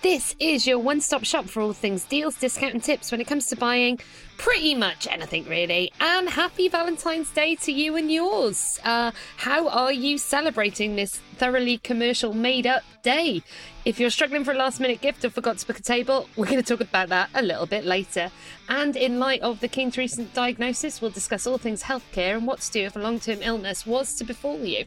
This 0.00 0.36
is 0.38 0.64
your 0.64 0.78
one 0.78 1.00
stop 1.00 1.24
shop 1.24 1.46
for 1.46 1.60
all 1.60 1.72
things 1.72 2.04
deals, 2.04 2.36
discount, 2.36 2.72
and 2.72 2.82
tips 2.82 3.10
when 3.10 3.20
it 3.20 3.26
comes 3.26 3.48
to 3.48 3.56
buying 3.56 3.98
pretty 4.36 4.76
much 4.76 5.08
anything, 5.08 5.44
really. 5.48 5.92
And 5.98 6.28
happy 6.28 6.68
Valentine's 6.68 7.30
Day 7.30 7.56
to 7.56 7.72
you 7.72 7.96
and 7.96 8.08
yours. 8.08 8.78
Uh, 8.84 9.10
how 9.38 9.66
are 9.66 9.92
you 9.92 10.16
celebrating 10.16 10.94
this 10.94 11.16
thoroughly 11.38 11.78
commercial, 11.78 12.32
made 12.32 12.64
up 12.64 12.84
day? 13.02 13.42
If 13.84 13.98
you're 13.98 14.10
struggling 14.10 14.44
for 14.44 14.52
a 14.52 14.56
last 14.56 14.78
minute 14.78 15.00
gift 15.00 15.24
or 15.24 15.30
forgot 15.30 15.58
to 15.58 15.66
book 15.66 15.80
a 15.80 15.82
table, 15.82 16.28
we're 16.36 16.46
going 16.46 16.62
to 16.62 16.76
talk 16.76 16.80
about 16.80 17.08
that 17.08 17.30
a 17.34 17.42
little 17.42 17.66
bit 17.66 17.84
later. 17.84 18.30
And 18.68 18.94
in 18.94 19.18
light 19.18 19.42
of 19.42 19.58
the 19.58 19.66
King's 19.66 19.98
recent 19.98 20.32
diagnosis, 20.32 21.02
we'll 21.02 21.10
discuss 21.10 21.44
all 21.44 21.58
things 21.58 21.82
healthcare 21.82 22.36
and 22.36 22.46
what 22.46 22.60
to 22.60 22.70
do 22.70 22.84
if 22.84 22.94
a 22.94 23.00
long 23.00 23.18
term 23.18 23.40
illness 23.42 23.84
was 23.84 24.14
to 24.14 24.24
befall 24.24 24.60
you. 24.60 24.84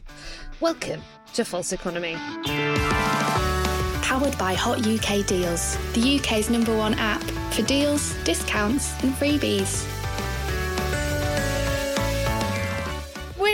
Welcome 0.60 1.02
to 1.34 1.44
False 1.44 1.74
Economy 1.74 2.16
powered 4.12 4.36
by 4.36 4.52
Hot 4.52 4.86
UK 4.86 5.24
Deals, 5.24 5.78
the 5.94 6.18
UK's 6.18 6.50
number 6.50 6.76
one 6.76 6.92
app 6.98 7.22
for 7.50 7.62
deals, 7.62 8.12
discounts, 8.24 8.92
and 9.02 9.14
freebies. 9.14 9.91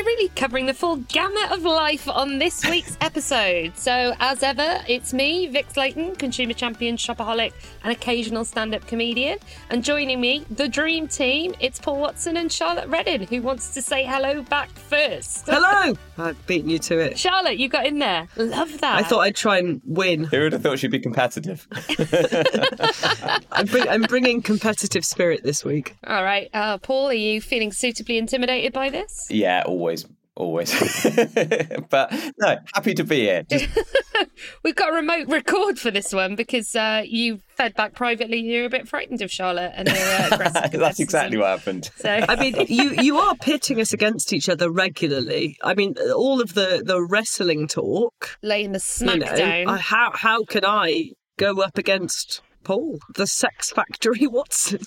Really 0.09 0.31
covering 0.31 0.65
the 0.65 0.73
full 0.73 0.97
gamut 0.97 1.53
of 1.53 1.65
life 1.65 2.09
on 2.09 2.39
this 2.39 2.65
week's 2.65 2.97
episode. 3.03 3.77
So, 3.77 4.15
as 4.21 4.43
ever, 4.43 4.83
it's 4.89 5.13
me, 5.13 5.49
Vix 5.49 5.77
Leyton, 5.77 6.17
consumer 6.17 6.55
champion, 6.55 6.97
shopaholic, 6.97 7.53
and 7.85 7.93
occasional 7.93 8.47
stand 8.47 8.75
up 8.75 8.87
comedian. 8.87 9.39
And 9.69 9.85
joining 9.85 10.19
me, 10.19 10.47
the 10.49 10.67
dream 10.67 11.09
team, 11.09 11.55
it's 11.61 11.79
Paul 11.79 12.01
Watson 12.01 12.39
and 12.39 12.51
Charlotte 12.51 12.89
Redden, 12.89 13.27
who 13.27 13.43
wants 13.43 13.75
to 13.75 13.83
say 13.83 14.03
hello 14.03 14.41
back 14.41 14.71
first. 14.71 15.45
Hello! 15.45 15.95
I've 16.19 16.47
beaten 16.47 16.71
you 16.71 16.79
to 16.81 16.99
it. 16.99 17.19
Charlotte, 17.19 17.59
you 17.59 17.69
got 17.69 17.85
in 17.85 17.99
there. 17.99 18.29
Love 18.37 18.81
that. 18.81 18.97
I 18.97 19.03
thought 19.03 19.21
I'd 19.21 19.37
try 19.37 19.59
and 19.59 19.83
win. 19.85 20.25
Who 20.25 20.41
would 20.41 20.53
have 20.53 20.63
thought 20.63 20.79
she'd 20.79 20.91
be 20.91 20.99
competitive? 20.99 21.69
I'm, 23.53 23.67
bring, 23.67 23.89
I'm, 23.89 24.03
bringing 24.03 24.43
competitive 24.43 25.05
spirit 25.05 25.43
this 25.45 25.65
week. 25.65 25.97
All 26.07 26.25
right. 26.25 26.49
Uh, 26.55 26.79
Paul, 26.79 27.09
are 27.09 27.13
you 27.13 27.41
feeling 27.41 27.73
suitably 27.73 28.19
intimidated 28.19 28.73
by 28.73 28.89
this? 28.89 29.29
Yeah, 29.31 29.63
always 29.67 30.08
always. 30.39 30.73
but 31.91 32.13
no, 32.39 32.57
happy 32.75 32.95
to 32.95 33.05
be 33.05 33.21
here. 33.21 33.45
We've 34.65 34.77
got 34.77 34.91
a 34.91 34.93
remote 34.93 35.29
record 35.29 35.79
for 35.79 35.91
this 35.91 36.13
one 36.13 36.37
because 36.37 36.75
uh, 36.75 37.03
you 37.05 37.41
fed 37.49 37.75
back 37.75 37.95
privately. 37.95 38.39
You're 38.41 38.67
a 38.67 38.71
bit 38.71 38.89
frightened 38.89 39.21
of 39.21 39.31
Charlotte 39.31 39.73
and 39.75 39.89
her 39.89 40.29
uh, 40.33 40.69
That's 40.73 41.01
exactly 41.01 41.37
what 41.37 41.59
happened. 41.59 41.91
So 41.97 42.09
I 42.11 42.37
mean, 42.37 42.55
you 42.69 42.91
you 42.91 43.19
are 43.19 43.35
pitting 43.37 43.81
us 43.81 43.93
against 43.93 44.33
each 44.33 44.49
other 44.49 44.71
regularly. 44.71 45.59
I 45.63 45.75
mean, 45.75 45.97
all 46.15 46.41
of 46.41 46.55
the 46.55 46.83
the 46.85 47.03
wrestling 47.03 47.69
talk, 47.69 48.39
laying 48.43 48.73
the 48.73 48.79
smackdown. 48.79 49.61
You 49.61 49.67
know, 49.67 49.75
how 49.75 50.13
how 50.15 50.45
can 50.45 50.65
I 50.65 51.11
go 51.37 51.61
up 51.61 51.79
against 51.79 52.43
Paul, 52.65 52.99
the 53.15 53.27
Sex 53.27 53.71
Factory 53.71 54.27
Watson. 54.27 54.81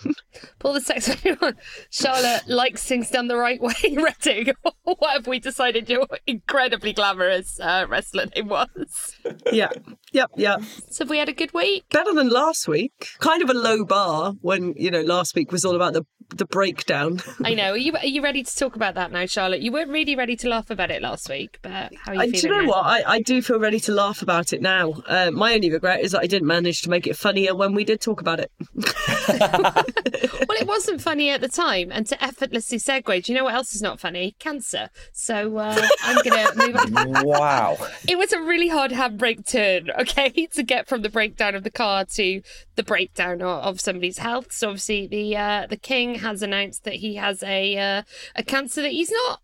Paul, 0.60 0.74
the 0.74 0.82
Sex 0.82 1.08
Factory 1.08 1.38
Watson. 1.42 1.60
Charlotte 1.90 2.48
likes 2.48 2.86
things 2.86 3.10
done 3.10 3.28
the 3.28 3.38
right 3.38 3.62
way, 3.62 3.74
Redding. 3.96 4.54
what 4.84 5.14
have 5.14 5.28
we 5.28 5.40
decided 5.40 5.90
your 5.90 6.08
incredibly 6.28 6.94
glamorous 6.94 7.60
uh, 7.60 7.86
wrestler 7.90 8.26
name 8.36 8.48
was? 8.48 9.16
yeah, 9.52 9.70
yep, 10.12 10.30
yeah. 10.36 10.58
So 10.90 11.04
have 11.04 11.10
we 11.10 11.18
had 11.18 11.30
a 11.30 11.34
good 11.34 11.54
week? 11.54 11.86
Better 11.90 12.14
than 12.14 12.30
last 12.30 12.68
week. 12.68 12.94
Kind 13.20 13.42
of 13.42 13.50
a 13.50 13.54
low 13.54 13.86
bar 13.86 14.34
when, 14.42 14.74
you 14.78 14.92
know, 14.92 15.02
last 15.02 15.36
week 15.36 15.52
was 15.52 15.66
all 15.66 15.76
about 15.76 15.94
the 15.94 16.06
the 16.36 16.46
breakdown. 16.46 17.22
I 17.44 17.54
know. 17.54 17.72
Are 17.72 17.78
you 17.78 17.94
are 17.94 18.06
you 18.06 18.22
ready 18.22 18.44
to 18.44 18.56
talk 18.56 18.76
about 18.76 18.96
that 18.96 19.12
now, 19.12 19.26
Charlotte? 19.26 19.62
You 19.62 19.72
weren't 19.72 19.90
really 19.90 20.16
ready 20.16 20.36
to 20.38 20.50
laugh 20.50 20.70
about 20.70 20.92
it 20.92 21.02
last 21.02 21.30
week, 21.30 21.60
but 21.62 21.94
how 22.04 22.12
are 22.12 22.16
you 22.16 22.22
uh, 22.22 22.24
feeling? 22.24 22.32
Do 22.32 22.48
you 22.48 22.54
know 22.54 22.62
now? 22.62 22.68
what? 22.68 22.86
I, 22.86 23.04
I 23.06 23.22
do 23.22 23.42
feel 23.42 23.60
ready 23.60 23.80
to 23.82 23.92
laugh 23.92 24.22
about 24.22 24.54
it 24.54 24.62
now. 24.62 24.94
Uh, 25.08 25.32
my 25.32 25.54
only 25.54 25.72
regret 25.72 26.02
is 26.02 26.12
that 26.12 26.22
I 26.22 26.28
didn't 26.28 26.48
manage 26.48 26.82
to 26.82 26.90
make 26.90 27.08
it 27.08 27.18
funnier 27.18 27.56
when 27.56 27.74
we 27.74 27.84
did 27.84 28.02
talk 28.02 28.22
about 28.22 28.40
it. 28.40 28.52
well, 28.76 30.58
it 30.60 30.68
wasn't 30.68 31.02
funny 31.02 31.30
at 31.30 31.42
the 31.42 31.50
time, 31.50 31.92
and 31.92 32.08
to 32.08 32.24
effortlessly 32.24 32.78
segue, 32.78 33.24
do 33.24 33.32
you 33.32 33.38
know 33.38 33.44
what 33.44 33.54
else 33.54 33.76
is 33.76 33.82
not 33.82 34.00
funny? 34.00 34.36
Cancer. 34.40 34.90
So 35.14 35.58
uh, 35.58 35.88
I'm 36.04 36.24
gonna 36.24 36.56
move 36.56 36.76
on. 36.96 37.26
Wow. 37.26 37.78
It 38.08 38.18
was 38.18 38.34
a 38.34 38.42
really 38.42 38.68
hard 38.68 38.92
handbrake 38.92 39.48
turn, 39.48 39.92
okay, 40.00 40.48
to 40.54 40.64
get 40.64 40.88
from 40.88 41.02
the 41.02 41.10
breakdown 41.10 41.56
of 41.56 41.64
the 41.64 41.72
car 41.72 42.06
to 42.06 42.42
the 42.76 42.84
breakdown 42.84 43.42
of, 43.42 43.64
of 43.64 43.82
somebody's 43.82 44.18
health. 44.18 44.52
So 44.52 44.70
obviously 44.70 45.08
the 45.08 45.38
uh, 45.38 45.68
the 45.68 45.78
king 45.78 46.21
has 46.22 46.42
announced 46.42 46.84
that 46.86 46.96
he 46.96 47.16
has 47.16 47.44
a 47.44 47.78
uh, 47.78 48.04
a 48.36 48.44
cancer 48.44 48.82
that 48.82 48.92
he's 48.92 49.12
not 49.12 49.42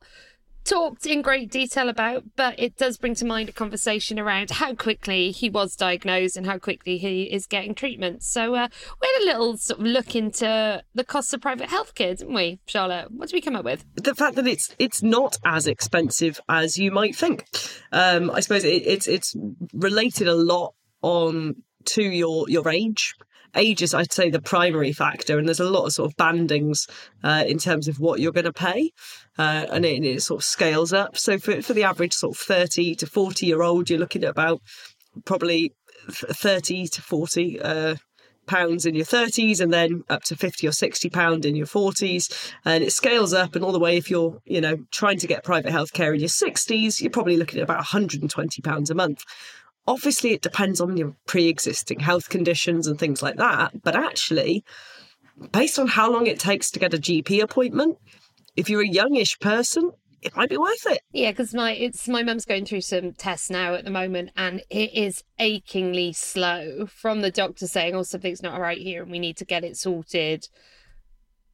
talked 0.68 1.06
in 1.06 1.22
great 1.22 1.50
detail 1.50 1.88
about, 1.88 2.24
but 2.36 2.60
it 2.60 2.76
does 2.76 2.98
bring 2.98 3.16
to 3.16 3.26
mind 3.26 3.48
a 3.48 3.54
conversation 3.54 4.20
around 4.20 4.52
how 4.52 4.76
quickly 4.76 5.32
he 5.32 5.50
was 5.50 5.76
diagnosed 5.76 6.36
and 6.36 6.46
how 6.46 6.58
quickly 6.58 6.98
he 6.98 7.24
is 7.24 7.48
getting 7.48 7.74
treatment. 7.74 8.22
So 8.22 8.54
uh, 8.54 8.68
we 9.02 9.08
had 9.08 9.22
a 9.22 9.26
little 9.26 9.58
sort 9.58 9.80
of 9.80 9.86
look 9.86 10.16
into 10.16 10.84
the 10.94 11.04
costs 11.06 11.34
of 11.34 11.42
private 11.42 11.70
healthcare, 11.70 12.18
didn't 12.18 12.34
we, 12.34 12.60
Charlotte? 12.68 13.12
What 13.12 13.30
did 13.30 13.36
we 13.36 13.42
come 13.42 13.56
up 13.56 13.66
with? 13.66 13.86
The 13.96 14.14
fact 14.14 14.36
that 14.36 14.46
it's 14.46 14.76
it's 14.78 15.02
not 15.02 15.38
as 15.46 15.68
expensive 15.68 16.40
as 16.50 16.78
you 16.78 16.92
might 16.92 17.16
think. 17.16 17.46
Um, 17.92 18.30
I 18.30 18.42
suppose 18.42 18.66
it, 18.66 18.86
it's 18.86 19.08
it's 19.08 19.36
related 19.74 20.28
a 20.28 20.36
lot 20.36 20.74
on 21.02 21.64
to 21.86 22.04
your 22.04 22.50
your 22.50 22.68
age 22.70 23.16
age 23.56 23.82
is, 23.82 23.94
I'd 23.94 24.12
say, 24.12 24.30
the 24.30 24.42
primary 24.42 24.94
factor, 24.94 25.38
and 25.38 25.48
there's 25.48 25.60
a 25.60 25.70
lot 25.70 25.86
of 25.86 25.94
sort 25.94 26.12
of 26.12 26.18
bandings 26.18 26.88
uh, 27.24 27.44
in 27.48 27.58
terms 27.58 27.88
of 27.88 28.00
what 28.00 28.20
you're 28.20 28.32
going 28.32 28.46
to 28.46 28.54
pay, 28.54 28.92
uh, 29.38 29.66
and 29.72 29.86
it, 29.86 30.04
it, 30.04 30.22
sort 30.22 30.42
of 30.42 30.46
scales 30.46 30.94
up. 30.94 31.18
So 31.18 31.38
for 31.38 31.62
for 31.62 31.74
the 31.74 31.84
average 31.84 32.14
sort 32.14 32.36
of 32.36 32.40
30 32.40 32.96
to 32.96 33.08
40 33.08 33.46
year 33.46 33.62
old, 33.62 33.90
you're 33.90 34.00
looking 34.00 34.24
at 34.24 34.30
about 34.30 34.62
probably 35.26 35.74
30 36.10 36.88
to 36.88 37.02
40. 37.02 37.62
Uh, 37.62 37.96
pounds 38.48 38.86
in 38.86 38.96
your 38.96 39.06
30s 39.06 39.60
and 39.60 39.72
then 39.72 40.04
up 40.10 40.24
to 40.24 40.36
50 40.36 40.68
or 40.68 40.72
60 40.72 41.10
pound 41.10 41.46
in 41.46 41.56
your 41.56 41.68
40s 41.68 42.54
and 42.66 42.84
it 42.84 42.92
scales 42.92 43.34
up 43.34 43.56
and 43.56 43.64
all 43.64 43.72
the 43.72 43.80
way 43.80 43.98
if 43.98 44.10
you're 44.10 44.40
you 44.46 44.62
know 44.62 44.78
trying 44.90 45.20
to 45.20 45.28
get 45.28 45.44
private 45.44 45.72
healthcare 45.72 46.14
in 46.14 46.20
your 46.20 46.30
60s 46.30 47.02
you're 47.02 47.12
probably 47.12 47.38
looking 47.38 47.60
at 47.60 47.64
about 47.64 47.78
120 47.78 48.62
pounds 48.62 48.90
a 48.90 48.96
month 48.96 49.24
Obviously, 49.88 50.34
it 50.34 50.42
depends 50.42 50.82
on 50.82 50.98
your 50.98 51.16
pre 51.26 51.48
existing 51.48 52.02
health 52.02 52.30
conditions 52.30 52.88
and 52.88 53.00
things 53.00 53.22
like 53.22 53.38
that. 53.38 53.84
But 53.84 53.96
actually, 53.96 54.64
based 55.52 55.80
on 55.80 55.88
how 55.88 56.12
long 56.12 56.28
it 56.28 56.40
takes 56.40 56.70
to 56.72 56.80
get 56.80 56.94
a 56.94 56.98
GP 56.98 57.42
appointment, 57.42 57.98
if 58.56 58.70
you're 58.70 58.82
a 58.82 58.88
youngish 58.88 59.40
person, 59.40 59.92
it 60.22 60.36
might 60.36 60.50
be 60.50 60.58
worth 60.58 60.86
it. 60.88 61.02
Yeah, 61.12 61.32
because 61.32 61.54
my 61.54 61.74
it's 61.74 62.08
my 62.08 62.24
mum's 62.24 62.46
going 62.46 62.66
through 62.66 62.82
some 62.82 63.14
tests 63.14 63.50
now 63.50 63.76
at 63.76 63.86
the 63.86 63.92
moment, 63.92 64.32
and 64.36 64.62
it 64.70 64.94
is 64.94 65.24
achingly 65.40 66.12
slow 66.14 66.86
from 66.88 67.22
the 67.22 67.32
doctor 67.32 67.68
saying, 67.68 67.96
"Oh, 67.96 68.04
something's 68.04 68.44
not 68.44 68.60
right 68.60 68.80
here, 68.80 69.04
and 69.04 69.12
we 69.12 69.20
need 69.20 69.38
to 69.38 69.46
get 69.46 69.64
it 69.64 69.78
sorted." 69.78 70.48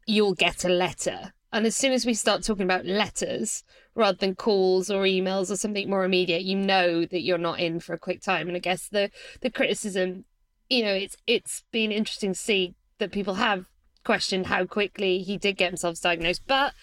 You'll 0.06 0.34
get 0.34 0.66
a 0.66 0.70
letter, 0.70 1.34
and 1.54 1.68
as 1.68 1.78
soon 1.78 1.94
as 1.94 2.06
we 2.06 2.16
start 2.16 2.44
talking 2.44 2.64
about 2.64 2.86
letters, 2.86 3.64
rather 3.96 4.18
than 4.18 4.36
calls 4.36 4.90
or 4.90 5.04
emails 5.04 5.52
or 5.52 5.56
something 5.56 5.90
more 5.90 6.04
immediate, 6.04 6.42
you 6.42 6.56
know 6.56 7.06
that 7.06 7.22
you're 7.22 7.38
not 7.38 7.60
in 7.60 7.80
for 7.80 7.94
a 7.94 8.00
quick 8.00 8.22
time. 8.22 8.48
And 8.48 8.58
I 8.58 8.60
guess 8.60 8.90
the 8.90 9.12
the 9.42 9.52
criticism, 9.52 10.26
you 10.70 10.84
know, 10.84 10.94
it's 10.94 11.16
it's 11.28 11.64
been 11.72 11.92
interesting 11.92 12.34
to 12.34 12.40
see 12.40 12.74
that 12.98 13.12
people 13.12 13.36
have 13.36 13.68
questioned 14.04 14.48
how 14.48 14.66
quickly 14.66 15.20
he 15.20 15.38
did 15.38 15.58
get 15.58 15.70
himself 15.70 16.02
diagnosed, 16.02 16.42
but 16.48 16.74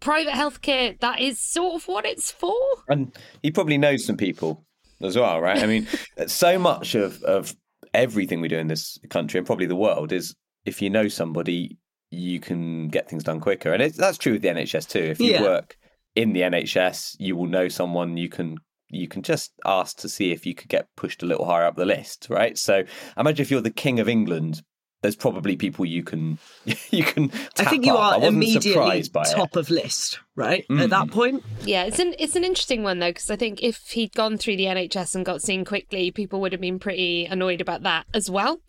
private 0.00 0.34
healthcare 0.34 0.98
that 1.00 1.20
is 1.20 1.40
sort 1.40 1.74
of 1.74 1.88
what 1.88 2.06
it's 2.06 2.30
for. 2.30 2.54
And 2.88 3.12
he 3.42 3.50
probably 3.50 3.76
knows 3.76 4.06
some 4.06 4.16
people 4.16 4.64
as 5.02 5.16
well, 5.16 5.40
right? 5.40 5.58
I 5.58 5.66
mean, 5.66 5.88
so 6.28 6.58
much 6.58 6.94
of 6.94 7.22
of 7.24 7.56
everything 7.92 8.40
we 8.40 8.48
do 8.48 8.58
in 8.58 8.68
this 8.68 8.98
country 9.10 9.38
and 9.38 9.46
probably 9.46 9.66
the 9.66 9.76
world 9.76 10.12
is 10.12 10.34
if 10.64 10.82
you 10.82 10.90
know 10.90 11.08
somebody, 11.08 11.78
you 12.10 12.40
can 12.40 12.88
get 12.88 13.08
things 13.08 13.24
done 13.24 13.40
quicker, 13.40 13.72
and 13.72 13.92
that's 13.92 14.18
true 14.18 14.32
with 14.32 14.42
the 14.42 14.48
NHS 14.48 14.88
too. 14.88 15.00
If 15.00 15.20
you 15.20 15.32
yeah. 15.32 15.42
work 15.42 15.76
in 16.14 16.32
the 16.32 16.42
NHS, 16.42 17.16
you 17.18 17.36
will 17.36 17.46
know 17.46 17.68
someone 17.68 18.16
you 18.16 18.28
can 18.28 18.58
you 18.88 19.08
can 19.08 19.22
just 19.22 19.52
ask 19.64 19.98
to 19.98 20.08
see 20.08 20.30
if 20.30 20.46
you 20.46 20.54
could 20.54 20.68
get 20.68 20.86
pushed 20.96 21.22
a 21.22 21.26
little 21.26 21.44
higher 21.44 21.64
up 21.64 21.76
the 21.76 21.84
list, 21.84 22.28
right? 22.30 22.56
So 22.56 22.84
imagine 23.16 23.42
if 23.42 23.50
you're 23.50 23.60
the 23.60 23.70
king 23.70 23.98
of 23.98 24.08
England, 24.08 24.62
there's 25.02 25.16
probably 25.16 25.56
people 25.56 25.84
you 25.84 26.02
can 26.02 26.38
you 26.90 27.04
can. 27.04 27.30
I 27.58 27.64
think 27.64 27.84
you 27.84 27.96
up. 27.96 28.22
are 28.22 28.26
immediately 28.26 29.02
top 29.02 29.50
it. 29.50 29.56
of 29.56 29.70
list, 29.70 30.20
right? 30.34 30.64
Mm. 30.70 30.82
At 30.82 30.90
that 30.90 31.10
point, 31.10 31.44
yeah, 31.62 31.84
it's 31.84 31.98
an 31.98 32.14
it's 32.18 32.36
an 32.36 32.44
interesting 32.44 32.82
one 32.82 32.98
though 32.98 33.10
because 33.10 33.30
I 33.30 33.36
think 33.36 33.62
if 33.62 33.78
he'd 33.88 34.12
gone 34.12 34.38
through 34.38 34.56
the 34.56 34.64
NHS 34.64 35.14
and 35.14 35.24
got 35.24 35.42
seen 35.42 35.64
quickly, 35.64 36.10
people 36.10 36.40
would 36.40 36.52
have 36.52 36.60
been 36.60 36.78
pretty 36.78 37.26
annoyed 37.26 37.60
about 37.60 37.82
that 37.82 38.06
as 38.14 38.30
well. 38.30 38.60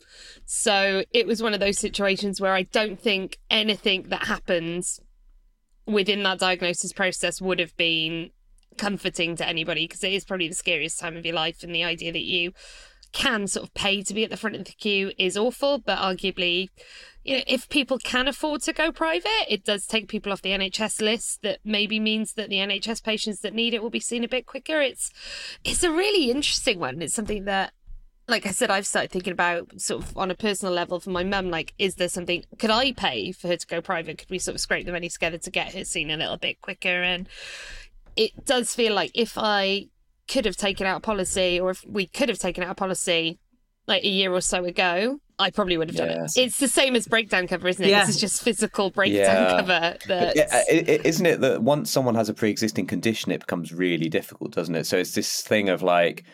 So 0.44 1.04
it 1.12 1.26
was 1.26 1.42
one 1.42 1.54
of 1.54 1.60
those 1.60 1.78
situations 1.78 2.40
where 2.40 2.54
I 2.54 2.62
don't 2.62 3.00
think 3.00 3.38
anything 3.50 4.04
that 4.08 4.24
happens 4.26 5.00
within 5.86 6.22
that 6.22 6.38
diagnosis 6.38 6.92
process 6.92 7.40
would 7.40 7.58
have 7.58 7.76
been 7.76 8.30
comforting 8.76 9.36
to 9.36 9.46
anybody 9.46 9.86
because 9.86 10.04
it 10.04 10.12
is 10.12 10.24
probably 10.24 10.48
the 10.48 10.54
scariest 10.54 11.00
time 11.00 11.16
of 11.16 11.26
your 11.26 11.34
life 11.34 11.62
and 11.62 11.74
the 11.74 11.84
idea 11.84 12.12
that 12.12 12.24
you 12.24 12.52
can 13.12 13.46
sort 13.46 13.66
of 13.66 13.74
pay 13.74 14.02
to 14.02 14.14
be 14.14 14.24
at 14.24 14.30
the 14.30 14.36
front 14.36 14.56
of 14.56 14.64
the 14.64 14.72
queue 14.72 15.12
is 15.18 15.36
awful 15.36 15.78
but 15.78 15.98
arguably 15.98 16.68
you 17.24 17.36
know 17.36 17.42
if 17.46 17.68
people 17.68 17.98
can 17.98 18.28
afford 18.28 18.62
to 18.62 18.72
go 18.72 18.92
private 18.92 19.46
it 19.48 19.64
does 19.64 19.86
take 19.86 20.08
people 20.08 20.32
off 20.32 20.42
the 20.42 20.50
NHS 20.50 21.00
list 21.00 21.42
that 21.42 21.58
maybe 21.64 21.98
means 21.98 22.34
that 22.34 22.48
the 22.48 22.56
NHS 22.56 23.02
patients 23.02 23.40
that 23.40 23.54
need 23.54 23.74
it 23.74 23.82
will 23.82 23.90
be 23.90 24.00
seen 24.00 24.24
a 24.24 24.28
bit 24.28 24.46
quicker 24.46 24.80
it's 24.80 25.10
it's 25.64 25.82
a 25.82 25.90
really 25.90 26.30
interesting 26.30 26.78
one 26.78 27.00
it's 27.02 27.14
something 27.14 27.44
that 27.44 27.72
like 28.28 28.44
I 28.44 28.50
said, 28.50 28.70
I've 28.70 28.86
started 28.86 29.10
thinking 29.10 29.32
about 29.32 29.80
sort 29.80 30.04
of 30.04 30.16
on 30.16 30.30
a 30.30 30.34
personal 30.34 30.74
level 30.74 31.00
for 31.00 31.08
my 31.08 31.24
mum, 31.24 31.48
like, 31.48 31.72
is 31.78 31.94
there 31.94 32.10
something, 32.10 32.44
could 32.58 32.70
I 32.70 32.92
pay 32.92 33.32
for 33.32 33.48
her 33.48 33.56
to 33.56 33.66
go 33.66 33.80
private? 33.80 34.18
Could 34.18 34.28
we 34.28 34.38
sort 34.38 34.54
of 34.54 34.60
scrape 34.60 34.84
the 34.84 34.92
money 34.92 35.08
together 35.08 35.38
to 35.38 35.50
get 35.50 35.72
her 35.72 35.82
seen 35.84 36.10
a 36.10 36.16
little 36.16 36.36
bit 36.36 36.60
quicker? 36.60 37.02
And 37.02 37.26
it 38.16 38.44
does 38.44 38.74
feel 38.74 38.94
like 38.94 39.12
if 39.14 39.38
I 39.38 39.86
could 40.28 40.44
have 40.44 40.56
taken 40.56 40.86
out 40.86 40.98
a 40.98 41.00
policy 41.00 41.58
or 41.58 41.70
if 41.70 41.84
we 41.86 42.06
could 42.06 42.28
have 42.28 42.38
taken 42.38 42.62
out 42.62 42.70
a 42.70 42.74
policy 42.74 43.38
like 43.86 44.04
a 44.04 44.08
year 44.08 44.32
or 44.32 44.40
so 44.42 44.64
ago, 44.64 45.18
I 45.38 45.50
probably 45.50 45.78
would 45.78 45.88
have 45.88 45.96
done 45.96 46.10
Yes. 46.10 46.36
it. 46.36 46.42
It's 46.42 46.58
the 46.58 46.68
same 46.68 46.94
as 46.94 47.06
breakdown 47.08 47.46
cover, 47.48 47.68
isn't 47.68 47.82
it? 47.84 47.88
Yeah. 47.90 48.04
This 48.04 48.16
is 48.16 48.20
just 48.20 48.42
physical 48.42 48.90
breakdown 48.90 49.22
Yeah. 49.44 49.50
cover. 49.60 49.96
That 50.08 50.36
Yeah, 50.36 50.48
i- 50.52 50.84
i- 50.86 51.00
isn't 51.04 51.24
it 51.26 51.40
that 51.40 51.62
once 51.62 51.90
someone 51.90 52.14
has 52.16 52.28
a 52.28 52.34
pre-existing 52.34 52.86
condition, 52.86 53.32
it 53.32 53.40
becomes 53.40 53.72
really 53.72 54.08
difficult, 54.08 54.52
doesn't 54.52 54.74
it? 54.74 54.84
So 54.86 54.98
it's 54.98 55.12
this 55.14 55.40
thing 55.40 55.68
of 55.70 55.82
like, 55.82 56.24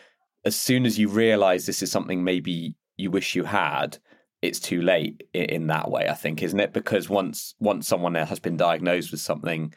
as 0.43 0.55
soon 0.55 0.85
as 0.85 0.99
you 0.99 1.07
realise 1.07 1.65
this 1.65 1.81
is 1.81 1.91
something 1.91 2.23
maybe 2.23 2.75
you 2.97 3.09
wish 3.11 3.35
you 3.35 3.43
had, 3.45 3.97
it's 4.41 4.59
too 4.59 4.81
late 4.81 5.23
i- 5.33 5.39
in 5.39 5.67
that 5.67 5.89
way. 5.89 6.07
I 6.09 6.13
think, 6.13 6.43
isn't 6.43 6.59
it? 6.59 6.73
Because 6.73 7.09
once 7.09 7.55
once 7.59 7.87
someone 7.87 8.15
has 8.15 8.39
been 8.39 8.57
diagnosed 8.57 9.11
with 9.11 9.21
something, 9.21 9.73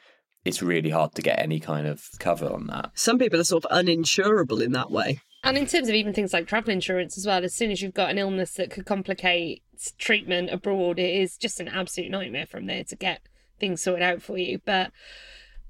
it's 0.48 0.62
really 0.62 0.90
hard 0.90 1.14
to 1.14 1.22
get 1.22 1.38
any 1.38 1.60
kind 1.60 1.86
of 1.86 2.08
cover 2.18 2.46
on 2.46 2.66
that. 2.66 2.90
Some 2.94 3.18
people 3.18 3.38
are 3.38 3.44
sort 3.44 3.64
of 3.64 3.70
uninsurable 3.70 4.62
in 4.62 4.72
that 4.72 4.90
way. 4.90 5.20
And 5.44 5.56
in 5.56 5.66
terms 5.66 5.88
of 5.88 5.94
even 5.94 6.12
things 6.12 6.32
like 6.32 6.48
travel 6.48 6.72
insurance 6.72 7.16
as 7.16 7.26
well, 7.26 7.44
as 7.44 7.54
soon 7.54 7.70
as 7.70 7.80
you've 7.80 7.94
got 7.94 8.10
an 8.10 8.18
illness 8.18 8.54
that 8.54 8.70
could 8.70 8.86
complicate 8.86 9.62
treatment 9.98 10.50
abroad, 10.50 10.98
it 10.98 11.14
is 11.14 11.36
just 11.36 11.60
an 11.60 11.68
absolute 11.68 12.10
nightmare 12.10 12.46
from 12.46 12.66
there 12.66 12.82
to 12.84 12.96
get 12.96 13.20
things 13.60 13.82
sorted 13.82 14.02
out 14.02 14.22
for 14.22 14.36
you. 14.36 14.58
But 14.64 14.90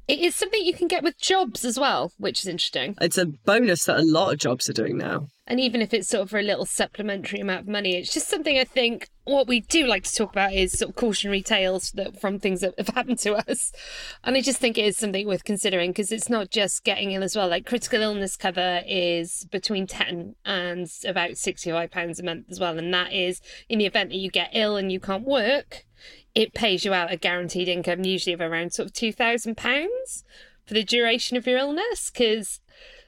it 0.06 0.20
is 0.20 0.34
something 0.34 0.64
you 0.64 0.72
can 0.72 0.88
get 0.88 1.02
with 1.02 1.20
jobs 1.20 1.66
as 1.66 1.78
well, 1.78 2.12
which 2.16 2.40
is 2.40 2.46
interesting. 2.46 2.96
It's 3.00 3.18
a 3.18 3.26
bonus 3.26 3.84
that 3.84 3.98
a 3.98 4.04
lot 4.04 4.32
of 4.32 4.38
jobs 4.38 4.70
are 4.70 4.74
doing 4.74 4.96
now. 4.96 5.26
And 5.46 5.60
even 5.60 5.82
if 5.82 5.92
it's 5.92 6.08
sort 6.08 6.22
of 6.22 6.30
for 6.30 6.38
a 6.38 6.42
little 6.42 6.64
supplementary 6.64 7.40
amount 7.40 7.62
of 7.62 7.68
money, 7.68 7.96
it's 7.96 8.12
just 8.12 8.28
something 8.28 8.58
I 8.58 8.64
think 8.64 9.10
what 9.28 9.46
we 9.46 9.60
do 9.60 9.86
like 9.86 10.04
to 10.04 10.14
talk 10.14 10.32
about 10.32 10.52
is 10.52 10.72
sort 10.72 10.90
of 10.90 10.96
cautionary 10.96 11.42
tales 11.42 11.92
that 11.92 12.20
from 12.20 12.38
things 12.38 12.62
that 12.62 12.74
have 12.78 12.88
happened 12.94 13.18
to 13.20 13.34
us. 13.34 13.72
And 14.24 14.36
I 14.36 14.40
just 14.40 14.58
think 14.58 14.78
it 14.78 14.84
is 14.84 14.96
something 14.96 15.26
worth 15.26 15.44
considering 15.44 15.90
because 15.90 16.10
it's 16.10 16.28
not 16.28 16.50
just 16.50 16.84
getting 16.84 17.12
ill 17.12 17.22
as 17.22 17.36
well. 17.36 17.48
Like 17.48 17.66
critical 17.66 18.00
illness 18.00 18.36
cover 18.36 18.82
is 18.86 19.46
between 19.50 19.86
10 19.86 20.34
and 20.44 20.90
about 21.06 21.32
£65 21.32 22.18
a 22.18 22.22
month 22.22 22.46
as 22.50 22.58
well. 22.58 22.78
And 22.78 22.92
that 22.94 23.12
is 23.12 23.40
in 23.68 23.78
the 23.78 23.86
event 23.86 24.10
that 24.10 24.16
you 24.16 24.30
get 24.30 24.50
ill 24.52 24.76
and 24.76 24.90
you 24.90 25.00
can't 25.00 25.24
work, 25.24 25.84
it 26.34 26.54
pays 26.54 26.84
you 26.84 26.94
out 26.94 27.12
a 27.12 27.16
guaranteed 27.16 27.68
income, 27.68 28.04
usually 28.04 28.32
of 28.32 28.40
around 28.40 28.72
sort 28.72 28.88
of 28.88 28.94
£2,000 28.94 30.24
for 30.66 30.74
the 30.74 30.84
duration 30.84 31.36
of 31.36 31.46
your 31.46 31.58
illness. 31.58 32.10
Because 32.10 32.60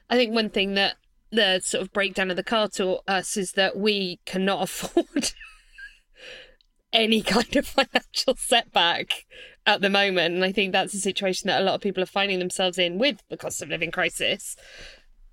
I 0.09 0.15
think 0.15 0.33
one 0.33 0.49
thing 0.49 0.75
that 0.75 0.95
the 1.31 1.61
sort 1.63 1.81
of 1.81 1.93
breakdown 1.93 2.29
of 2.29 2.35
the 2.35 2.43
car 2.43 2.67
taught 2.67 3.03
us 3.07 3.37
is 3.37 3.53
that 3.53 3.77
we 3.77 4.19
cannot 4.25 4.63
afford 4.69 5.33
any 6.93 7.21
kind 7.21 7.55
of 7.55 7.67
financial 7.67 8.35
setback 8.35 9.25
at 9.65 9.81
the 9.81 9.89
moment. 9.89 10.35
And 10.35 10.43
I 10.43 10.51
think 10.51 10.71
that's 10.71 10.93
a 10.93 10.99
situation 10.99 11.47
that 11.47 11.61
a 11.61 11.63
lot 11.63 11.75
of 11.75 11.81
people 11.81 12.03
are 12.03 12.07
finding 12.07 12.39
themselves 12.39 12.77
in 12.77 12.97
with 12.97 13.21
the 13.29 13.37
cost 13.37 13.61
of 13.61 13.69
living 13.69 13.91
crisis. 13.91 14.55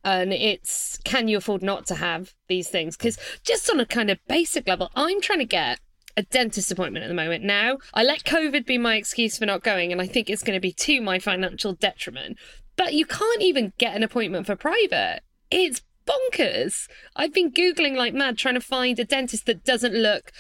And 0.05 0.33
it's 0.33 0.99
can 1.05 1.29
you 1.29 1.39
afford 1.39 1.63
not 1.63 1.87
to 1.87 1.97
have 1.97 2.35
these 2.49 2.69
things? 2.69 2.97
Because 2.97 3.19
just 3.43 3.69
on 3.69 3.81
a 3.81 3.87
kind 3.87 4.11
of 4.11 4.19
basic 4.29 4.69
level, 4.69 4.91
I'm 4.95 5.21
trying 5.21 5.41
to 5.41 5.45
get 5.45 5.81
a 6.17 6.23
dentist 6.23 6.71
appointment 6.73 7.05
at 7.05 7.09
the 7.09 7.15
moment. 7.15 7.45
Now, 7.45 7.79
I 7.95 8.03
let 8.03 8.25
COVID 8.25 8.67
be 8.67 8.79
my 8.79 8.97
excuse 8.97 9.39
for 9.39 9.47
not 9.47 9.63
going, 9.63 9.93
and 9.93 10.01
I 10.01 10.07
think 10.07 10.29
it's 10.29 10.43
going 10.43 10.57
to 10.57 10.61
be 10.61 10.73
to 10.73 11.01
my 11.01 11.19
financial 11.19 11.75
detriment. 11.75 12.39
But 12.77 12.95
you 12.95 13.07
can't 13.07 13.43
even 13.43 13.73
get 13.79 13.95
an 13.95 14.03
appointment 14.03 14.47
for 14.47 14.57
private. 14.57 15.21
It's 15.51 15.83
bonkers. 16.09 16.89
I've 17.15 17.35
been 17.35 17.53
Googling 17.53 17.97
like 17.97 18.15
mad 18.15 18.39
trying 18.39 18.55
to 18.55 18.61
find 18.61 18.99
a 18.99 19.05
dentist 19.05 19.47
that 19.47 19.65
doesn't 19.65 19.95
look 19.95 20.33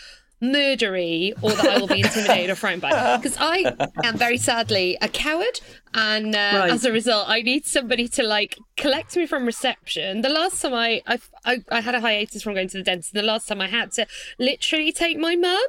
murdery 0.43 1.32
or 1.43 1.50
that 1.50 1.67
I 1.67 1.79
will 1.79 1.87
be 1.88 2.00
intimidated 2.06 2.50
or 2.50 2.55
frightened 2.55 2.82
by. 2.82 3.17
Because 3.17 3.37
I 3.38 3.75
am 4.05 4.17
very 4.17 4.38
sadly 4.38 4.96
a 5.00 5.08
coward. 5.08 5.61
And 5.94 6.35
uh, 6.35 6.38
Right. 6.38 6.70
as 6.70 6.85
a 6.85 6.93
result, 6.93 7.29
I 7.29 7.43
need 7.43 7.67
somebody 7.67 8.08
to 8.08 8.23
like 8.23 8.56
collect 8.76 9.17
me 9.17 9.26
from 9.26 9.44
reception. 9.46 10.20
The 10.23 10.29
last 10.29 10.61
time 10.62 10.75
I, 10.75 11.02
I, 11.06 11.19
I, 11.44 11.64
I 11.70 11.81
had 11.81 11.94
a 11.94 12.00
hiatus 12.00 12.43
from 12.43 12.55
going 12.55 12.69
to 12.69 12.79
the 12.79 12.82
dentist, 12.85 13.12
the 13.14 13.23
last 13.23 13.49
time 13.49 13.61
I 13.61 13.69
had 13.69 13.93
to 13.93 14.06
literally 14.38 14.93
take 14.93 15.19
my 15.19 15.35
mum. 15.37 15.61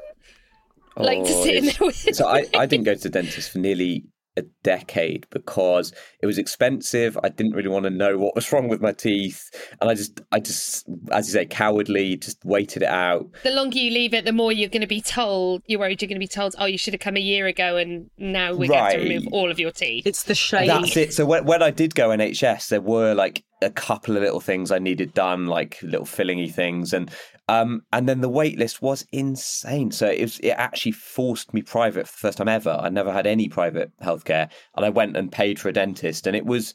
Like 0.98 1.24
to 1.24 1.32
Oh, 1.34 1.44
sit 1.44 1.56
in 1.56 1.66
there 1.66 1.76
with 1.80 2.16
so 2.16 2.28
I, 2.28 2.46
I 2.54 2.66
didn't 2.66 2.84
go 2.84 2.94
to 2.94 3.00
the 3.00 3.10
dentist 3.10 3.52
for 3.52 3.60
nearly 3.60 4.04
a 4.36 4.42
decade 4.70 5.26
because 5.32 5.92
it 6.22 6.28
was 6.28 6.38
expensive. 6.38 7.18
I 7.24 7.30
didn't 7.30 7.54
really 7.54 7.70
want 7.70 7.86
to 7.86 7.90
know 7.90 8.20
what 8.20 8.36
was 8.36 8.52
wrong 8.52 8.68
with 8.68 8.82
my 8.82 8.92
teeth, 8.92 9.50
and 9.82 9.90
I 9.90 9.96
just, 9.96 10.22
I 10.32 10.40
just, 10.40 10.88
as 11.12 11.28
you 11.28 11.34
say, 11.34 11.46
cowardly, 11.46 12.18
just 12.18 12.44
waited 12.46 12.84
it 12.84 12.90
out. 12.90 13.28
the 13.44 13.50
longer 13.50 13.80
you 13.80 13.90
leave 13.92 14.14
it, 14.14 14.26
the 14.26 14.32
more 14.32 14.52
you're 14.52 14.70
going 14.70 14.82
to 14.82 14.88
be 14.88 15.02
told. 15.02 15.64
You're 15.66 15.80
worried 15.80 16.02
you're 16.02 16.08
going 16.08 16.18
to 16.18 16.20
be 16.20 16.28
told, 16.28 16.54
"Oh, 16.60 16.66
you 16.66 16.78
should 16.78 16.94
have 16.94 17.02
come 17.02 17.18
a 17.18 17.22
year 17.22 17.48
ago," 17.48 17.78
and 17.78 18.10
now 18.18 18.54
we're 18.54 18.68
going 18.68 18.92
to 18.92 18.98
remove 18.98 19.28
all 19.32 19.50
of 19.50 19.60
your 19.60 19.72
teeth. 19.72 20.06
It's 20.06 20.24
the 20.24 20.36
shame. 20.36 20.68
That's 20.68 20.96
it. 20.96 21.14
So 21.14 21.26
when, 21.26 21.46
when 21.46 21.64
I 21.64 21.72
did 21.72 21.96
go 21.96 22.10
NHS, 22.10 22.70
there 22.70 22.82
were 22.82 23.16
like 23.16 23.44
a 23.62 23.70
couple 23.70 24.16
of 24.16 24.24
little 24.24 24.40
things 24.40 24.72
I 24.72 24.80
needed 24.80 25.14
done, 25.14 25.48
like 25.48 25.82
little 25.82 26.06
fillingy 26.06 26.52
things, 26.54 26.94
and 26.94 27.12
um, 27.50 27.82
and 27.92 28.08
then 28.08 28.22
the 28.22 28.30
wait 28.30 28.60
list 28.60 28.82
was 28.82 29.06
insane. 29.12 29.92
So 29.92 30.08
it 30.08 30.22
was, 30.22 30.40
it 30.40 30.52
actually 30.52 30.92
forced 30.92 31.52
me 31.52 31.64
private 31.64 32.08
for 32.08 32.14
the 32.14 32.20
first 32.20 32.38
time 32.38 32.48
ever. 32.48 32.78
I 32.80 32.90
never 32.90 33.12
had 33.12 33.26
any 33.26 33.50
private 33.50 33.92
healthcare, 34.00 34.50
and 34.76 34.86
I 34.86 34.90
went 34.90 35.18
and 35.18 35.32
paid 35.32 35.60
for 35.60 35.70
a 35.70 35.74
dentist, 35.74 36.28
and 36.28 36.36
it 36.36 36.46
was. 36.46 36.74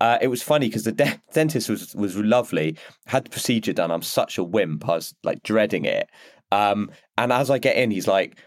Uh, 0.00 0.16
it 0.22 0.28
was 0.28 0.42
funny 0.42 0.66
because 0.66 0.84
the 0.84 0.92
de- 0.92 1.20
dentist 1.34 1.68
was 1.68 1.94
was 1.94 2.16
lovely. 2.16 2.76
Had 3.06 3.24
the 3.24 3.30
procedure 3.30 3.74
done. 3.74 3.90
I'm 3.90 4.02
such 4.02 4.38
a 4.38 4.44
wimp. 4.44 4.88
I 4.88 4.94
was 4.94 5.14
like 5.24 5.42
dreading 5.42 5.84
it. 5.84 6.08
Um, 6.52 6.90
and 7.18 7.32
as 7.32 7.50
I 7.50 7.58
get 7.58 7.76
in, 7.76 7.90
he's 7.90 8.08
like, 8.08 8.38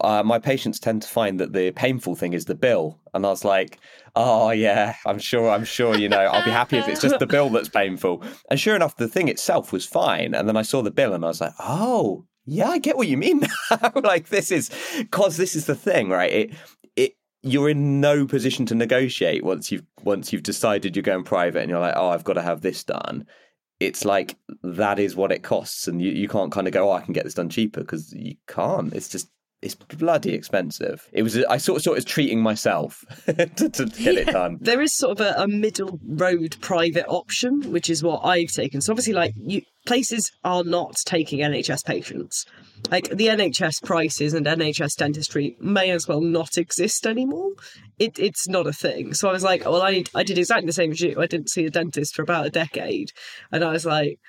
uh, 0.00 0.22
"My 0.22 0.38
patients 0.38 0.78
tend 0.78 1.02
to 1.02 1.08
find 1.08 1.40
that 1.40 1.52
the 1.52 1.70
painful 1.72 2.14
thing 2.14 2.32
is 2.32 2.44
the 2.44 2.54
bill." 2.54 3.00
And 3.14 3.24
I 3.24 3.30
was 3.30 3.44
like, 3.44 3.78
"Oh 4.16 4.50
yeah, 4.50 4.96
I'm 5.06 5.18
sure. 5.18 5.50
I'm 5.50 5.64
sure. 5.64 5.96
You 5.96 6.08
know, 6.08 6.18
I'll 6.18 6.44
be 6.44 6.50
happy 6.50 6.78
if 6.78 6.88
it's 6.88 7.00
just 7.00 7.18
the 7.18 7.26
bill 7.26 7.50
that's 7.50 7.68
painful." 7.68 8.22
And 8.50 8.60
sure 8.60 8.76
enough, 8.76 8.96
the 8.96 9.08
thing 9.08 9.28
itself 9.28 9.72
was 9.72 9.86
fine. 9.86 10.34
And 10.34 10.48
then 10.48 10.56
I 10.56 10.62
saw 10.62 10.82
the 10.82 10.90
bill, 10.90 11.14
and 11.14 11.24
I 11.24 11.28
was 11.28 11.40
like, 11.40 11.54
"Oh." 11.58 12.24
Yeah, 12.50 12.70
I 12.70 12.78
get 12.78 12.96
what 12.96 13.08
you 13.08 13.18
mean. 13.18 13.42
like 13.94 14.30
this 14.30 14.50
is 14.50 14.70
because 14.96 15.36
this 15.36 15.54
is 15.54 15.66
the 15.66 15.74
thing, 15.74 16.08
right? 16.08 16.32
It 16.32 16.54
you're 17.42 17.68
in 17.68 18.00
no 18.00 18.26
position 18.26 18.66
to 18.66 18.74
negotiate 18.74 19.44
once 19.44 19.70
you've 19.70 19.84
once 20.02 20.32
you've 20.32 20.42
decided 20.42 20.96
you're 20.96 21.02
going 21.02 21.24
private 21.24 21.60
and 21.60 21.70
you're 21.70 21.80
like, 21.80 21.94
oh, 21.96 22.10
I've 22.10 22.24
got 22.24 22.34
to 22.34 22.42
have 22.42 22.60
this 22.60 22.84
done. 22.84 23.26
It's 23.80 24.04
like 24.04 24.36
that 24.62 24.98
is 24.98 25.14
what 25.14 25.30
it 25.30 25.44
costs, 25.44 25.86
and 25.86 26.02
you, 26.02 26.10
you 26.10 26.28
can't 26.28 26.50
kind 26.50 26.66
of 26.66 26.72
go, 26.72 26.90
oh, 26.90 26.92
I 26.92 27.00
can 27.00 27.12
get 27.12 27.24
this 27.24 27.34
done 27.34 27.48
cheaper 27.48 27.80
because 27.80 28.12
you 28.12 28.34
can't. 28.48 28.92
It's 28.92 29.08
just 29.08 29.30
it's 29.60 29.74
bloody 29.74 30.34
expensive. 30.34 31.08
It 31.12 31.22
was 31.22 31.36
I 31.44 31.56
sort 31.56 31.78
of 31.78 31.82
sort 31.82 31.98
of 31.98 32.04
treating 32.04 32.40
myself 32.40 33.04
to, 33.26 33.68
to 33.68 33.86
get 33.86 34.14
it 34.14 34.28
done. 34.28 34.58
there 34.60 34.80
is 34.80 34.94
sort 34.94 35.20
of 35.20 35.26
a, 35.26 35.42
a 35.42 35.48
middle 35.48 35.98
road 36.06 36.56
private 36.60 37.06
option, 37.08 37.72
which 37.72 37.90
is 37.90 38.02
what 38.02 38.24
I've 38.24 38.52
taken. 38.52 38.80
So 38.80 38.92
obviously, 38.92 39.14
like 39.14 39.32
you, 39.36 39.62
places 39.84 40.30
are 40.44 40.62
not 40.62 40.94
taking 41.04 41.40
NHS 41.40 41.84
patients. 41.84 42.44
Like 42.90 43.08
the 43.08 43.26
NHS 43.26 43.82
prices 43.82 44.32
and 44.32 44.46
NHS 44.46 44.94
dentistry 44.94 45.56
may 45.60 45.90
as 45.90 46.06
well 46.06 46.20
not 46.20 46.56
exist 46.56 47.04
anymore. 47.04 47.50
It, 47.98 48.16
it's 48.18 48.48
not 48.48 48.68
a 48.68 48.72
thing. 48.72 49.12
So 49.14 49.28
I 49.28 49.32
was 49.32 49.42
like, 49.42 49.64
well, 49.64 49.82
I 49.82 50.04
I 50.14 50.22
did 50.22 50.38
exactly 50.38 50.66
the 50.66 50.72
same 50.72 50.92
as 50.92 51.00
you. 51.00 51.20
I 51.20 51.26
didn't 51.26 51.50
see 51.50 51.64
a 51.64 51.70
dentist 51.70 52.14
for 52.14 52.22
about 52.22 52.46
a 52.46 52.50
decade, 52.50 53.10
and 53.50 53.64
I 53.64 53.72
was 53.72 53.84
like, 53.84 54.20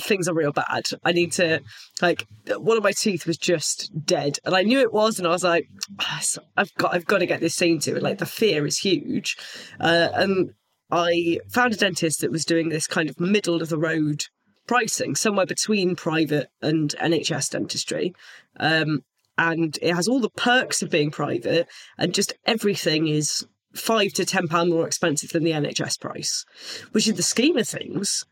things 0.00 0.28
are 0.28 0.34
real 0.34 0.52
bad. 0.52 0.84
I 1.04 1.12
need 1.12 1.32
to 1.32 1.60
like 2.02 2.26
one 2.56 2.76
of 2.76 2.82
my 2.82 2.92
teeth 2.92 3.26
was 3.26 3.38
just 3.38 3.90
dead, 4.04 4.38
and 4.44 4.54
I 4.54 4.62
knew 4.62 4.80
it 4.80 4.92
was, 4.92 5.18
and 5.18 5.26
I 5.26 5.30
was 5.30 5.44
like, 5.44 5.68
"Ah, 6.00 6.22
I've 6.56 6.74
got 6.74 6.94
I've 6.94 7.06
got 7.06 7.18
to 7.18 7.26
get 7.26 7.40
this 7.40 7.54
seen 7.54 7.78
to. 7.80 7.94
And 7.94 8.02
like 8.02 8.18
the 8.18 8.26
fear 8.26 8.66
is 8.66 8.78
huge, 8.78 9.36
uh, 9.80 10.08
and 10.14 10.52
I 10.90 11.38
found 11.50 11.72
a 11.72 11.76
dentist 11.76 12.20
that 12.20 12.30
was 12.30 12.44
doing 12.44 12.68
this 12.68 12.86
kind 12.86 13.08
of 13.08 13.20
middle 13.20 13.62
of 13.62 13.68
the 13.68 13.78
road 13.78 14.24
pricing, 14.66 15.14
somewhere 15.14 15.46
between 15.46 15.96
private 15.96 16.48
and 16.62 16.94
NHS 17.00 17.50
dentistry. 17.50 18.14
Um, 18.58 19.02
and 19.36 19.76
it 19.82 19.94
has 19.94 20.06
all 20.06 20.20
the 20.20 20.30
perks 20.30 20.80
of 20.82 20.90
being 20.90 21.10
private, 21.10 21.66
and 21.98 22.14
just 22.14 22.34
everything 22.46 23.08
is 23.08 23.46
five 23.74 24.12
to 24.12 24.24
ten 24.24 24.46
pound 24.46 24.70
more 24.70 24.86
expensive 24.86 25.30
than 25.30 25.42
the 25.42 25.50
NHS 25.50 26.00
price, 26.00 26.44
which 26.92 27.08
in 27.08 27.16
the 27.16 27.22
scheme 27.22 27.56
of 27.56 27.68
things 27.68 28.24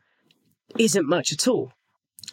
isn't 0.78 1.08
much 1.08 1.32
at 1.32 1.48
all. 1.48 1.72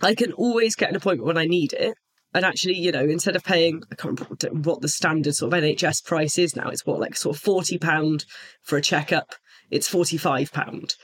I 0.01 0.15
can 0.15 0.31
always 0.33 0.75
get 0.75 0.89
an 0.89 0.95
appointment 0.95 1.27
when 1.27 1.37
I 1.37 1.45
need 1.45 1.73
it. 1.73 1.95
And 2.33 2.45
actually, 2.45 2.77
you 2.77 2.91
know, 2.91 3.03
instead 3.03 3.35
of 3.35 3.43
paying, 3.43 3.81
I 3.91 3.95
can't 3.95 4.19
remember 4.19 4.69
what- 4.69 4.81
the 4.81 4.87
standard 4.87 5.35
sort 5.35 5.51
of 5.51 5.63
NHS 5.63 6.05
price 6.05 6.37
is 6.37 6.55
now. 6.55 6.69
It's 6.69 6.85
what, 6.85 6.99
like 6.99 7.15
sort 7.15 7.35
of 7.35 7.41
£40 7.41 8.25
for 8.61 8.77
a 8.77 8.81
checkup. 8.81 9.33
It's 9.71 9.89
£45, 9.89 10.95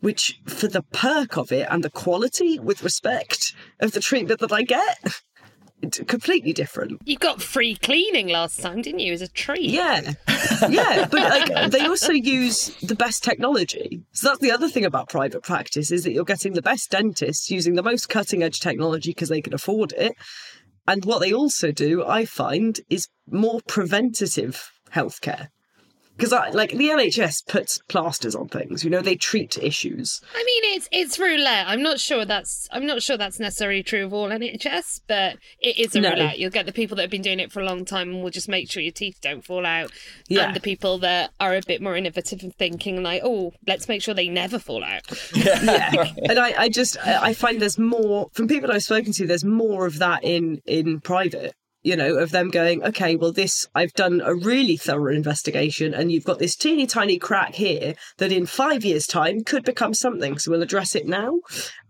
which 0.00 0.38
for 0.46 0.68
the 0.68 0.82
perk 0.82 1.38
of 1.38 1.50
it 1.50 1.66
and 1.70 1.82
the 1.82 1.90
quality 1.90 2.58
with 2.58 2.82
respect 2.82 3.54
of 3.80 3.92
the 3.92 4.00
treatment 4.00 4.40
that 4.40 4.52
I 4.52 4.62
get, 4.62 5.22
completely 6.06 6.52
different. 6.52 7.00
You 7.04 7.16
got 7.16 7.42
free 7.42 7.76
cleaning 7.76 8.28
last 8.28 8.60
time, 8.60 8.82
didn't 8.82 9.00
you? 9.00 9.12
As 9.12 9.22
a 9.22 9.28
treat. 9.28 9.70
Yeah, 9.70 10.14
yeah, 10.68 11.06
but 11.10 11.20
like 11.20 11.70
they 11.70 11.86
also 11.86 12.12
use 12.12 12.76
the 12.82 12.94
best 12.94 13.24
technology. 13.24 14.02
So 14.12 14.28
that's 14.28 14.40
the 14.40 14.52
other 14.52 14.68
thing 14.68 14.84
about 14.84 15.08
private 15.08 15.42
practice 15.42 15.90
is 15.90 16.04
that 16.04 16.12
you're 16.12 16.24
getting 16.24 16.54
the 16.54 16.62
best 16.62 16.90
dentists 16.90 17.50
using 17.50 17.74
the 17.74 17.82
most 17.82 18.08
cutting 18.08 18.42
edge 18.42 18.60
technology 18.60 19.10
because 19.10 19.28
they 19.28 19.42
can 19.42 19.54
afford 19.54 19.92
it. 19.92 20.14
And 20.88 21.04
what 21.04 21.20
they 21.20 21.32
also 21.32 21.72
do, 21.72 22.04
I 22.06 22.24
find, 22.24 22.80
is 22.88 23.08
more 23.28 23.60
preventative 23.66 24.70
healthcare 24.92 25.48
because 26.16 26.32
like 26.32 26.70
the 26.70 26.88
NHS 26.88 27.46
puts 27.46 27.78
plasters 27.88 28.34
on 28.34 28.48
things. 28.48 28.84
You 28.84 28.90
know, 28.90 29.00
they 29.02 29.16
treat 29.16 29.58
issues. 29.58 30.20
I 30.34 30.38
mean, 30.44 30.76
it's 30.76 30.88
it's 30.92 31.18
roulette. 31.18 31.66
I'm 31.68 31.82
not 31.82 32.00
sure 32.00 32.24
that's 32.24 32.68
I'm 32.72 32.86
not 32.86 33.02
sure 33.02 33.16
that's 33.16 33.38
necessarily 33.38 33.82
true 33.82 34.04
of 34.06 34.12
all 34.12 34.28
NHS, 34.28 35.00
but 35.06 35.36
it 35.60 35.78
is 35.78 35.94
a 35.94 36.00
No. 36.00 36.10
roulette. 36.10 36.38
You'll 36.38 36.50
get 36.50 36.66
the 36.66 36.72
people 36.72 36.96
that 36.96 37.02
have 37.02 37.10
been 37.10 37.22
doing 37.22 37.40
it 37.40 37.52
for 37.52 37.60
a 37.60 37.64
long 37.64 37.84
time 37.84 38.10
and 38.10 38.22
will 38.22 38.30
just 38.30 38.48
make 38.48 38.70
sure 38.70 38.82
your 38.82 38.92
teeth 38.92 39.18
don't 39.20 39.44
fall 39.44 39.66
out, 39.66 39.90
Yeah. 40.28 40.46
and 40.46 40.56
the 40.56 40.60
people 40.60 40.98
that 40.98 41.30
are 41.40 41.54
a 41.54 41.60
bit 41.66 41.80
more 41.82 41.96
innovative 41.96 42.42
and 42.42 42.54
thinking 42.56 43.02
like, 43.02 43.22
oh, 43.24 43.52
let's 43.66 43.88
make 43.88 44.02
sure 44.02 44.14
they 44.14 44.28
never 44.28 44.58
fall 44.58 44.82
out. 44.84 45.02
yeah 45.34 46.12
and 46.28 46.38
I, 46.38 46.62
I 46.62 46.68
just 46.68 46.96
I 47.06 47.34
find 47.34 47.60
there's 47.60 47.78
more 47.78 48.28
from 48.32 48.48
people 48.48 48.72
I've 48.72 48.82
spoken 48.82 49.12
to 49.12 49.26
there's 49.26 49.44
more 49.44 49.86
of 49.86 49.98
that 49.98 50.24
in 50.24 50.60
in 50.66 51.00
private 51.00 51.54
you 51.86 51.94
know 51.94 52.16
of 52.16 52.32
them 52.32 52.50
going 52.50 52.82
okay 52.82 53.14
well 53.14 53.32
this 53.32 53.64
I've 53.72 53.92
done 53.92 54.20
a 54.24 54.34
really 54.34 54.76
thorough 54.76 55.14
investigation 55.14 55.94
and 55.94 56.10
you've 56.10 56.24
got 56.24 56.40
this 56.40 56.56
teeny 56.56 56.84
tiny 56.84 57.16
crack 57.16 57.54
here 57.54 57.94
that 58.18 58.32
in 58.32 58.44
five 58.44 58.84
years 58.84 59.06
time 59.06 59.44
could 59.44 59.64
become 59.64 59.94
something 59.94 60.36
so 60.36 60.50
we'll 60.50 60.62
address 60.62 60.96
it 60.96 61.06
now. 61.06 61.38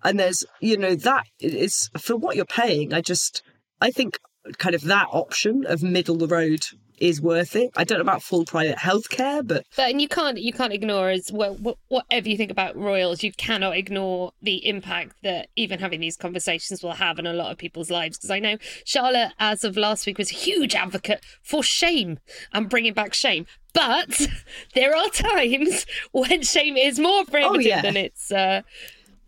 And 0.05 0.21
there's 0.21 0.45
you 0.61 0.77
know 0.77 0.95
that 0.97 1.25
is 1.41 1.89
for 1.99 2.15
what 2.15 2.37
you're 2.37 2.45
paying 2.45 2.93
I 2.93 3.01
just 3.01 3.43
I 3.81 3.91
think 3.91 4.19
kind 4.59 4.75
of 4.75 4.83
that 4.83 5.09
option 5.11 5.65
of 5.67 5.83
middle 5.83 6.17
the 6.17 6.29
road 6.29 6.67
is 6.99 7.21
worth 7.21 7.57
it 7.57 7.71
I 7.77 7.85
don't 7.85 7.99
know 7.99 8.03
about 8.03 8.23
full 8.23 8.45
private 8.45 8.79
healthcare 8.79 9.47
but 9.47 9.65
But 9.77 9.91
and 9.91 10.01
you 10.01 10.09
can't 10.09 10.39
you 10.39 10.53
can't 10.53 10.73
ignore 10.73 11.11
as 11.11 11.33
well 11.33 11.57
whatever 11.89 12.29
you 12.29 12.37
think 12.37 12.51
about 12.51 12.77
royals, 12.77 13.23
you 13.23 13.33
cannot 13.33 13.77
ignore 13.77 14.33
the 14.43 14.67
impact 14.67 15.17
that 15.23 15.49
even 15.57 15.79
having 15.79 16.01
these 16.01 16.17
conversations 16.17 16.83
will 16.83 16.93
have 16.93 17.19
in 17.19 17.27
a 17.27 17.33
lot 17.33 17.53
of 17.53 17.59
people's 17.59 17.91
lives. 17.91 18.17
Because 18.17 18.31
I 18.31 18.39
know 18.39 18.57
Charlotte, 18.85 19.33
as 19.39 19.65
of 19.65 19.77
last 19.77 20.07
week, 20.07 20.19
was 20.19 20.31
a 20.31 20.35
huge 20.35 20.75
advocate 20.75 21.25
for 21.43 21.63
shame 21.63 22.19
and 22.53 22.69
bringing 22.69 22.95
back 22.95 23.15
shame. 23.15 23.47
But 23.73 24.29
there 24.75 24.97
are 24.97 25.09
times 25.11 25.87
when 26.13 26.43
shame 26.43 26.77
is 26.77 26.99
more 26.99 27.25
prohibitive 27.25 27.67
yeah. 27.67 27.83
than 27.83 27.97
it's. 27.97 28.31
Uh, 28.31 28.63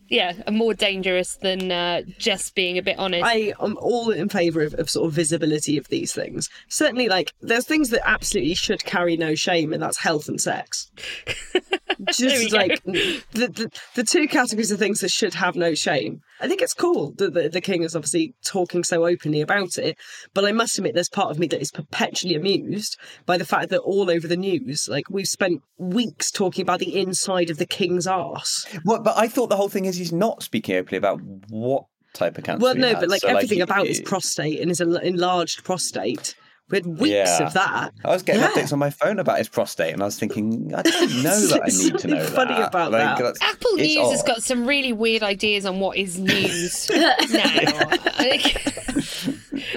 yeah, 0.08 0.32
and 0.46 0.56
more 0.56 0.74
dangerous 0.74 1.36
than 1.36 1.70
uh, 1.70 2.02
just 2.18 2.54
being 2.54 2.78
a 2.78 2.82
bit 2.82 2.98
honest. 2.98 3.24
I 3.24 3.54
am 3.60 3.76
all 3.80 4.10
in 4.10 4.28
favour 4.28 4.62
of, 4.62 4.74
of 4.74 4.88
sort 4.88 5.06
of 5.06 5.12
visibility 5.12 5.76
of 5.76 5.88
these 5.88 6.12
things. 6.12 6.48
Certainly, 6.68 7.08
like 7.08 7.32
there's 7.40 7.66
things 7.66 7.90
that 7.90 8.08
absolutely 8.08 8.54
should 8.54 8.84
carry 8.84 9.16
no 9.16 9.34
shame, 9.34 9.72
and 9.72 9.82
that's 9.82 9.98
health 9.98 10.28
and 10.28 10.40
sex. 10.40 10.90
There 12.18 12.38
we 12.38 12.48
Just 12.48 12.52
like 12.52 12.82
the, 12.84 13.22
the 13.32 13.70
the 13.96 14.04
two 14.04 14.28
categories 14.28 14.70
of 14.70 14.78
things 14.78 15.00
that 15.00 15.10
should 15.10 15.34
have 15.34 15.56
no 15.56 15.74
shame. 15.74 16.20
I 16.40 16.46
think 16.46 16.62
it's 16.62 16.74
cool 16.74 17.12
that 17.18 17.34
the, 17.34 17.48
the 17.48 17.60
king 17.60 17.82
is 17.82 17.96
obviously 17.96 18.34
talking 18.44 18.84
so 18.84 19.06
openly 19.06 19.40
about 19.40 19.76
it, 19.76 19.98
but 20.34 20.44
I 20.44 20.52
must 20.52 20.78
admit 20.78 20.94
there's 20.94 21.08
part 21.08 21.30
of 21.30 21.38
me 21.38 21.48
that 21.48 21.60
is 21.60 21.72
perpetually 21.72 22.36
amused 22.36 22.96
by 23.26 23.36
the 23.36 23.44
fact 23.44 23.70
that 23.70 23.80
all 23.80 24.10
over 24.10 24.28
the 24.28 24.36
news, 24.36 24.86
like 24.88 25.10
we've 25.10 25.26
spent 25.26 25.62
weeks 25.78 26.30
talking 26.30 26.62
about 26.62 26.78
the 26.78 27.00
inside 27.00 27.50
of 27.50 27.58
the 27.58 27.66
king's 27.66 28.06
arse. 28.06 28.64
Well, 28.84 29.00
but 29.02 29.16
I 29.18 29.26
thought 29.26 29.48
the 29.48 29.56
whole 29.56 29.68
thing 29.68 29.86
is 29.86 29.96
he's 29.96 30.12
not 30.12 30.42
speaking 30.44 30.76
openly 30.76 30.98
about 30.98 31.20
what 31.48 31.84
type 32.14 32.38
of 32.38 32.44
cancer. 32.44 32.62
Well, 32.62 32.74
he 32.74 32.80
no, 32.80 32.88
has. 32.88 33.00
but 33.00 33.08
like 33.08 33.22
So, 33.22 33.28
everything 33.28 33.58
he- 33.58 33.62
about 33.62 33.86
his 33.88 34.00
prostate 34.00 34.60
and 34.60 34.70
his 34.70 34.80
enlarged 34.80 35.64
prostate. 35.64 36.34
We 36.70 36.78
had 36.78 36.86
weeks 36.86 37.10
Yeah. 37.10 37.46
of 37.46 37.52
that. 37.54 37.92
I 38.04 38.08
was 38.08 38.22
getting 38.22 38.42
Yeah. 38.42 38.50
updates 38.50 38.72
on 38.72 38.78
my 38.78 38.90
phone 38.90 39.18
about 39.18 39.38
his 39.38 39.48
prostate, 39.48 39.92
and 39.94 40.02
I 40.02 40.04
was 40.04 40.18
thinking, 40.18 40.72
I 40.74 40.82
don't 40.82 41.16
know 41.22 41.40
that 41.46 41.62
I 41.64 41.68
need 41.68 41.98
to 41.98 42.08
know 42.08 42.16
something 42.18 42.34
funny 42.34 42.54
that. 42.54 42.68
about 42.68 42.92
Like, 42.92 43.18
that. 43.18 43.18
that's- 43.18 43.38
Apple 43.40 43.70
it's 43.78 43.94
News 43.96 44.10
has 44.10 44.22
got 44.22 44.42
some 44.42 44.66
really 44.66 44.92
weird 44.92 45.22
ideas 45.22 45.64
on 45.64 45.80
what 45.80 45.96
is 45.96 46.18
news 46.18 46.90
now. 46.90 47.14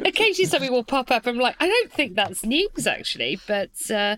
Occasionally 0.06 0.46
something 0.48 0.72
will 0.72 0.84
pop 0.84 1.12
up. 1.12 1.26
I'm 1.26 1.38
like, 1.38 1.56
I 1.60 1.68
don't 1.68 1.92
think 1.92 2.16
that's 2.16 2.46
news 2.46 2.88
actually, 2.88 3.40
but 3.48 3.70
uh, 3.90 4.16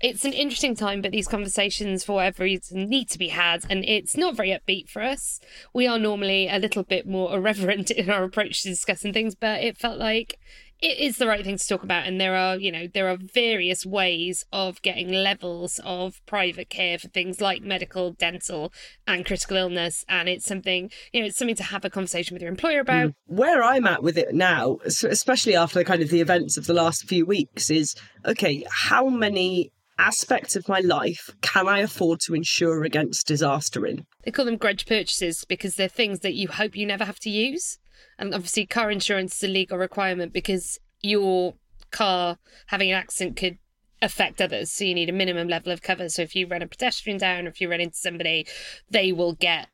it's 0.00 0.24
an 0.24 0.32
interesting 0.32 0.74
time. 0.74 1.02
But 1.02 1.12
these 1.12 1.28
conversations, 1.28 2.04
for 2.04 2.16
whatever 2.16 2.44
reason, 2.44 2.88
need 2.88 3.08
to 3.10 3.18
be 3.18 3.28
had, 3.28 3.64
and 3.70 3.84
it's 3.84 4.16
not 4.16 4.36
very 4.36 4.50
upbeat 4.50 4.88
for 4.88 5.02
us. 5.02 5.40
We 5.72 5.86
are 5.86 5.98
normally 5.98 6.48
a 6.48 6.58
little 6.58 6.82
bit 6.82 7.06
more 7.06 7.34
irreverent 7.34 7.90
in 7.90 8.10
our 8.10 8.24
approach 8.24 8.62
to 8.62 8.68
discussing 8.68 9.12
things, 9.12 9.34
but 9.34 9.62
it 9.62 9.76
felt 9.76 9.98
like 9.98 10.38
it 10.82 10.98
is 10.98 11.18
the 11.18 11.26
right 11.26 11.44
thing 11.44 11.56
to 11.56 11.66
talk 11.66 11.82
about 11.82 12.06
and 12.06 12.20
there 12.20 12.34
are 12.34 12.56
you 12.56 12.72
know 12.72 12.86
there 12.92 13.08
are 13.08 13.16
various 13.16 13.84
ways 13.84 14.44
of 14.52 14.80
getting 14.82 15.10
levels 15.10 15.80
of 15.84 16.24
private 16.26 16.70
care 16.70 16.98
for 16.98 17.08
things 17.08 17.40
like 17.40 17.62
medical 17.62 18.12
dental 18.12 18.72
and 19.06 19.26
critical 19.26 19.56
illness. 19.56 20.04
And 20.08 20.28
it's 20.28 20.46
something 20.46 20.90
you 21.12 21.20
know 21.20 21.26
it's 21.26 21.38
something 21.38 21.56
to 21.56 21.64
have 21.64 21.84
a 21.84 21.90
conversation 21.90 22.34
with 22.34 22.42
your 22.42 22.50
employer 22.50 22.80
about. 22.80 23.08
Mm. 23.08 23.14
Where 23.26 23.62
I'm 23.62 23.86
at 23.86 24.02
with 24.02 24.16
it 24.16 24.34
now, 24.34 24.78
especially 24.84 25.56
after 25.56 25.78
the 25.78 25.84
kind 25.84 26.02
of 26.02 26.10
the 26.10 26.20
events 26.20 26.56
of 26.56 26.66
the 26.66 26.74
last 26.74 27.08
few 27.08 27.26
weeks, 27.26 27.70
is 27.70 27.94
okay, 28.24 28.64
how 28.70 29.08
many 29.08 29.70
aspects 29.98 30.56
of 30.56 30.66
my 30.66 30.80
life 30.80 31.28
can 31.42 31.68
I 31.68 31.80
afford 31.80 32.20
to 32.20 32.34
insure 32.34 32.84
against 32.84 33.26
disaster 33.26 33.86
in? 33.86 34.06
they 34.24 34.30
call 34.30 34.46
them 34.46 34.56
grudge 34.56 34.86
purchases 34.86 35.44
because 35.46 35.74
they're 35.74 35.88
things 35.88 36.20
that 36.20 36.34
you 36.34 36.48
hope 36.48 36.74
you 36.76 36.86
never 36.86 37.04
have 37.04 37.18
to 37.20 37.30
use 37.30 37.78
and 38.18 38.34
obviously 38.34 38.66
car 38.66 38.90
insurance 38.90 39.36
is 39.36 39.48
a 39.48 39.52
legal 39.52 39.78
requirement 39.78 40.32
because 40.32 40.78
your 41.02 41.54
car 41.90 42.38
having 42.66 42.90
an 42.90 42.96
accident 42.96 43.36
could 43.36 43.58
affect 44.02 44.40
others. 44.40 44.72
So 44.72 44.84
you 44.84 44.94
need 44.94 45.08
a 45.08 45.12
minimum 45.12 45.48
level 45.48 45.72
of 45.72 45.82
cover. 45.82 46.08
So 46.08 46.22
if 46.22 46.34
you 46.34 46.46
run 46.46 46.62
a 46.62 46.66
pedestrian 46.66 47.18
down 47.18 47.46
or 47.46 47.50
if 47.50 47.60
you 47.60 47.70
run 47.70 47.80
into 47.80 47.96
somebody 47.96 48.46
they 48.90 49.12
will 49.12 49.34
get 49.34 49.68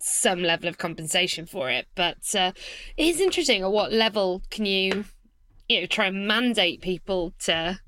some 0.00 0.42
level 0.42 0.68
of 0.68 0.78
compensation 0.78 1.46
for 1.46 1.70
it. 1.70 1.86
But 1.94 2.34
uh, 2.34 2.52
it 2.96 3.06
is 3.06 3.20
interesting 3.20 3.62
at 3.62 3.72
what 3.72 3.92
level 3.92 4.42
can 4.50 4.66
you 4.66 5.04
you 5.68 5.80
know 5.80 5.86
try 5.86 6.06
and 6.06 6.26
mandate 6.26 6.82
people 6.82 7.32
to 7.40 7.80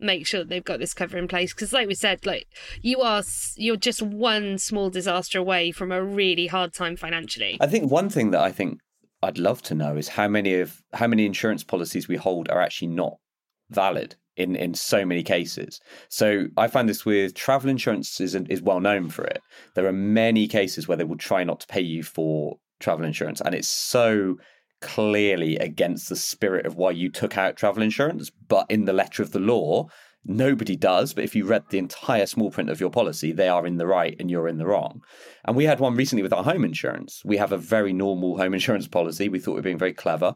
make 0.00 0.26
sure 0.26 0.44
they've 0.44 0.64
got 0.64 0.78
this 0.78 0.94
cover 0.94 1.18
in 1.18 1.28
place. 1.28 1.52
Because 1.54 1.72
like 1.72 1.86
we 1.86 1.94
said 1.94 2.26
like 2.26 2.48
you 2.82 3.00
are 3.00 3.22
you're 3.56 3.76
just 3.76 4.02
one 4.02 4.58
small 4.58 4.90
disaster 4.90 5.38
away 5.38 5.70
from 5.70 5.92
a 5.92 6.02
really 6.02 6.46
hard 6.48 6.72
time 6.72 6.96
financially. 6.96 7.58
I 7.60 7.66
think 7.66 7.90
one 7.90 8.08
thing 8.08 8.30
that 8.32 8.40
I 8.40 8.52
think 8.52 8.80
I'd 9.22 9.38
love 9.38 9.62
to 9.62 9.74
know 9.74 9.96
is 9.96 10.08
how 10.08 10.28
many 10.28 10.54
of 10.60 10.82
how 10.92 11.06
many 11.06 11.26
insurance 11.26 11.64
policies 11.64 12.08
we 12.08 12.16
hold 12.16 12.48
are 12.50 12.60
actually 12.60 12.88
not 12.88 13.16
valid 13.70 14.16
in 14.36 14.54
in 14.56 14.74
so 14.74 15.04
many 15.04 15.22
cases. 15.22 15.80
So 16.08 16.46
I 16.56 16.68
find 16.68 16.88
this 16.88 17.04
with 17.04 17.34
travel 17.34 17.70
insurance 17.70 18.20
is 18.20 18.34
is 18.34 18.62
well 18.62 18.80
known 18.80 19.10
for 19.10 19.24
it. 19.24 19.42
There 19.74 19.86
are 19.86 19.92
many 19.92 20.46
cases 20.46 20.86
where 20.86 20.96
they 20.96 21.04
will 21.04 21.16
try 21.16 21.44
not 21.44 21.60
to 21.60 21.66
pay 21.66 21.80
you 21.80 22.02
for 22.02 22.58
travel 22.80 23.04
insurance, 23.04 23.40
and 23.40 23.54
it's 23.54 23.68
so 23.68 24.36
clearly 24.80 25.56
against 25.56 26.08
the 26.08 26.16
spirit 26.16 26.64
of 26.64 26.76
why 26.76 26.92
you 26.92 27.10
took 27.10 27.36
out 27.36 27.56
travel 27.56 27.82
insurance. 27.82 28.30
But 28.30 28.66
in 28.70 28.84
the 28.84 28.92
letter 28.92 29.22
of 29.22 29.32
the 29.32 29.40
law, 29.40 29.88
nobody 30.28 30.76
does. 30.76 31.14
But 31.14 31.24
if 31.24 31.34
you 31.34 31.46
read 31.46 31.64
the 31.68 31.78
entire 31.78 32.26
small 32.26 32.50
print 32.50 32.70
of 32.70 32.80
your 32.80 32.90
policy, 32.90 33.32
they 33.32 33.48
are 33.48 33.66
in 33.66 33.76
the 33.76 33.86
right 33.86 34.16
and 34.20 34.30
you're 34.30 34.48
in 34.48 34.58
the 34.58 34.66
wrong. 34.66 35.02
And 35.44 35.56
we 35.56 35.64
had 35.64 35.80
one 35.80 35.96
recently 35.96 36.22
with 36.22 36.32
our 36.32 36.44
home 36.44 36.64
insurance. 36.64 37.22
We 37.24 37.36
have 37.38 37.52
a 37.52 37.58
very 37.58 37.92
normal 37.92 38.36
home 38.36 38.54
insurance 38.54 38.86
policy. 38.86 39.28
We 39.28 39.38
thought 39.38 39.52
we 39.52 39.58
were 39.58 39.62
being 39.62 39.78
very 39.78 39.94
clever. 39.94 40.34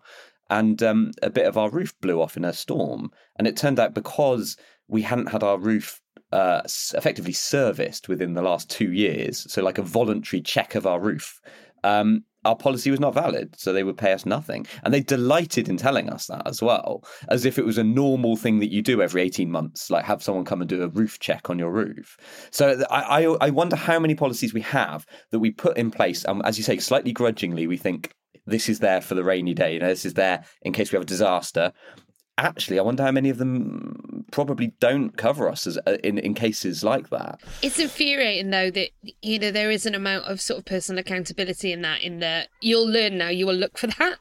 And 0.50 0.82
um, 0.82 1.12
a 1.22 1.30
bit 1.30 1.46
of 1.46 1.56
our 1.56 1.70
roof 1.70 1.99
blew 2.00 2.20
off 2.20 2.37
in 2.37 2.44
a 2.44 2.52
storm. 2.52 3.11
And 3.37 3.46
it 3.46 3.56
turned 3.56 3.80
out 3.80 3.94
because 3.94 4.56
we 4.88 5.02
hadn't 5.02 5.30
had 5.30 5.42
our 5.42 5.58
roof 5.58 6.00
uh, 6.32 6.62
effectively 6.94 7.32
serviced 7.32 8.08
within 8.08 8.34
the 8.34 8.42
last 8.42 8.70
two 8.70 8.90
years, 8.92 9.50
so 9.52 9.62
like 9.62 9.78
a 9.78 9.82
voluntary 9.82 10.40
check 10.40 10.75
of 10.75 10.87
our 10.87 10.99
roof, 10.99 11.40
um, 11.84 12.25
our 12.44 12.56
policy 12.56 12.90
was 12.90 13.00
not 13.00 13.14
valid. 13.14 13.54
So 13.58 13.72
they 13.72 13.84
would 13.84 13.96
pay 13.96 14.12
us 14.12 14.26
nothing. 14.26 14.66
And 14.82 14.92
they 14.92 15.00
delighted 15.00 15.68
in 15.68 15.76
telling 15.76 16.11
us 16.11 16.26
that 16.26 16.42
as 16.46 16.62
well, 16.62 17.04
as 17.28 17.44
if 17.44 17.58
it 17.58 17.64
was 17.64 17.78
a 17.78 17.84
normal 17.84 18.37
thing 18.37 18.58
that 18.61 18.72
you 18.72 18.82
do 18.82 19.02
every 19.02 19.22
18 19.22 19.50
months, 19.50 19.90
like 19.90 20.04
have 20.04 20.22
someone 20.22 20.44
come 20.44 20.61
and 20.61 20.68
do 20.68 20.82
a 20.82 20.88
roof 20.88 21.18
check 21.18 21.50
on 21.50 21.58
your 21.58 21.70
roof. 21.70 22.16
So 22.50 22.84
I, 22.90 23.25
I, 23.25 23.37
I 23.40 23.50
wonder 23.50 23.76
how 23.76 23.99
many 23.99 24.14
policies 24.14 24.52
we 24.52 24.62
have 24.62 25.06
that 25.30 25.38
we 25.38 25.50
put 25.50 25.76
in 25.76 25.90
place. 25.90 26.25
And 26.25 26.44
as 26.44 26.58
you 26.58 26.64
say, 26.64 26.78
slightly 26.78 27.12
grudgingly, 27.12 27.66
we 27.66 27.76
think 27.76 28.14
this 28.46 28.68
is 28.68 28.80
there 28.80 29.00
for 29.00 29.14
the 29.14 29.25
rainy 29.25 29.54
day. 29.54 29.75
You 29.75 29.80
know, 29.80 29.88
this 29.88 30.04
is 30.04 30.14
there 30.14 30.44
in 30.62 30.72
case 30.72 30.90
we 30.90 30.96
have 30.96 31.04
a 31.04 31.06
disaster. 31.06 31.72
Actually, 32.42 32.78
I 32.78 32.82
wonder 32.82 33.02
how 33.04 33.12
many 33.12 33.30
of 33.30 33.38
them 33.38 34.25
probably 34.32 34.72
don't 34.80 35.16
cover 35.16 35.49
us 35.49 35.66
as, 35.66 35.78
uh, 35.87 35.96
in 36.02 36.18
in 36.18 36.34
cases 36.34 36.82
like 36.82 37.08
that. 37.11 37.40
It's 37.62 37.78
infuriating 37.78 38.50
though 38.50 38.70
that 38.72 38.90
you 39.22 39.38
know 39.38 39.50
there 39.52 39.70
is 39.70 39.87
an 39.87 39.94
amount 39.94 40.25
of 40.25 40.40
sort 40.40 40.58
of 40.58 40.64
personal 40.64 40.99
accountability 41.00 41.72
in 41.72 41.82
that. 41.82 42.02
In 42.02 42.18
that 42.18 42.49
you'll 42.61 42.88
learn 42.88 43.16
now, 43.18 43.28
you 43.28 43.46
will 43.46 43.54
look 43.54 43.78
for 43.78 43.87
that 43.87 44.16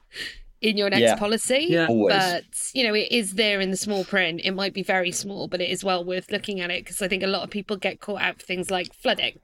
in 0.60 0.76
your 0.76 0.88
next 0.88 1.02
Yeah. 1.02 1.16
policy. 1.16 1.66
Yeah. 1.68 1.86
Always. 1.88 2.14
But 2.14 2.44
you 2.74 2.84
know 2.86 2.94
it 2.94 3.08
is 3.10 3.34
there 3.34 3.60
in 3.60 3.70
the 3.72 3.76
small 3.76 4.04
print. 4.04 4.40
It 4.44 4.52
might 4.52 4.72
be 4.72 4.84
very 4.84 5.10
small, 5.10 5.48
but 5.48 5.60
it 5.60 5.68
is 5.70 5.82
well 5.82 6.04
worth 6.04 6.30
looking 6.30 6.60
at 6.60 6.70
it 6.70 6.84
because 6.84 7.02
I 7.02 7.08
think 7.08 7.24
a 7.24 7.26
lot 7.26 7.42
of 7.42 7.50
people 7.50 7.76
get 7.76 8.00
caught 8.00 8.22
out 8.22 8.38
for 8.40 8.46
things 8.46 8.70
like 8.70 8.94
flooding. 8.94 9.40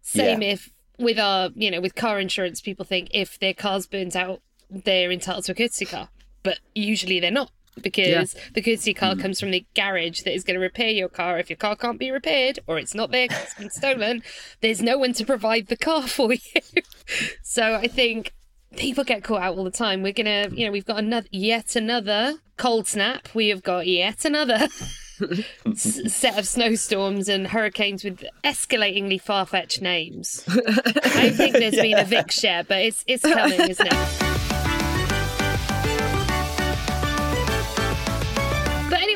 Same 0.00 0.40
Yeah. 0.40 0.52
if 0.54 0.70
with 0.98 1.18
our 1.18 1.50
you 1.54 1.70
know 1.70 1.80
with 1.82 1.94
car 1.94 2.18
insurance, 2.18 2.62
people 2.62 2.86
think 2.86 3.08
if 3.12 3.38
their 3.38 3.54
car's 3.54 3.86
burnt 3.86 4.16
out 4.16 4.40
they're 4.70 5.10
entitled 5.12 5.44
to 5.46 5.52
a 5.52 5.54
courtesy 5.54 5.84
car, 5.84 6.08
but 6.42 6.58
usually 6.74 7.20
they're 7.20 7.30
not 7.30 7.50
because 7.82 8.34
the 8.54 8.62
courtesy 8.62 8.94
car 8.94 9.14
hmm. 9.14 9.20
comes 9.20 9.40
from 9.40 9.50
the 9.50 9.64
garage 9.74 10.22
that 10.22 10.34
is 10.34 10.44
going 10.44 10.54
to 10.54 10.60
repair 10.60 10.90
your 10.90 11.08
car. 11.08 11.38
If 11.38 11.50
your 11.50 11.56
car 11.56 11.76
can't 11.76 11.98
be 11.98 12.10
repaired 12.10 12.58
or 12.66 12.78
it's 12.78 12.94
not 12.94 13.10
there 13.10 13.28
it's 13.30 13.54
been 13.54 13.70
stolen, 13.70 14.22
there's 14.60 14.82
no 14.82 14.98
one 14.98 15.12
to 15.14 15.24
provide 15.24 15.68
the 15.68 15.76
car 15.76 16.02
for 16.02 16.32
you. 16.32 16.60
so 17.42 17.74
I 17.74 17.88
think 17.88 18.34
people 18.76 19.04
get 19.04 19.24
caught 19.24 19.42
out 19.42 19.56
all 19.56 19.64
the 19.64 19.70
time. 19.70 20.02
We're 20.02 20.12
gonna, 20.12 20.48
you 20.52 20.66
know, 20.66 20.72
we've 20.72 20.86
got 20.86 20.98
another, 20.98 21.28
yet 21.30 21.76
another 21.76 22.34
cold 22.56 22.86
snap. 22.86 23.28
We 23.34 23.48
have 23.48 23.62
got 23.62 23.86
yet 23.86 24.24
another 24.24 24.68
s- 25.66 26.12
set 26.12 26.38
of 26.38 26.46
snowstorms 26.46 27.28
and 27.28 27.48
hurricanes 27.48 28.04
with 28.04 28.24
escalatingly 28.44 29.20
far-fetched 29.20 29.82
names. 29.82 30.44
I 30.48 31.30
think 31.30 31.54
there's 31.54 31.76
been 31.76 31.98
a 31.98 32.04
Vic 32.04 32.30
share, 32.30 32.64
but 32.64 32.78
it's 32.78 33.04
it's 33.06 33.22
coming, 33.22 33.60
isn't 33.60 33.88
it? 33.90 34.47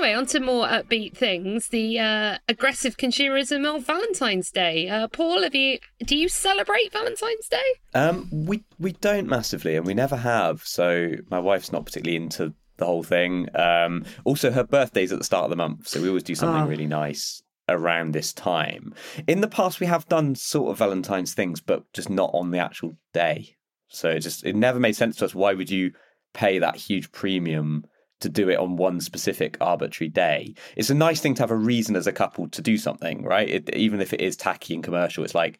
Anyway, 0.02 0.18
on 0.18 0.26
to 0.26 0.40
more 0.40 0.66
upbeat 0.66 1.16
things. 1.16 1.68
The 1.68 1.99
uh, 1.99 2.38
aggressive 2.49 2.97
consumerism 2.97 3.66
of 3.75 3.87
Valentine's 3.87 4.50
Day. 4.50 4.88
Uh, 4.88 5.09
Paul, 5.09 5.42
have 5.42 5.54
you? 5.54 5.78
Do 6.04 6.16
you 6.16 6.28
celebrate 6.28 6.92
Valentine's 6.92 7.49
Day? 7.49 7.62
Um, 7.94 8.28
we 8.32 8.64
we 8.78 8.92
don't 8.92 9.28
massively, 9.28 9.76
and 9.76 9.87
we 9.87 9.94
never 9.94 10.16
have. 10.16 10.62
So 10.64 11.12
my 11.30 11.38
wife's 11.38 11.73
not 11.73 11.87
particularly 11.87 12.16
into 12.16 12.54
the 12.78 12.87
whole 12.87 13.02
thing. 13.02 13.49
Um, 13.54 14.04
also, 14.25 14.50
her 14.50 14.64
birthday's 14.64 15.12
at 15.12 15.18
the 15.18 15.25
start 15.25 15.44
of 15.44 15.50
the 15.50 15.56
month, 15.56 15.88
so 15.88 16.00
we 16.00 16.09
always 16.09 16.23
do 16.25 16.35
something 16.35 16.62
Oh. 16.62 16.66
really 16.66 16.87
nice 16.87 17.42
around 17.68 18.12
this 18.12 18.32
time. 18.32 18.92
In 19.28 19.40
the 19.40 19.49
past, 19.49 19.78
we 19.78 19.87
have 19.87 20.09
done 20.09 20.35
sort 20.35 20.73
of 20.73 20.78
Valentine's 20.78 21.32
things, 21.35 21.61
but 21.61 21.85
just 21.92 22.11
not 22.11 22.30
on 22.35 22.50
the 22.50 22.59
actual 22.59 22.94
day. 23.12 23.56
So 23.88 24.11
it 24.11 24.21
just 24.21 24.44
it 24.44 24.56
never 24.56 24.80
made 24.80 24.97
sense 24.97 25.16
to 25.16 25.26
us. 25.26 25.35
Why 25.35 25.52
would 25.52 25.71
you 25.71 25.92
pay 26.35 26.59
that 26.59 26.76
huge 26.76 27.12
premium? 27.12 27.85
To 28.23 28.29
do 28.29 28.49
it 28.49 28.59
on 28.59 28.76
one 28.76 29.00
specific 29.00 29.57
arbitrary 29.61 30.09
day, 30.09 30.55
it's 30.76 30.91
a 30.91 30.95
nice 30.95 31.21
thing 31.21 31.35
to 31.35 31.43
have 31.43 31.50
a 31.50 31.57
reason 31.57 31.97
as 31.97 32.07
a 32.07 32.12
couple 32.12 32.49
to 32.50 32.62
do 32.62 32.76
something, 32.76 33.25
right? 33.25 33.49
It, 33.49 33.75
even 33.75 34.00
if 34.00 34.12
it 34.12 34.21
is 34.21 34.37
tacky 34.37 34.75
and 34.75 34.85
commercial, 34.85 35.25
it's 35.25 35.35
like 35.35 35.59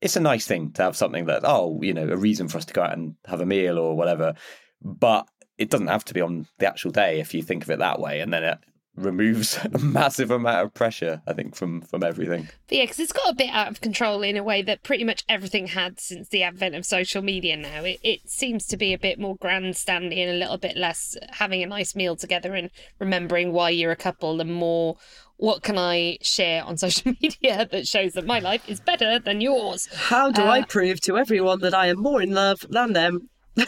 it's 0.00 0.16
a 0.16 0.20
nice 0.20 0.46
thing 0.46 0.72
to 0.72 0.82
have 0.82 0.96
something 0.96 1.26
that 1.26 1.42
oh 1.44 1.78
you 1.82 1.92
know 1.92 2.08
a 2.08 2.16
reason 2.16 2.48
for 2.48 2.58
us 2.58 2.64
to 2.64 2.74
go 2.74 2.82
out 2.82 2.94
and 2.94 3.16
have 3.26 3.40
a 3.40 3.46
meal 3.46 3.78
or 3.78 3.96
whatever. 3.96 4.34
But 4.82 5.28
it 5.58 5.68
doesn't 5.68 5.88
have 5.88 6.06
to 6.06 6.14
be 6.14 6.22
on 6.22 6.46
the 6.58 6.66
actual 6.66 6.90
day 6.90 7.20
if 7.20 7.34
you 7.34 7.42
think 7.42 7.62
of 7.62 7.70
it 7.70 7.80
that 7.80 8.00
way. 8.00 8.20
And 8.20 8.32
then 8.32 8.44
it 8.44 8.58
removes 9.00 9.58
a 9.72 9.78
massive 9.78 10.30
amount 10.30 10.64
of 10.64 10.74
pressure 10.74 11.22
i 11.26 11.32
think 11.32 11.54
from 11.54 11.80
from 11.82 12.02
everything 12.02 12.48
But 12.68 12.78
yeah, 12.78 12.84
because 12.84 13.00
it's 13.00 13.12
got 13.12 13.30
a 13.30 13.34
bit 13.34 13.50
out 13.50 13.68
of 13.68 13.80
control 13.80 14.22
in 14.22 14.36
a 14.36 14.42
way 14.42 14.62
that 14.62 14.82
pretty 14.82 15.04
much 15.04 15.24
everything 15.28 15.68
had 15.68 16.00
since 16.00 16.28
the 16.28 16.42
advent 16.42 16.74
of 16.74 16.86
social 16.86 17.22
media 17.22 17.56
now. 17.56 17.84
It, 17.84 17.98
it 18.02 18.28
seems 18.28 18.66
to 18.66 18.76
be 18.76 18.92
a 18.92 18.98
bit 18.98 19.18
more 19.18 19.36
grandstanding 19.36 20.18
and 20.18 20.30
a 20.30 20.38
little 20.38 20.58
bit 20.58 20.76
less 20.76 21.16
having 21.30 21.62
a 21.62 21.66
nice 21.66 21.94
meal 21.94 22.16
together 22.16 22.54
and 22.54 22.70
remembering 22.98 23.52
why 23.52 23.70
you're 23.70 23.90
a 23.90 23.96
couple 23.96 24.40
and 24.40 24.52
more 24.52 24.96
what 25.36 25.62
can 25.62 25.78
I 25.78 26.18
share 26.22 26.62
on 26.64 26.76
social 26.86 27.14
media 27.20 27.66
that 27.70 27.86
shows 27.86 28.12
that 28.12 28.26
my 28.26 28.38
life 28.38 28.68
is 28.68 28.80
better 28.80 29.18
than 29.18 29.40
yours. 29.40 29.88
How 29.92 30.30
do 30.30 30.42
I 30.42 30.60
uh, 30.60 30.66
prove 30.66 31.00
to 31.02 31.18
everyone 31.18 31.60
that 31.60 31.74
I 31.74 31.88
am 31.88 32.00
more 32.00 32.22
in 32.22 32.32
love 32.32 32.66
than 32.68 32.92
them? 32.92 33.30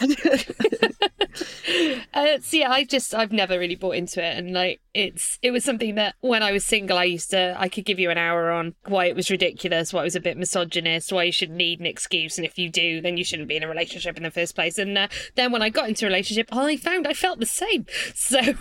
Uh, 2.14 2.38
so 2.42 2.58
yeah, 2.58 2.70
I 2.70 2.84
just 2.84 3.14
I've 3.14 3.32
never 3.32 3.58
really 3.58 3.74
bought 3.74 3.94
into 3.94 4.22
it, 4.22 4.36
and 4.36 4.52
like 4.52 4.80
it's 4.92 5.38
it 5.40 5.50
was 5.50 5.64
something 5.64 5.94
that 5.94 6.14
when 6.20 6.42
I 6.42 6.52
was 6.52 6.64
single, 6.64 6.98
I 6.98 7.04
used 7.04 7.30
to 7.30 7.56
I 7.58 7.70
could 7.70 7.86
give 7.86 7.98
you 7.98 8.10
an 8.10 8.18
hour 8.18 8.50
on 8.50 8.74
why 8.84 9.06
it 9.06 9.16
was 9.16 9.30
ridiculous, 9.30 9.92
why 9.92 10.02
it 10.02 10.04
was 10.04 10.16
a 10.16 10.20
bit 10.20 10.36
misogynist, 10.36 11.12
why 11.12 11.24
you 11.24 11.32
shouldn't 11.32 11.56
need 11.56 11.80
an 11.80 11.86
excuse, 11.86 12.36
and 12.36 12.44
if 12.44 12.58
you 12.58 12.68
do, 12.68 13.00
then 13.00 13.16
you 13.16 13.24
shouldn't 13.24 13.48
be 13.48 13.56
in 13.56 13.62
a 13.62 13.68
relationship 13.68 14.18
in 14.18 14.22
the 14.22 14.30
first 14.30 14.54
place. 14.54 14.76
And 14.76 14.96
uh, 14.98 15.08
then 15.36 15.52
when 15.52 15.62
I 15.62 15.70
got 15.70 15.88
into 15.88 16.04
a 16.04 16.08
relationship, 16.08 16.48
I 16.52 16.76
found 16.76 17.06
I 17.06 17.14
felt 17.14 17.40
the 17.40 17.46
same. 17.46 17.86
So 18.14 18.40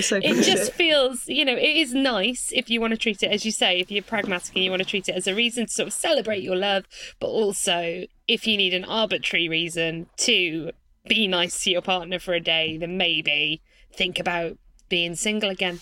so 0.00 0.20
it 0.22 0.44
just 0.44 0.72
feels, 0.72 1.28
you 1.28 1.44
know, 1.44 1.54
it 1.54 1.76
is 1.76 1.94
nice 1.94 2.50
if 2.52 2.70
you 2.70 2.80
want 2.80 2.92
to 2.92 2.96
treat 2.96 3.22
it 3.22 3.30
as 3.30 3.44
you 3.44 3.52
say, 3.52 3.78
if 3.78 3.90
you're 3.90 4.02
pragmatic 4.02 4.54
and 4.54 4.64
you 4.64 4.70
want 4.70 4.82
to 4.82 4.88
treat 4.88 5.08
it 5.08 5.14
as 5.14 5.26
a 5.26 5.34
reason 5.34 5.66
to 5.66 5.72
sort 5.72 5.88
of 5.88 5.92
celebrate 5.92 6.42
your 6.42 6.56
love, 6.56 6.86
but 7.20 7.28
also 7.28 8.06
if 8.28 8.46
you 8.46 8.56
need 8.56 8.74
an 8.74 8.84
arbitrary 8.84 9.48
reason 9.48 10.06
to 10.18 10.70
be 11.08 11.28
nice 11.28 11.62
to 11.64 11.70
your 11.70 11.82
partner 11.82 12.18
for 12.18 12.34
a 12.34 12.40
day, 12.40 12.76
then 12.76 12.96
maybe 12.96 13.62
think 13.92 14.18
about 14.18 14.58
being 14.88 15.14
single 15.14 15.50
again. 15.50 15.80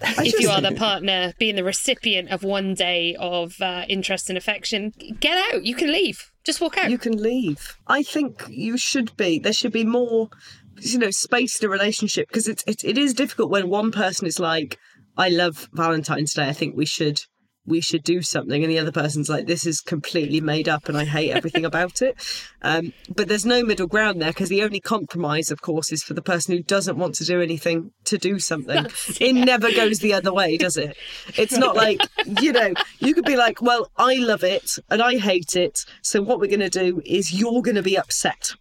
if 0.00 0.40
you 0.40 0.50
are 0.50 0.60
the 0.60 0.72
partner, 0.72 1.32
being 1.38 1.56
the 1.56 1.64
recipient 1.64 2.30
of 2.30 2.42
one 2.42 2.74
day 2.74 3.16
of 3.18 3.54
uh, 3.60 3.84
interest 3.88 4.28
and 4.28 4.36
affection, 4.36 4.92
get 5.20 5.54
out. 5.54 5.64
You 5.64 5.74
can 5.74 5.90
leave. 5.90 6.32
Just 6.44 6.60
walk 6.60 6.78
out. 6.78 6.90
you 6.90 6.98
can 6.98 7.20
leave. 7.20 7.76
I 7.86 8.02
think 8.02 8.44
you 8.48 8.76
should 8.76 9.16
be. 9.16 9.38
There 9.38 9.52
should 9.52 9.72
be 9.72 9.84
more, 9.84 10.28
you 10.80 10.98
know, 10.98 11.10
space 11.10 11.60
in 11.60 11.66
a 11.66 11.70
relationship 11.70 12.28
because 12.28 12.46
it's 12.46 12.62
it, 12.66 12.84
it 12.84 12.98
is 12.98 13.14
difficult 13.14 13.50
when 13.50 13.68
one 13.68 13.90
person 13.90 14.26
is 14.26 14.38
like, 14.38 14.78
"I 15.16 15.28
love 15.30 15.68
Valentine's 15.72 16.34
Day. 16.34 16.46
I 16.46 16.52
think 16.52 16.76
we 16.76 16.86
should 16.86 17.22
we 17.66 17.80
should 17.80 18.02
do 18.02 18.22
something," 18.22 18.62
and 18.62 18.70
the 18.70 18.78
other 18.78 18.92
person's 18.92 19.28
like, 19.28 19.46
"This 19.46 19.66
is 19.66 19.80
completely 19.80 20.40
made 20.40 20.68
up, 20.68 20.88
and 20.88 20.96
I 20.96 21.04
hate 21.04 21.32
everything 21.32 21.64
about 21.72 22.02
it." 22.02 22.16
Um, 22.62 22.92
but 23.14 23.28
there's 23.28 23.46
no 23.46 23.62
middle 23.62 23.86
ground 23.86 24.20
there 24.20 24.30
because 24.30 24.48
the 24.48 24.62
only 24.62 24.80
compromise, 24.80 25.50
of 25.50 25.62
course, 25.62 25.92
is 25.92 26.02
for 26.02 26.14
the 26.14 26.22
person 26.22 26.56
who 26.56 26.62
doesn't 26.62 26.98
want 26.98 27.14
to 27.16 27.24
do 27.24 27.40
anything 27.40 27.92
to 28.04 28.18
do 28.18 28.38
something. 28.38 28.86
It 29.20 29.32
never 29.32 29.72
goes 29.72 30.00
the 30.00 30.12
other 30.12 30.32
way, 30.32 30.56
does 30.56 30.76
it? 30.76 30.96
It's 31.36 31.56
not 31.56 31.74
like 31.84 32.00
you 32.40 32.52
know 32.52 32.74
you 32.98 33.14
could 33.14 33.24
be 33.24 33.36
like, 33.36 33.62
"Well, 33.62 33.90
I 33.96 34.16
love 34.16 34.44
it 34.44 34.78
and 34.90 35.02
I 35.02 35.18
hate 35.18 35.56
it, 35.56 35.84
so 36.02 36.22
what 36.22 36.40
we're 36.40 36.56
going 36.56 36.70
to 36.70 36.70
do 36.70 37.02
is 37.04 37.32
you're 37.32 37.62
going 37.62 37.76
to 37.76 37.82
be 37.82 37.98
upset." 37.98 38.54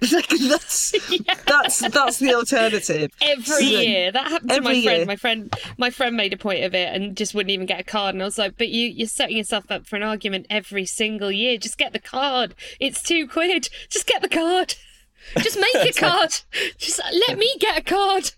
that's 0.48 0.92
that's 1.46 1.78
that's 1.88 2.18
the 2.18 2.34
alternative. 2.34 3.10
every 3.20 3.44
So- 3.44 3.58
year. 3.58 4.10
That 4.12 4.28
happened 4.28 4.50
to 4.50 4.60
my 4.62 4.82
friend. 4.82 4.84
year. 4.98 5.06
My 5.06 5.16
friend, 5.16 5.54
my 5.78 5.90
friend 5.90 6.16
made 6.16 6.32
a 6.32 6.36
point 6.38 6.64
of 6.64 6.74
it 6.74 6.94
and 6.94 7.16
just 7.16 7.34
wouldn't 7.34 7.50
even 7.50 7.66
get 7.66 7.80
a 7.80 7.84
card. 7.84 8.14
And 8.14 8.22
I 8.22 8.24
was 8.24 8.38
like, 8.38 8.56
"But 8.56 8.68
you, 8.70 8.88
you're 8.88 9.06
setting 9.06 9.36
yourself 9.36 9.70
up 9.70 9.86
for 9.86 9.96
an 9.96 10.02
argument 10.02 10.46
every 10.48 10.86
single 10.86 11.30
year. 11.30 11.58
Just 11.58 11.76
get 11.78 11.92
the 11.92 11.98
card. 11.98 12.54
It's 12.80 13.02
two 13.02 13.28
quid. 13.28 13.68
Just 13.90 14.06
get 14.06 14.22
the 14.22 14.28
card. 14.28 14.74
Just 15.38 15.58
make 15.58 15.74
a 15.88 15.92
card. 15.92 16.34
Just 16.78 16.98
let 17.28 17.38
me 17.38 17.54
get 17.58 17.78
a 17.78 17.82
card." 17.82 18.32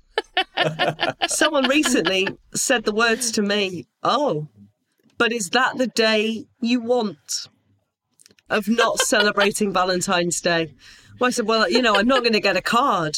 Someone 1.29 1.69
recently 1.69 2.29
said 2.55 2.85
the 2.85 2.93
words 2.95 3.31
to 3.33 3.43
me, 3.43 3.87
"Oh, 4.03 4.49
but 5.17 5.33
is 5.33 5.51
that 5.51 5.79
the 5.79 5.87
day 5.87 6.47
you 6.61 6.81
want 6.81 7.47
of 8.51 8.69
not 8.69 8.99
celebrating 8.99 9.73
Valentine's 9.73 10.41
Day?" 10.41 10.75
Well, 11.23 11.29
I 11.29 11.31
said, 11.31 11.47
"Well, 11.47 11.71
you 11.71 11.81
know, 11.81 11.95
I'm 11.95 12.09
not 12.09 12.25
going 12.25 12.33
to 12.33 12.41
get 12.41 12.57
a 12.57 12.61
card, 12.61 13.17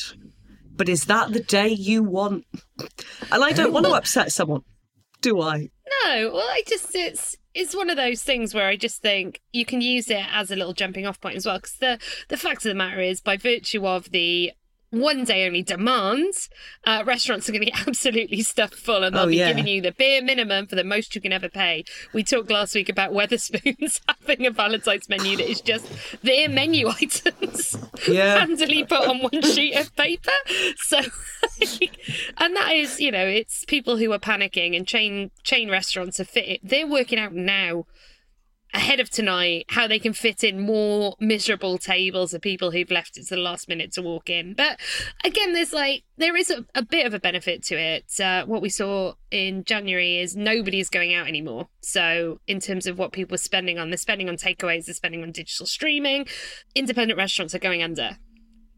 but 0.77 0.91
is 0.91 1.07
that 1.07 1.33
the 1.33 1.41
day 1.41 1.69
you 1.69 2.03
want?" 2.03 2.45
And 3.33 3.43
I 3.43 3.53
don't 3.53 3.73
want 3.73 3.87
to 3.87 3.93
upset 3.93 4.31
someone, 4.31 4.61
do 5.23 5.41
I? 5.41 5.71
No, 6.05 6.33
well, 6.35 6.47
I 6.51 6.63
just 6.69 6.95
it's 6.95 7.35
it's 7.55 7.75
one 7.75 7.89
of 7.89 7.97
those 7.97 8.23
things 8.23 8.53
where 8.53 8.67
I 8.67 8.77
just 8.77 9.01
think 9.01 9.41
you 9.55 9.65
can 9.65 9.81
use 9.81 10.11
it 10.11 10.27
as 10.31 10.51
a 10.51 10.57
little 10.57 10.75
jumping 10.75 11.07
off 11.07 11.19
point 11.19 11.37
as 11.37 11.47
well. 11.47 11.57
Because 11.57 11.77
the 11.77 11.99
the 12.29 12.37
fact 12.37 12.59
of 12.59 12.69
the 12.69 12.75
matter 12.75 13.01
is, 13.01 13.23
by 13.23 13.39
virtue 13.39 13.87
of 13.87 14.11
the 14.11 14.53
one 15.01 15.25
day 15.25 15.47
only 15.47 15.63
demands, 15.63 16.49
uh, 16.85 17.03
restaurants 17.07 17.49
are 17.49 17.53
going 17.53 17.65
to 17.65 17.71
get 17.71 17.87
absolutely 17.89 18.43
stuffed 18.43 18.75
full, 18.75 19.03
and 19.05 19.15
they'll 19.15 19.25
Oh, 19.25 19.29
be 19.29 19.37
yeah. 19.37 19.49
giving 19.49 19.67
you 19.67 19.81
the 19.81 19.93
bare 19.93 20.23
minimum 20.23 20.67
for 20.67 20.77
the 20.77 20.85
most 20.85 21.15
you 21.15 21.21
can 21.21 21.33
ever 21.33 21.49
pay. 21.49 21.85
We 22.13 22.23
talked 22.25 22.51
last 22.51 22.75
week 22.75 22.89
about 22.89 23.13
Wetherspoons 23.13 24.01
having 24.09 24.47
a 24.47 24.51
Valentine's 24.51 25.09
menu 25.09 25.37
that 25.37 25.49
is 25.51 25.61
just 25.61 25.87
their 26.23 26.49
menu 26.49 26.89
items 27.01 27.77
Yeah. 28.09 28.39
handily 28.41 28.85
put 28.85 29.07
on 29.09 29.19
one 29.21 29.43
sheet 29.43 29.75
of 29.77 29.95
paper. 29.97 30.31
So, 30.79 31.01
and 32.39 32.57
that 32.57 32.73
is, 32.73 33.01
you 33.01 33.11
know, 33.11 33.27
it's 33.27 33.65
people 33.65 33.97
who 33.97 34.13
are 34.13 34.19
panicking 34.19 34.77
and 34.77 34.87
chain 34.87 35.31
chain 35.43 35.71
restaurants 35.71 36.19
are 36.21 36.25
fit. 36.25 36.61
They're 36.63 36.87
working 36.87 37.19
out 37.19 37.33
now 37.35 37.87
ahead 38.75 39.01
of 39.01 39.09
tonight 39.09 39.65
how 39.69 39.87
they 39.87 39.99
can 39.99 40.13
fit 40.13 40.43
in 40.43 40.61
more 40.61 41.15
miserable 41.21 41.79
tables 41.79 42.35
of 42.35 42.43
people 42.43 42.73
who've 42.73 42.91
left 42.91 43.17
it 43.17 43.27
to 43.27 43.37
the 43.37 43.41
last 43.41 43.69
minute 43.69 43.93
to 43.93 44.03
walk 44.03 44.29
in. 44.29 44.53
But 44.55 44.81
again, 45.23 45.53
there's 45.53 45.73
like 45.73 46.03
there 46.17 46.37
is 46.37 46.51
a, 46.51 46.65
a 46.75 46.83
bit 46.83 47.07
of 47.07 47.15
a 47.15 47.21
benefit 47.21 47.63
to 47.65 47.77
it. 47.77 48.21
Uh, 48.21 48.45
what 48.45 48.63
we 48.63 48.69
saw 48.69 49.15
in 49.31 49.65
January 49.65 50.19
is 50.19 50.37
nobody's 50.37 50.91
going 50.91 51.15
out 51.15 51.29
anymore. 51.29 51.69
So 51.81 52.41
in 52.47 52.61
terms 52.61 52.87
of 52.87 52.99
what 52.99 53.13
people 53.13 53.35
are 53.35 53.39
spending 53.39 53.79
on, 53.79 53.91
they're 53.91 53.97
spending 53.97 54.29
on 54.29 54.37
takeaways, 54.37 54.87
they're 54.87 54.95
spending 54.95 55.23
on 55.23 55.33
digital 55.33 55.67
streaming. 55.67 56.27
Independent 56.75 57.17
restaurants 57.17 57.55
are 57.55 57.61
going 57.61 57.83
under 57.83 58.19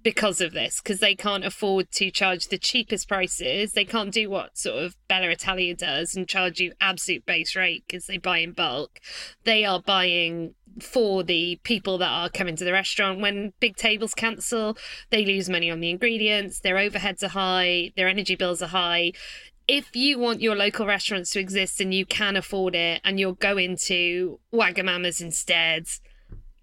because 0.06 0.40
of 0.40 0.52
this 0.52 0.80
because 0.80 1.00
they 1.00 1.16
can't 1.16 1.44
afford 1.44 1.90
to 1.90 2.12
charge 2.12 2.46
the 2.46 2.58
cheapest 2.58 3.08
prices. 3.08 3.72
They 3.72 3.84
can't 3.84 4.12
do 4.12 4.30
what 4.30 4.56
sort 4.56 4.84
of 4.84 4.94
bella 5.08 5.30
italia 5.30 5.74
does 5.74 6.14
and 6.14 6.28
charge 6.28 6.60
you 6.60 6.74
absolute 6.80 7.26
base 7.26 7.56
rate 7.56 7.82
because 7.88 8.06
they 8.06 8.16
buy 8.16 8.38
in 8.38 8.52
bulk. 8.52 9.00
They 9.42 9.64
are 9.64 9.82
buying 9.82 10.54
for 10.80 11.24
the 11.24 11.58
people 11.64 11.98
that 11.98 12.08
are 12.08 12.28
coming 12.28 12.54
to 12.54 12.64
the 12.64 12.72
restaurant. 12.72 13.20
When 13.20 13.52
big 13.58 13.74
tables 13.74 14.14
cancel 14.14 14.78
they 15.10 15.24
lose 15.24 15.48
money 15.48 15.72
on 15.72 15.80
the 15.80 15.90
ingredients 15.90 16.60
their 16.60 16.76
overheads 16.76 17.24
are 17.24 17.28
high 17.28 17.90
their 17.96 18.06
energy 18.06 18.36
bills 18.36 18.62
are 18.62 18.68
high. 18.68 19.10
If 19.66 19.96
you 19.96 20.20
want 20.20 20.40
your 20.40 20.54
local 20.54 20.86
restaurants 20.86 21.32
to 21.32 21.40
exist 21.40 21.80
and 21.80 21.92
you 21.92 22.06
can 22.06 22.36
afford 22.36 22.76
it 22.76 23.00
and 23.02 23.18
you're 23.18 23.32
going 23.34 23.76
to 23.86 24.38
wagamama's 24.54 25.20
instead 25.20 25.88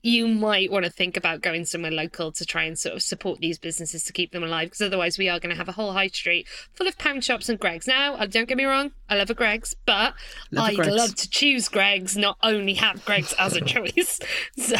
you 0.04 0.28
might 0.28 0.70
want 0.70 0.84
to 0.84 0.92
think 0.92 1.16
about 1.16 1.42
going 1.42 1.64
somewhere 1.64 1.90
local 1.90 2.30
to 2.34 2.46
try 2.46 2.64
and 2.64 2.78
sort 2.78 2.94
of 2.94 3.02
support 3.02 3.40
these 3.40 3.58
businesses 3.58 4.04
to 4.04 4.12
keep 4.12 4.34
them 4.34 4.44
alive 4.44 4.68
because 4.68 4.82
otherwise 4.82 5.18
we 5.18 5.30
are 5.30 5.40
going 5.40 5.50
to 5.50 5.56
have 5.56 5.70
a 5.70 5.72
whole 5.72 5.94
high 5.94 6.08
street 6.08 6.46
full 6.74 6.88
of 6.88 6.98
pound 6.98 7.24
shops 7.24 7.48
and 7.48 7.58
Greggs. 7.58 7.88
Now, 7.88 8.16
uh, 8.16 8.26
don't 8.26 8.48
get 8.48 8.58
me 8.58 8.66
wrong, 8.66 8.92
I 9.10 9.16
love 9.16 9.30
a 9.30 9.34
Greggs, 9.34 9.76
but 9.86 10.14
Love 10.52 10.70
I'd 10.70 10.86
love 10.88 11.16
to 11.16 11.30
choose 11.30 11.70
Greggs, 11.70 12.18
not 12.18 12.38
only 12.44 12.74
have 12.76 13.04
Greggs 13.06 13.34
as 13.40 13.56
a 13.56 13.62
choice. 13.66 14.20
So 14.58 14.76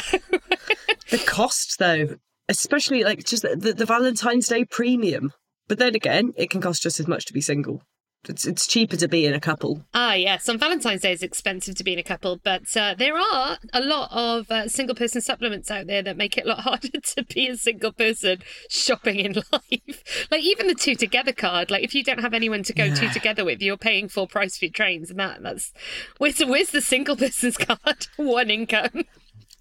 The 1.10 1.24
cost, 1.26 1.80
though, 1.80 2.18
especially 2.50 3.04
like 3.04 3.24
just 3.24 3.44
the, 3.44 3.74
the 3.74 3.86
Valentine's 3.86 4.48
Day 4.48 4.66
premium. 4.66 5.32
But 5.68 5.80
then 5.80 5.96
again, 5.96 6.34
it 6.36 6.50
can 6.50 6.62
cost 6.62 6.84
just 6.84 7.00
as 7.00 7.08
much 7.08 7.26
to 7.26 7.34
be 7.34 7.42
single. 7.42 7.82
It's 8.30 8.46
it's 8.46 8.66
cheaper 8.66 8.96
to 8.98 9.08
be 9.08 9.26
in 9.26 9.34
a 9.34 9.40
couple. 9.40 9.84
Ah, 9.94 10.14
yes. 10.14 10.48
On 10.48 10.58
Valentine's 10.58 11.02
Day, 11.02 11.12
it's 11.12 11.22
expensive 11.22 11.76
to 11.76 11.84
be 11.84 11.94
in 11.94 12.00
a 12.00 12.04
couple, 12.04 12.40
but 12.42 12.76
uh, 12.78 12.96
there 12.98 13.18
are 13.18 13.58
a 13.74 13.82
lot 13.82 14.10
of 14.12 14.50
uh, 14.50 14.70
single 14.70 14.96
person 14.96 15.20
supplements 15.20 15.70
out 15.70 15.88
there 15.88 16.02
that 16.02 16.16
make 16.16 16.38
it 16.38 16.46
a 16.46 16.50
lot 16.50 16.60
harder 16.62 17.02
to 17.02 17.24
be 17.26 17.48
a 17.48 17.58
single 17.58 17.92
person 17.92 18.40
shopping 18.70 19.20
in 19.20 19.34
life. 19.52 20.28
like 20.32 20.42
even 20.42 20.68
the 20.68 20.76
two 20.76 20.96
together 20.96 21.34
card. 21.34 21.70
Like 21.70 21.84
if 21.84 21.94
you 21.94 22.04
don't 22.04 22.22
have 22.22 22.34
anyone 22.34 22.64
to 22.64 22.74
go 22.74 22.94
two 22.94 23.10
together 23.10 23.44
with, 23.44 23.62
you're 23.62 23.78
paying 23.78 24.08
full 24.08 24.28
price 24.28 24.58
for 24.58 24.66
your 24.66 24.72
trains, 24.72 25.10
and 25.10 25.20
that 25.20 25.44
that's 25.44 25.74
where's 26.18 26.40
where's 26.40 26.70
the 26.70 26.82
single 26.82 27.16
person's 27.18 27.58
card? 27.58 28.08
One 28.16 28.50
income, 28.50 29.04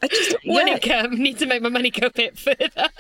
I 0.03 0.09
just 0.09 0.37
one 0.45 0.69
yeah, 0.69 0.75
income. 0.75 1.15
Need 1.17 1.39
to 1.39 1.47
make 1.47 1.63
my 1.63 1.69
money 1.69 1.91
go 1.91 2.07
a 2.07 2.11
bit 2.11 2.39
further. 2.39 2.91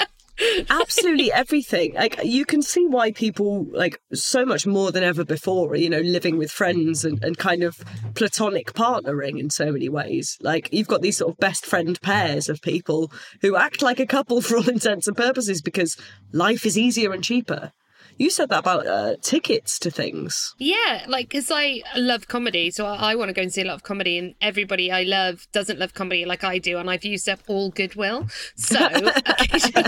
Absolutely 0.70 1.32
everything. 1.32 1.94
Like 1.94 2.18
you 2.24 2.44
can 2.44 2.62
see 2.62 2.86
why 2.86 3.12
people 3.12 3.66
like 3.70 4.00
so 4.12 4.44
much 4.44 4.66
more 4.66 4.92
than 4.92 5.02
ever 5.02 5.24
before. 5.24 5.76
You 5.76 5.90
know, 5.90 6.00
living 6.00 6.38
with 6.38 6.50
friends 6.50 7.04
and, 7.04 7.22
and 7.22 7.36
kind 7.36 7.62
of 7.62 7.78
platonic 8.14 8.72
partnering 8.72 9.38
in 9.38 9.50
so 9.50 9.72
many 9.72 9.88
ways. 9.88 10.38
Like 10.40 10.72
you've 10.72 10.88
got 10.88 11.02
these 11.02 11.18
sort 11.18 11.32
of 11.32 11.38
best 11.38 11.66
friend 11.66 12.00
pairs 12.00 12.48
of 12.48 12.62
people 12.62 13.12
who 13.40 13.56
act 13.56 13.82
like 13.82 14.00
a 14.00 14.06
couple 14.06 14.40
for 14.40 14.56
all 14.56 14.68
intents 14.68 15.08
and 15.08 15.16
purposes 15.16 15.62
because 15.62 15.96
life 16.32 16.66
is 16.66 16.78
easier 16.78 17.12
and 17.12 17.22
cheaper. 17.22 17.72
You 18.22 18.30
said 18.30 18.50
that 18.50 18.60
about 18.60 18.86
uh, 18.86 19.16
tickets 19.20 19.80
to 19.80 19.90
things. 19.90 20.54
Yeah, 20.56 21.06
like 21.08 21.28
because 21.28 21.50
I 21.50 21.82
love 21.96 22.28
comedy, 22.28 22.70
so 22.70 22.86
I, 22.86 23.10
I 23.10 23.14
want 23.16 23.30
to 23.30 23.32
go 23.32 23.42
and 23.42 23.52
see 23.52 23.62
a 23.62 23.64
lot 23.64 23.74
of 23.74 23.82
comedy, 23.82 24.16
and 24.16 24.36
everybody 24.40 24.92
I 24.92 25.02
love 25.02 25.48
doesn't 25.50 25.80
love 25.80 25.92
comedy 25.92 26.24
like 26.24 26.44
I 26.44 26.58
do, 26.58 26.78
and 26.78 26.88
I've 26.88 27.04
used 27.04 27.28
up 27.28 27.40
all 27.48 27.70
goodwill. 27.70 28.28
So 28.54 28.78
occasionally, 29.26 29.80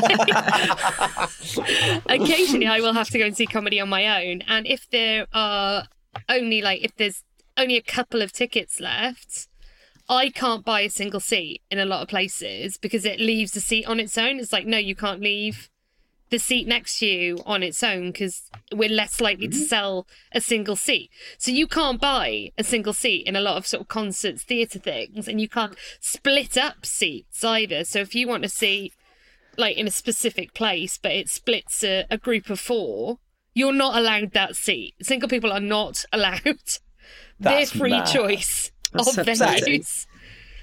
occasionally 2.07 2.67
I 2.67 2.81
will 2.81 2.95
have 2.95 3.09
to 3.11 3.19
go 3.21 3.25
and 3.25 3.37
see 3.37 3.47
comedy 3.47 3.79
on 3.79 3.89
my 3.89 4.27
own, 4.27 4.43
and 4.49 4.67
if 4.67 4.91
there 4.91 5.29
are 5.33 5.85
only 6.29 6.61
like 6.61 6.83
if 6.83 6.97
there's 6.97 7.23
only 7.57 7.77
a 7.77 7.83
couple 7.83 8.21
of 8.21 8.33
tickets 8.33 8.81
left. 8.81 9.47
I 10.07 10.29
can't 10.29 10.67
buy 10.67 10.83
a 10.83 10.91
single 10.91 11.21
seat 11.21 11.63
in 11.71 11.79
a 11.79 11.87
lot 11.87 12.03
of 12.03 12.09
places 12.09 12.77
because 12.77 13.07
it 13.07 13.21
leaves 13.21 13.53
the 13.53 13.61
seat 13.61 13.87
on 13.87 13.99
its 13.99 14.19
own. 14.19 14.39
It's 14.39 14.53
like, 14.53 14.67
no, 14.67 14.77
you 14.77 14.95
can't 14.95 15.23
leave 15.23 15.71
the 16.35 16.41
seat 16.41 16.67
next 16.67 16.99
to 16.99 17.07
you 17.07 17.39
on 17.47 17.63
its 17.63 17.81
own 17.85 18.11
because 18.11 18.51
we're 18.73 18.89
less 18.89 19.21
likely 19.21 19.47
to 19.47 19.55
mm-hmm. 19.55 19.67
sell 19.67 20.07
a 20.33 20.41
single 20.41 20.75
seat. 20.75 21.09
So 21.39 21.53
you 21.53 21.69
can't 21.69 22.01
buy 22.01 22.51
a 22.59 22.65
single 22.65 22.93
seat 22.93 23.25
in 23.29 23.37
a 23.37 23.41
lot 23.41 23.57
of 23.57 23.69
sort 23.69 23.83
of 23.83 23.89
concerts, 23.89 24.43
theatre 24.43 24.81
things, 24.81 25.29
and 25.29 25.41
you 25.41 25.49
can't 25.49 25.77
split 26.01 26.59
up 26.59 26.85
seats 26.85 27.45
either. 27.45 27.85
So 27.85 28.01
if 28.01 28.17
you 28.17 28.27
want 28.27 28.45
a 28.45 28.49
seat 28.49 28.95
like 29.57 29.77
in 29.77 29.87
a 29.87 29.93
specific 29.93 30.55
place, 30.55 30.99
but 31.01 31.13
it 31.13 31.29
splits 31.29 31.85
a, 31.85 32.05
a 32.11 32.19
group 32.19 32.51
of 32.51 32.59
four, 32.59 33.21
you're 33.55 33.73
not 33.73 33.97
allowed 33.97 34.33
that 34.33 34.57
seat. 34.57 34.95
Single 35.01 35.29
people 35.29 35.53
are 35.53 35.61
not 35.61 36.05
allowed 36.13 36.59
their 37.39 37.65
free 37.67 37.91
mad. 37.91 38.07
choice 38.07 38.73
That's 38.93 39.17
of 39.17 39.25
venues. 39.25 40.07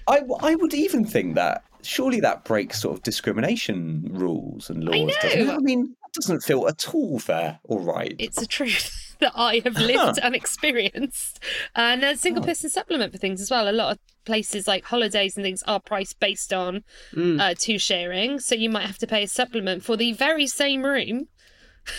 I, 0.05 0.19
I 0.41 0.55
would 0.55 0.73
even 0.73 1.05
think 1.05 1.35
that 1.35 1.63
surely 1.83 2.19
that 2.21 2.43
breaks 2.45 2.81
sort 2.81 2.97
of 2.97 3.03
discrimination 3.03 4.07
rules 4.11 4.69
and 4.69 4.83
laws. 4.83 5.15
Doesn't 5.21 5.47
know. 5.47 5.53
I 5.55 5.57
mean, 5.59 5.81
that 6.03 6.13
doesn't 6.13 6.41
feel 6.43 6.67
at 6.67 6.93
all 6.93 7.19
fair 7.19 7.59
or 7.63 7.79
right. 7.81 8.15
It's 8.19 8.41
a 8.41 8.47
truth 8.47 9.15
that 9.19 9.33
I 9.35 9.61
have 9.63 9.75
lived 9.75 10.19
and 10.21 10.35
experienced. 10.35 11.39
And 11.75 12.03
a 12.03 12.15
single 12.17 12.43
person 12.43 12.69
supplement 12.69 13.11
for 13.11 13.17
things 13.17 13.41
as 13.41 13.51
well. 13.51 13.69
A 13.69 13.71
lot 13.71 13.91
of 13.93 13.99
places 14.25 14.67
like 14.67 14.83
holidays 14.85 15.35
and 15.37 15.43
things 15.43 15.63
are 15.63 15.79
priced 15.79 16.19
based 16.19 16.53
on 16.53 16.83
uh, 17.17 17.53
two 17.57 17.77
sharing. 17.79 18.39
So 18.39 18.55
you 18.55 18.69
might 18.69 18.85
have 18.85 18.97
to 18.99 19.07
pay 19.07 19.23
a 19.23 19.27
supplement 19.27 19.83
for 19.83 19.97
the 19.97 20.13
very 20.13 20.47
same 20.47 20.83
room 20.83 21.27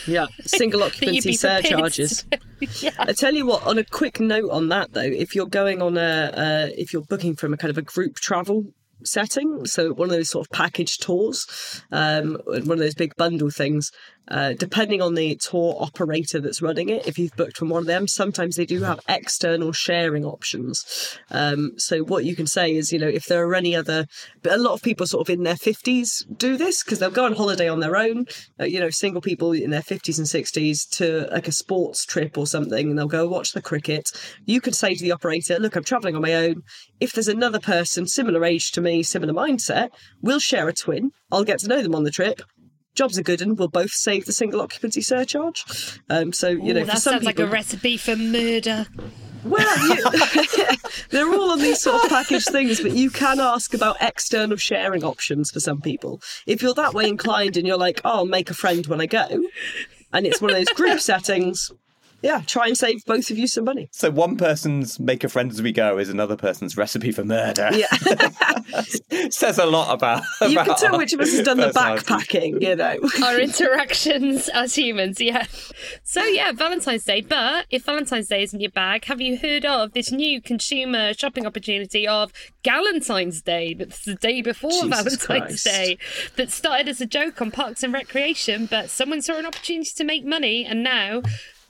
Yeah, 0.07 0.27
single 0.43 0.83
occupancy 0.85 1.33
surcharges. 1.35 2.25
to- 2.31 2.39
yeah. 2.81 2.91
I 2.99 3.13
tell 3.13 3.35
you 3.35 3.47
what, 3.47 3.65
on 3.67 3.79
a 3.79 3.85
quick 3.85 4.21
note 4.21 4.51
on 4.51 4.69
that 4.69 4.93
though, 4.93 5.01
if 5.01 5.35
you're 5.35 5.47
going 5.47 5.83
on 5.83 5.97
a, 5.97 6.33
uh, 6.33 6.69
if 6.77 6.93
you're 6.93 7.03
booking 7.03 7.35
from 7.35 7.53
a 7.53 7.57
kind 7.57 7.71
of 7.71 7.79
a 7.79 7.83
group 7.83 8.15
travel 8.17 8.67
setting, 9.05 9.67
so 9.67 9.93
one 9.93 10.09
of 10.09 10.17
those 10.17 10.31
sort 10.31 10.47
of 10.47 10.51
package 10.51 10.99
tours, 10.99 11.83
um, 11.91 12.39
one 12.47 12.73
of 12.73 12.79
those 12.79 12.95
big 12.95 13.17
bundle 13.17 13.51
things, 13.51 13.91
uh, 14.29 14.53
depending 14.55 15.03
on 15.03 15.15
the 15.15 15.37
tour 15.37 15.77
operator 15.81 16.41
that's 16.41 16.63
running 16.63 16.89
it, 16.89 17.07
if 17.07 17.19
you've 17.19 17.37
booked 17.37 17.57
from 17.57 17.69
one 17.69 17.83
of 17.83 17.87
them, 17.87 18.07
sometimes 18.07 18.57
they 18.57 18.65
do 18.65 18.83
have 18.83 19.01
external 19.09 19.73
sharing 19.73 20.25
options. 20.25 21.19
Um, 21.31 21.73
so 21.77 22.01
what 22.01 22.25
you 22.25 22.37
can 22.37 22.47
say 22.47 22.75
is, 22.75 22.93
you 22.93 22.99
know, 22.99 23.09
if 23.09 23.27
there 23.27 23.47
are 23.47 23.55
any 23.55 23.75
other, 23.75 24.07
but 24.43 24.53
a 24.53 24.57
lot 24.57 24.75
of 24.75 24.83
people 24.83 25.07
sort 25.07 25.29
of 25.29 25.35
in 25.35 25.43
their 25.43 25.55
50s 25.55 26.25
do 26.37 26.57
this 26.57 26.83
because 26.83 26.99
they'll 26.99 27.11
go 27.11 27.25
on 27.25 27.35
holiday 27.35 27.69
on 27.69 27.81
their 27.81 27.97
own, 27.97 28.27
uh, 28.61 28.65
you 28.65 28.79
know, 28.79 28.91
single 28.91 29.21
people 29.21 29.53
in 29.53 29.71
their 29.71 29.83
50s 29.83 30.19
and 30.19 30.27
60s 30.27 30.89
to 30.91 31.29
like 31.33 31.49
a 31.49 31.53
sports 31.53 32.05
trip 32.05 32.39
or 32.39 32.47
something, 32.47 32.89
and 32.89 32.99
they'll 32.99 33.09
go 33.09 33.29
watch 33.29 33.53
the 33.53 33.63
cricket. 33.63 34.09
You 34.47 34.61
could 34.61 34.75
say 34.75 34.95
to 34.95 35.03
the 35.03 35.13
operator, 35.13 35.59
look, 35.59 35.77
I'm 35.77 35.85
traveling 35.85 36.17
on 36.17 36.23
my 36.23 36.35
own. 36.35 36.63
If 37.01 37.13
there's 37.13 37.29
another 37.29 37.61
person 37.61 38.07
similar 38.07 38.45
age 38.45 38.71
to 38.73 38.81
me, 38.81 39.03
similar 39.03 39.33
mindset, 39.33 39.91
we'll 40.21 40.39
share 40.39 40.69
a 40.69 40.73
twin. 40.73 41.11
I'll 41.31 41.45
get 41.45 41.59
to 41.61 41.69
know 41.69 41.83
them 41.83 41.95
on 41.95 42.05
the 42.05 42.11
trip. 42.11 42.43
Jobs 42.95 43.19
are 43.19 43.23
good 43.23 43.41
and 43.41 43.59
we'll 43.59 43.69
both 43.69 43.91
save 43.91 44.27
the 44.27 44.33
single 44.33 44.61
occupancy 44.61 45.01
surcharge. 45.01 45.65
Um, 46.11 46.33
so, 46.33 46.49
you 46.49 46.75
know, 46.75 46.81
Ooh, 46.81 46.85
for 46.85 46.91
that 46.93 46.99
sounds 46.99 47.25
like 47.25 47.39
a 47.39 47.47
recipe 47.47 47.97
for 47.97 48.17
murder. 48.17 48.87
well, 49.45 49.89
you, 49.89 50.77
they're 51.11 51.33
all 51.33 51.53
on 51.53 51.59
these 51.59 51.81
sort 51.81 52.05
of 52.05 52.11
package 52.11 52.45
things, 52.45 52.81
but 52.81 52.93
you 52.93 53.11
can 53.11 53.41
ask 53.41 53.73
about 53.75 53.97
external 54.01 54.57
sharing 54.57 55.05
options 55.05 55.51
for 55.51 55.61
some 55.61 55.81
people. 55.81 56.21
If 56.47 56.63
you're 56.63 56.75
that 56.75 56.95
way 56.95 57.09
inclined 57.09 57.57
and 57.57 57.67
you're 57.67 57.79
like, 57.79 58.01
oh, 58.05 58.19
I'll 58.19 58.27
make 58.27 58.51
a 58.51 58.55
friend 58.55 58.87
when 58.87 59.01
I 59.01 59.07
go, 59.07 59.27
and 60.13 60.27
it's 60.27 60.41
one 60.41 60.51
of 60.51 60.57
those 60.57 60.69
group 60.69 61.01
settings, 61.01 61.71
yeah, 62.23 62.43
try 62.47 62.67
and 62.67 62.79
save 62.79 63.05
both 63.05 63.31
of 63.31 63.39
you 63.39 63.47
some 63.47 63.65
money. 63.65 63.89
So 63.93 64.11
one 64.11 64.37
person's 64.37 65.01
make 65.01 65.25
a 65.25 65.29
friend 65.29 65.51
as 65.51 65.61
we 65.61 65.73
go 65.73 65.99
is 65.99 66.09
another 66.09 66.37
person's 66.37 66.77
recipe 66.77 67.13
for 67.13 67.25
murder. 67.25 67.71
Yeah, 67.73 67.87
Says 69.31 69.59
a 69.59 69.67
lot 69.67 69.93
about. 69.93 70.23
you 70.41 70.57
can 70.57 70.77
tell 70.77 70.97
which 70.97 71.13
of 71.13 71.21
us 71.21 71.33
has 71.33 71.45
done 71.45 71.59
the 71.59 71.69
backpacking, 71.69 72.63
you 72.63 72.77
know. 72.77 72.99
Our 73.25 73.41
interactions 73.41 74.49
as 74.51 74.75
humans, 74.75 75.21
yeah. 75.21 75.47
So, 76.05 76.23
yeah, 76.23 76.53
Valentine's 76.53 77.05
Day. 77.05 77.21
But 77.21 77.67
if 77.71 77.85
Valentine's 77.85 78.29
Day 78.29 78.43
isn't 78.43 78.61
your 78.61 78.71
bag, 78.71 79.05
have 79.07 79.21
you 79.21 79.37
heard 79.37 79.65
of 79.65 79.93
this 79.93 80.13
new 80.13 80.41
consumer 80.41 81.15
shopping 81.15 81.47
opportunity 81.47 82.07
of 82.07 82.33
Galentine's 82.63 83.43
Day? 83.43 83.75
That's 83.75 84.05
the 84.05 84.15
day 84.15 84.43
before 84.43 84.71
Jesus 84.71 84.89
Valentine's 84.89 85.27
Christ. 85.27 85.65
Day. 85.65 85.99
That 86.37 86.51
started 86.51 86.89
as 86.89 87.01
a 87.01 87.07
joke 87.07 87.43
on 87.43 87.51
Parks 87.51 87.83
and 87.83 87.93
Recreation, 87.93 88.67
but 88.67 88.91
someone 88.91 89.23
saw 89.23 89.39
an 89.39 89.47
opportunity 89.47 89.91
to 89.97 90.05
make 90.05 90.25
money, 90.25 90.65
and 90.65 90.83
now 90.83 91.23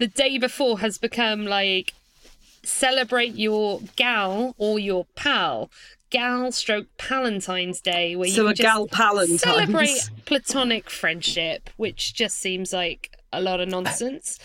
the 0.03 0.09
day 0.09 0.37
before 0.37 0.81
has 0.81 0.99
become 0.99 1.45
like 1.47 1.95
celebrate 2.65 3.35
your 3.37 3.81
gal 3.95 4.53
or 4.59 4.81
your 4.81 5.07
pal. 5.15 5.71
Gal 6.11 6.51
stroke 6.51 6.89
Palentine's 6.99 7.81
Day, 7.81 8.17
where 8.17 8.29
So 8.29 8.43
you 8.43 8.49
a 8.49 8.55
just 8.55 8.63
gal 8.67 8.89
Palentine's. 8.89 9.43
celebrate 9.43 10.11
platonic 10.25 10.91
friendship, 10.91 11.71
which 11.77 12.15
just 12.15 12.37
seems 12.41 12.73
like 12.73 13.17
a 13.33 13.41
lot 13.41 13.61
of 13.61 13.69
nonsense. 13.69 14.41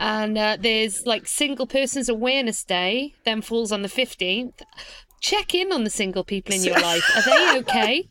and 0.00 0.38
uh, 0.38 0.56
there's 0.58 1.06
like 1.06 1.26
Single 1.26 1.66
Persons 1.66 2.08
Awareness 2.08 2.64
Day, 2.64 3.12
then 3.26 3.42
falls 3.42 3.70
on 3.70 3.82
the 3.82 3.88
15th. 3.88 4.62
Check 5.20 5.54
in 5.54 5.72
on 5.72 5.84
the 5.84 5.90
single 5.90 6.24
people 6.24 6.54
in 6.54 6.64
your 6.64 6.80
life. 6.90 7.04
Are 7.16 7.22
they 7.22 7.58
okay? 7.58 8.08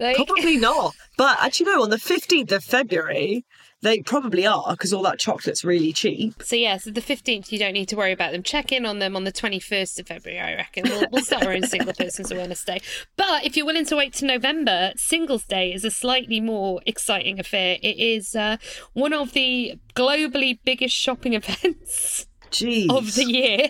Like, 0.00 0.16
Probably 0.16 0.56
not. 0.58 0.92
But 1.16 1.38
actually, 1.40 1.66
no, 1.66 1.84
on 1.84 1.90
the 1.90 1.96
15th 1.96 2.50
of 2.50 2.64
February, 2.64 3.44
they 3.86 4.00
probably 4.00 4.46
are 4.46 4.72
because 4.72 4.92
all 4.92 5.02
that 5.02 5.18
chocolate's 5.18 5.64
really 5.64 5.92
cheap. 5.92 6.42
so, 6.42 6.56
yeah, 6.56 6.76
so 6.76 6.90
the 6.90 7.00
15th, 7.00 7.52
you 7.52 7.58
don't 7.58 7.72
need 7.72 7.88
to 7.88 7.96
worry 7.96 8.12
about 8.12 8.32
them. 8.32 8.42
Check 8.42 8.72
in 8.72 8.84
on 8.84 8.98
them 8.98 9.14
on 9.14 9.24
the 9.24 9.32
21st 9.32 10.00
of 10.00 10.08
February, 10.08 10.40
I 10.40 10.54
reckon. 10.56 10.84
We'll, 10.86 11.06
we'll 11.12 11.22
start 11.24 11.44
our 11.44 11.52
own 11.52 11.62
Single 11.62 11.94
Persons 11.94 12.30
Awareness 12.30 12.64
Day. 12.64 12.80
But 13.16 13.44
if 13.44 13.56
you're 13.56 13.66
willing 13.66 13.86
to 13.86 13.96
wait 13.96 14.12
to 14.14 14.26
November, 14.26 14.92
Singles 14.96 15.44
Day 15.44 15.72
is 15.72 15.84
a 15.84 15.90
slightly 15.90 16.40
more 16.40 16.80
exciting 16.84 17.38
affair. 17.38 17.78
It 17.82 17.98
is 17.98 18.34
uh, 18.34 18.56
one 18.92 19.12
of 19.12 19.32
the 19.32 19.78
globally 19.94 20.58
biggest 20.64 20.94
shopping 20.96 21.32
events. 21.34 22.26
Jeez. 22.50 22.90
of 22.90 23.14
the 23.14 23.24
year. 23.24 23.68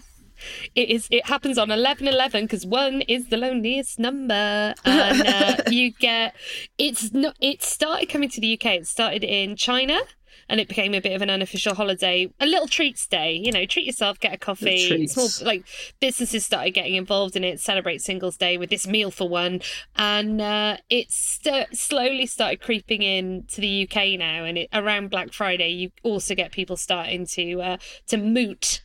It 0.74 0.90
is. 0.90 1.08
It 1.10 1.26
happens 1.26 1.58
on 1.58 1.70
eleven 1.70 2.08
eleven 2.08 2.44
because 2.44 2.66
one 2.66 3.02
is 3.02 3.28
the 3.28 3.36
loneliest 3.36 3.98
number, 3.98 4.74
and 4.84 5.26
uh, 5.26 5.56
you 5.70 5.92
get. 5.92 6.34
It's 6.78 7.12
not. 7.12 7.36
It 7.40 7.62
started 7.62 8.08
coming 8.08 8.28
to 8.30 8.40
the 8.40 8.54
UK. 8.54 8.66
It 8.66 8.86
started 8.86 9.24
in 9.24 9.56
China, 9.56 10.00
and 10.48 10.60
it 10.60 10.68
became 10.68 10.94
a 10.94 11.00
bit 11.00 11.12
of 11.12 11.22
an 11.22 11.30
unofficial 11.30 11.74
holiday, 11.74 12.32
a 12.40 12.46
little 12.46 12.68
treats 12.68 13.06
day. 13.06 13.32
You 13.32 13.52
know, 13.52 13.66
treat 13.66 13.86
yourself, 13.86 14.20
get 14.20 14.32
a 14.32 14.38
coffee. 14.38 15.06
Small 15.06 15.28
like 15.46 15.64
businesses 16.00 16.44
started 16.46 16.72
getting 16.72 16.94
involved 16.94 17.36
in 17.36 17.44
it. 17.44 17.60
Celebrate 17.60 18.00
Singles 18.00 18.36
Day 18.36 18.56
with 18.56 18.70
this 18.70 18.86
meal 18.86 19.10
for 19.10 19.28
one, 19.28 19.60
and 19.96 20.40
uh, 20.40 20.76
it's 20.88 21.16
st- 21.16 21.76
slowly 21.76 22.26
started 22.26 22.60
creeping 22.60 23.02
in 23.02 23.44
to 23.48 23.60
the 23.60 23.88
UK 23.88 24.18
now. 24.18 24.44
And 24.44 24.58
it, 24.58 24.68
around 24.72 25.10
Black 25.10 25.32
Friday, 25.32 25.70
you 25.70 25.90
also 26.02 26.34
get 26.34 26.52
people 26.52 26.76
starting 26.76 27.26
to 27.26 27.62
uh, 27.62 27.76
to 28.08 28.16
moot 28.16 28.82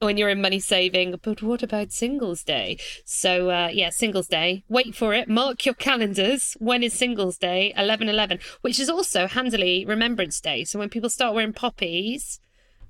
when 0.00 0.16
you're 0.16 0.30
in 0.30 0.40
money 0.40 0.58
saving. 0.58 1.14
But 1.22 1.42
what 1.42 1.62
about 1.62 1.92
Singles 1.92 2.42
Day? 2.42 2.78
So 3.04 3.50
uh, 3.50 3.68
yeah, 3.72 3.90
Singles 3.90 4.26
Day. 4.26 4.64
Wait 4.68 4.94
for 4.94 5.12
it. 5.14 5.28
Mark 5.28 5.66
your 5.66 5.74
calendars. 5.74 6.56
When 6.58 6.82
is 6.82 6.94
Singles 6.94 7.36
Day? 7.36 7.72
Eleven 7.76 8.08
eleven, 8.08 8.38
which 8.62 8.80
is 8.80 8.88
also 8.88 9.26
handily 9.26 9.84
Remembrance 9.84 10.40
Day. 10.40 10.64
So 10.64 10.78
when 10.78 10.88
people 10.88 11.10
start 11.10 11.34
wearing 11.34 11.52
poppies, 11.52 12.40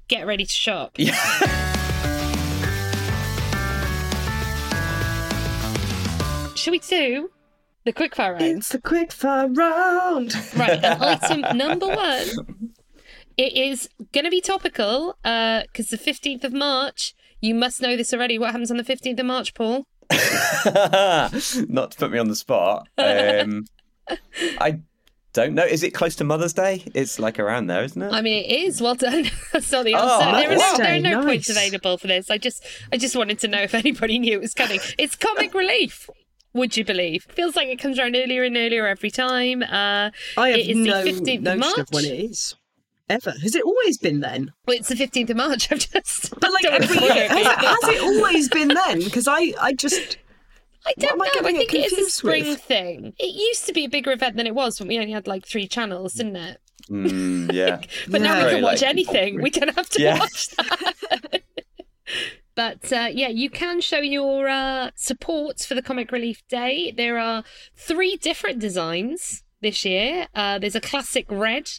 get 0.09 0.27
ready 0.27 0.45
to 0.45 0.53
shop. 0.53 0.93
Yeah. 0.97 1.17
Should 6.55 6.73
we 6.73 6.79
do 6.79 7.31
the 7.85 7.93
quickfire 7.93 8.33
round? 8.33 8.43
It's 8.59 8.69
the 8.69 8.81
quick 8.81 9.11
fire 9.13 9.49
round. 9.49 10.35
Right, 10.55 10.85
and 10.85 11.03
item 11.03 11.57
number 11.57 11.89
one. 11.89 12.27
It 13.37 13.53
is 13.55 13.89
going 14.13 14.25
to 14.25 14.31
be 14.31 14.41
topical 14.41 15.17
because 15.23 15.89
the 15.89 15.99
15th 15.99 16.45
of 16.45 16.53
March, 16.53 17.15
you 17.41 17.55
must 17.55 17.81
know 17.81 17.97
this 17.97 18.13
already. 18.13 18.39
What 18.39 18.51
happens 18.51 18.71
on 18.71 18.77
the 18.77 18.85
15th 18.85 19.19
of 19.19 19.27
March, 19.27 19.55
Paul? 19.55 19.87
Not 20.11 21.93
to 21.93 21.97
put 21.99 22.11
me 22.11 22.19
on 22.19 22.29
the 22.29 22.37
spot. 22.37 22.89
Um, 22.99 23.65
I 24.61 24.81
don't 25.33 25.55
know. 25.55 25.65
Is 25.65 25.83
it 25.83 25.95
close 25.95 26.17
to 26.17 26.25
Mother's 26.25 26.53
Day? 26.53 26.85
It's 26.95 27.19
like 27.19 27.39
around 27.39 27.69
there, 27.69 27.85
isn't 27.85 28.03
it? 28.03 28.13
I 28.13 28.21
mean, 28.21 28.45
it 28.45 28.51
is. 28.51 28.83
Well 28.83 28.97
done. 28.97 29.31
That's 29.53 29.71
not 29.71 29.85
the 29.85 29.95
answer. 29.95 30.07
Oh, 30.07 30.19
there, 30.19 30.51
are 30.51 30.55
no, 30.55 30.57
Mother's 30.57 30.79
there 30.79 30.87
are 30.87 30.91
Day, 30.91 31.01
no 31.01 31.23
points 31.25 31.49
available 31.49 31.99
for 31.99 32.09
this. 32.09 32.31
I 32.31 32.39
just, 32.39 32.65
I 32.93 32.97
just 32.97 33.15
wanted 33.15 33.39
to 33.41 33.49
know 33.49 33.63
if 33.63 33.75
anybody 33.75 34.19
knew 34.19 34.33
it 34.33 34.41
was 34.41 34.55
coming. 34.55 34.81
It's 34.99 35.15
comic 35.15 35.55
relief. 35.55 36.11
Would 36.53 36.77
you 36.77 36.85
believe? 36.85 37.25
Feels 37.29 37.55
like 37.55 37.69
it 37.69 37.79
comes 37.79 37.99
around 37.99 38.17
earlier 38.17 38.43
and 38.43 38.57
earlier 38.57 38.87
every 38.87 39.11
time. 39.11 39.63
Uh, 39.63 40.11
I 40.37 40.49
have 40.49 40.59
it 40.59 40.69
is 40.69 40.77
no 40.77 41.05
the 41.05 41.13
15th 41.13 41.53
of 41.53 41.59
March. 41.59 41.79
of 41.79 41.89
when 41.93 42.05
it 42.05 42.31
is. 42.31 42.57
Ever. 43.11 43.33
Has 43.43 43.55
it 43.55 43.65
always 43.65 43.99
been 43.99 44.21
then? 44.21 44.53
Well, 44.67 44.77
it's 44.77 44.89
the 44.89 44.95
15th 44.95 45.31
of 45.31 45.37
March. 45.37 45.71
I've 45.73 45.81
just. 45.81 46.31
But 46.41 46.53
like 46.53 46.65
every 46.65 46.97
year, 46.99 47.29
has, 47.29 47.47
has 47.47 47.89
it 47.89 48.01
always 48.03 48.49
been 48.49 48.69
then? 48.69 49.03
Because 49.03 49.27
I, 49.29 49.53
I 49.61 49.73
just 49.75 50.17
I 50.87 50.93
don't 50.99 51.13
am 51.13 51.23
I 51.23 51.25
know. 51.27 51.31
I 51.31 51.53
getting 51.53 51.57
think 51.69 51.75
it 51.75 51.93
is 51.93 52.07
a 52.07 52.11
spring 52.11 52.47
with? 52.47 52.63
thing. 52.63 53.13
It 53.19 53.35
used 53.35 53.67
to 53.67 53.73
be 53.73 53.85
a 53.85 53.89
bigger 53.89 54.13
event 54.13 54.37
than 54.37 54.47
it 54.47 54.55
was 54.55 54.79
when 54.81 54.89
we 54.89 54.99
only 54.99 55.13
had 55.13 55.27
like 55.27 55.45
three 55.47 55.67
channels, 55.67 56.15
didn't 56.15 56.37
it? 56.37 56.59
Mm, 56.89 57.53
yeah. 57.53 57.81
But 58.09 58.23
now 58.23 58.37
we 58.39 58.43
Yeah. 58.45 58.51
can 58.51 58.63
watch 58.63 58.81
Like- 58.83 58.91
anything. 58.91 59.43
We 59.43 59.51
don't 59.51 59.75
have 59.75 59.91
to 59.91 60.03
Yeah. 60.03 60.19
watch 60.19 60.49
that. 60.57 61.43
but 62.55 62.93
uh, 62.93 63.09
yeah, 63.13 63.29
you 63.29 63.51
can 63.51 63.81
show 63.81 63.99
your 63.99 64.49
uh, 64.49 64.91
support 64.95 65.61
for 65.61 65.75
the 65.75 65.83
Comic 65.83 66.13
Relief 66.13 66.43
Day. 66.49 66.93
There 66.97 67.19
are 67.19 67.45
three 67.77 68.17
different 68.17 68.59
designs 68.59 69.43
this 69.61 69.85
year. 69.85 70.29
Uh, 70.35 70.59
there's 70.59 70.75
a 70.77 70.81
classic 70.81 71.27
red. 71.31 71.71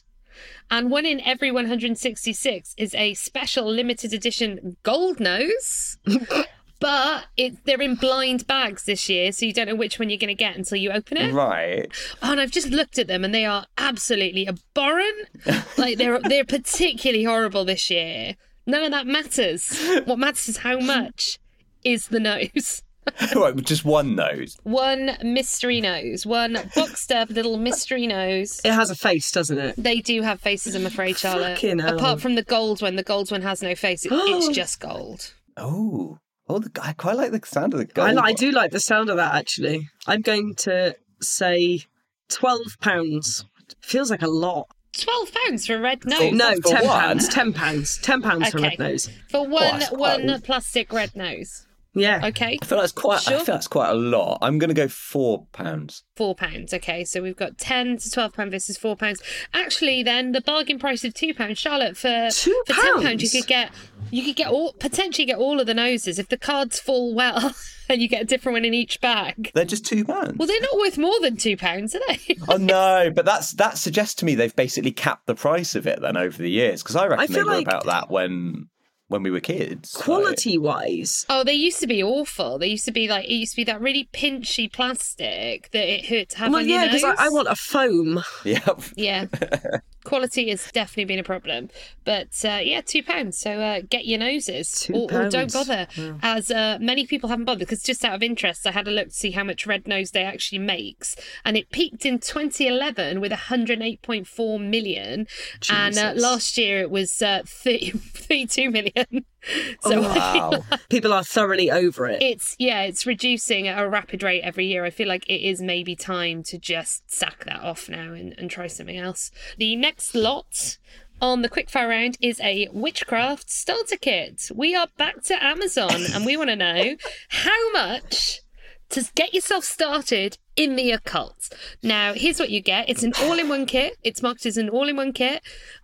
And 0.71 0.89
one 0.89 1.05
in 1.05 1.19
every 1.21 1.51
166 1.51 2.73
is 2.77 2.95
a 2.95 3.13
special 3.13 3.69
limited 3.69 4.13
edition 4.13 4.77
gold 4.83 5.19
nose. 5.19 5.97
but 6.79 7.25
it, 7.35 7.65
they're 7.65 7.81
in 7.81 7.95
blind 7.95 8.47
bags 8.47 8.85
this 8.85 9.09
year, 9.09 9.33
so 9.33 9.45
you 9.45 9.53
don't 9.53 9.67
know 9.67 9.75
which 9.75 9.99
one 9.99 10.09
you're 10.09 10.17
going 10.17 10.29
to 10.29 10.33
get 10.33 10.55
until 10.55 10.77
you 10.77 10.91
open 10.91 11.17
it. 11.17 11.33
Right. 11.33 11.87
Oh, 12.23 12.31
and 12.31 12.39
I've 12.39 12.51
just 12.51 12.69
looked 12.69 12.97
at 12.97 13.07
them, 13.07 13.25
and 13.25 13.35
they 13.35 13.45
are 13.45 13.65
absolutely 13.77 14.47
abhorrent. 14.47 15.27
like 15.77 15.97
they're 15.97 16.19
they're 16.21 16.45
particularly 16.45 17.25
horrible 17.25 17.65
this 17.65 17.89
year. 17.89 18.35
None 18.65 18.83
of 18.83 18.91
that 18.91 19.07
matters. 19.07 19.77
What 20.05 20.19
matters 20.19 20.47
is 20.47 20.57
how 20.57 20.79
much 20.79 21.37
is 21.83 22.07
the 22.07 22.19
nose. 22.19 22.81
right, 23.35 23.55
just 23.57 23.85
one 23.85 24.15
nose. 24.15 24.57
One 24.63 25.17
mystery 25.23 25.81
nose, 25.81 26.25
one 26.25 26.57
boxed 26.75 27.11
up 27.11 27.29
little 27.29 27.57
mystery 27.57 28.07
nose. 28.07 28.61
it 28.63 28.71
has 28.71 28.89
a 28.89 28.95
face, 28.95 29.31
doesn't 29.31 29.57
it? 29.57 29.75
They 29.77 29.99
do 29.99 30.21
have 30.21 30.41
faces, 30.41 30.75
I'm 30.75 30.85
afraid, 30.85 31.17
Charlotte. 31.17 31.55
Fucking 31.55 31.79
hell. 31.79 31.95
Apart 31.97 32.21
from 32.21 32.35
the 32.35 32.43
gold 32.43 32.81
one, 32.81 32.95
the 32.95 33.03
gold 33.03 33.31
one 33.31 33.41
has 33.41 33.61
no 33.61 33.75
face. 33.75 34.05
It, 34.05 34.11
it's 34.13 34.49
just 34.55 34.79
gold. 34.79 35.33
Oh. 35.57 36.17
Oh, 36.47 36.59
the, 36.59 36.71
I 36.81 36.93
quite 36.93 37.15
like 37.15 37.31
the 37.31 37.41
sound 37.45 37.73
of 37.73 37.79
the 37.79 37.85
gold. 37.85 38.09
I, 38.09 38.11
li- 38.11 38.21
I 38.23 38.33
do 38.33 38.51
like 38.51 38.71
the 38.71 38.79
sound 38.79 39.09
of 39.09 39.17
that 39.17 39.35
actually. 39.35 39.87
I'm 40.05 40.21
going 40.21 40.55
to 40.59 40.95
say 41.21 41.81
twelve 42.29 42.77
pounds. 42.81 43.45
Feels 43.81 44.11
like 44.11 44.21
a 44.21 44.27
lot. 44.27 44.67
Twelve 44.97 45.31
pounds 45.33 45.65
for 45.65 45.75
a 45.75 45.79
red 45.79 45.99
oh, 46.05 46.09
nose. 46.09 46.33
No, 46.33 46.55
for 46.55 46.61
ten 46.63 46.87
one? 46.87 46.99
pounds. 46.99 47.29
Ten 47.29 47.53
pounds. 47.53 47.97
Ten 47.99 48.21
pounds 48.21 48.49
for 48.49 48.57
Okay. 48.57 48.69
red 48.69 48.79
nose. 48.79 49.09
For 49.29 49.47
one 49.47 49.79
that's 49.79 49.89
quite 49.89 50.19
one 50.19 50.29
a- 50.29 50.39
plastic 50.39 50.91
red 50.91 51.15
nose. 51.15 51.67
Yeah. 51.93 52.27
Okay. 52.27 52.57
I 52.61 52.65
feel 52.65 52.77
that's 52.79 52.93
quite. 52.93 53.21
Sure. 53.21 53.33
I 53.33 53.37
feel 53.43 53.55
that's 53.55 53.67
quite 53.67 53.89
a 53.89 53.95
lot. 53.95 54.37
I'm 54.41 54.57
going 54.59 54.69
to 54.69 54.73
go 54.73 54.87
four 54.87 55.45
pounds. 55.51 56.03
four 56.15 56.33
pounds. 56.35 56.73
Okay, 56.73 57.03
so 57.03 57.21
we've 57.21 57.35
got 57.35 57.57
ten 57.57 57.97
to 57.97 58.09
twelve 58.09 58.33
pound 58.33 58.51
versus 58.51 58.77
four 58.77 58.95
pounds. 58.95 59.21
Actually, 59.53 60.01
then 60.03 60.31
the 60.31 60.39
bargain 60.41 60.79
price 60.79 61.03
of 61.03 61.13
two 61.13 61.33
pounds, 61.33 61.57
Charlotte, 61.59 61.97
for 61.97 62.29
Two 62.31 62.63
for 62.65 62.73
ten 62.73 63.01
pounds, 63.01 63.21
you 63.21 63.29
could 63.41 63.47
get 63.47 63.71
you 64.09 64.23
could 64.23 64.35
get 64.37 64.47
all 64.47 64.71
potentially 64.73 65.25
get 65.25 65.37
all 65.37 65.59
of 65.59 65.67
the 65.67 65.73
noses 65.73 66.17
if 66.17 66.29
the 66.29 66.37
cards 66.37 66.79
fall 66.79 67.13
well, 67.13 67.53
and 67.89 68.01
you 68.01 68.07
get 68.07 68.21
a 68.21 68.25
different 68.25 68.55
one 68.55 68.65
in 68.65 68.73
each 68.73 69.01
bag. 69.01 69.51
They're 69.53 69.65
just 69.65 69.85
two 69.85 70.05
pounds. 70.05 70.37
Well, 70.37 70.47
they're 70.47 70.61
not 70.61 70.77
worth 70.77 70.97
more 70.97 71.19
than 71.19 71.35
two 71.35 71.57
pounds, 71.57 71.93
are 71.93 72.01
they? 72.07 72.37
oh 72.47 72.55
no, 72.55 73.11
but 73.13 73.25
that's 73.25 73.51
that 73.55 73.77
suggests 73.77 74.15
to 74.15 74.25
me 74.25 74.35
they've 74.35 74.55
basically 74.55 74.91
capped 74.93 75.27
the 75.27 75.35
price 75.35 75.75
of 75.75 75.85
it 75.87 75.99
then 76.01 76.15
over 76.15 76.41
the 76.41 76.49
years 76.51 76.81
because 76.83 76.95
I 76.95 77.07
reckon 77.07 77.27
they 77.27 77.33
feel 77.33 77.45
were 77.45 77.51
like- 77.51 77.67
about 77.67 77.85
that 77.87 78.09
when 78.09 78.69
when 79.11 79.23
we 79.23 79.29
were 79.29 79.39
kids. 79.39 79.93
like- 79.95 80.05
Quality 80.05 80.57
wise, 80.57 81.25
oh, 81.29 81.43
they 81.43 81.53
used 81.53 81.79
to 81.81 81.87
be 81.87 82.01
awful. 82.01 82.57
They 82.57 82.67
used 82.67 82.85
to 82.85 82.91
be 82.91 83.07
like 83.07 83.25
it 83.25 83.33
used 83.33 83.51
to 83.51 83.57
be 83.57 83.63
that 83.65 83.79
really 83.81 84.09
pinchy 84.13 84.71
plastic 84.71 85.69
that 85.71 85.87
it 85.87 86.05
hurt 86.07 86.29
to 86.29 86.37
have 86.39 86.51
well, 86.51 86.61
on 86.61 86.67
yeah, 86.67 86.83
your 86.83 86.91
nose. 86.93 87.01
because 87.01 87.15
I, 87.19 87.25
I 87.25 87.29
want 87.29 87.47
a 87.47 87.55
foam. 87.55 88.23
yeah. 88.43 88.67
Yeah. 88.95 89.25
Quality 90.03 90.49
has 90.49 90.69
definitely 90.71 91.05
been 91.05 91.19
a 91.19 91.23
problem. 91.23 91.69
But 92.05 92.43
uh, 92.43 92.59
yeah, 92.63 92.81
two 92.81 93.03
pounds. 93.03 93.37
So 93.37 93.51
uh, 93.51 93.81
get 93.89 94.05
your 94.05 94.19
noses. 94.19 94.89
Or, 94.93 95.11
or 95.11 95.29
don't 95.29 95.51
bother. 95.53 95.87
As 96.21 96.51
uh, 96.51 96.77
many 96.81 97.05
people 97.05 97.29
haven't 97.29 97.45
bothered 97.45 97.59
because 97.59 97.83
just 97.83 98.03
out 98.03 98.15
of 98.15 98.23
interest, 98.23 98.65
I 98.65 98.71
had 98.71 98.87
a 98.87 98.91
look 98.91 99.09
to 99.09 99.13
see 99.13 99.31
how 99.31 99.43
much 99.43 99.67
Red 99.67 99.87
Nose 99.87 100.11
Day 100.11 100.23
actually 100.23 100.59
makes. 100.59 101.15
And 101.45 101.55
it 101.57 101.71
peaked 101.71 102.05
in 102.05 102.19
2011 102.19 103.21
with 103.21 103.31
108.4 103.31 104.69
million. 104.69 105.27
And 105.69 105.97
uh, 105.97 106.13
last 106.15 106.57
year 106.57 106.79
it 106.81 106.89
was 106.89 107.21
uh, 107.21 107.41
30, 107.45 107.91
32 107.91 108.71
million. 108.71 109.25
So 109.81 109.95
oh, 109.95 110.01
Wow. 110.01 110.63
People 110.89 111.13
are 111.13 111.23
thoroughly 111.23 111.71
over 111.71 112.07
it. 112.07 112.21
it's 112.21 112.55
yeah, 112.59 112.83
it's 112.83 113.05
reducing 113.07 113.67
at 113.67 113.81
a 113.81 113.89
rapid 113.89 114.21
rate 114.21 114.41
every 114.41 114.67
year. 114.67 114.85
I 114.85 114.91
feel 114.91 115.07
like 115.07 115.27
it 115.27 115.41
is 115.41 115.61
maybe 115.61 115.95
time 115.95 116.43
to 116.43 116.57
just 116.57 117.11
sack 117.11 117.45
that 117.45 117.61
off 117.61 117.89
now 117.89 118.13
and, 118.13 118.35
and 118.37 118.49
try 118.51 118.67
something 118.67 118.97
else. 118.97 119.31
The 119.57 119.75
next 119.75 120.13
lot 120.13 120.77
on 121.21 121.41
the 121.41 121.49
quickfire 121.49 121.89
round 121.89 122.17
is 122.21 122.39
a 122.41 122.67
witchcraft 122.71 123.49
starter 123.49 123.97
kit. 123.97 124.49
We 124.53 124.75
are 124.75 124.87
back 124.97 125.23
to 125.23 125.43
Amazon 125.43 126.01
and 126.13 126.25
we 126.25 126.37
want 126.37 126.49
to 126.49 126.55
know 126.55 126.95
how 127.29 127.71
much 127.71 128.41
to 128.89 129.09
get 129.15 129.33
yourself 129.33 129.63
started 129.63 130.37
in 130.55 130.75
the 130.75 130.91
occult. 130.91 131.49
Now, 131.81 132.13
here's 132.13 132.39
what 132.39 132.49
you 132.49 132.61
get 132.61 132.89
it's 132.89 133.03
an 133.03 133.13
all 133.21 133.39
in 133.39 133.49
one 133.49 133.65
kit. 133.65 133.97
It's 134.03 134.21
marked 134.21 134.45
as 134.45 134.57
an 134.57 134.69
all 134.69 134.87
in 134.87 134.95
one 134.97 135.13
kit. 135.13 135.41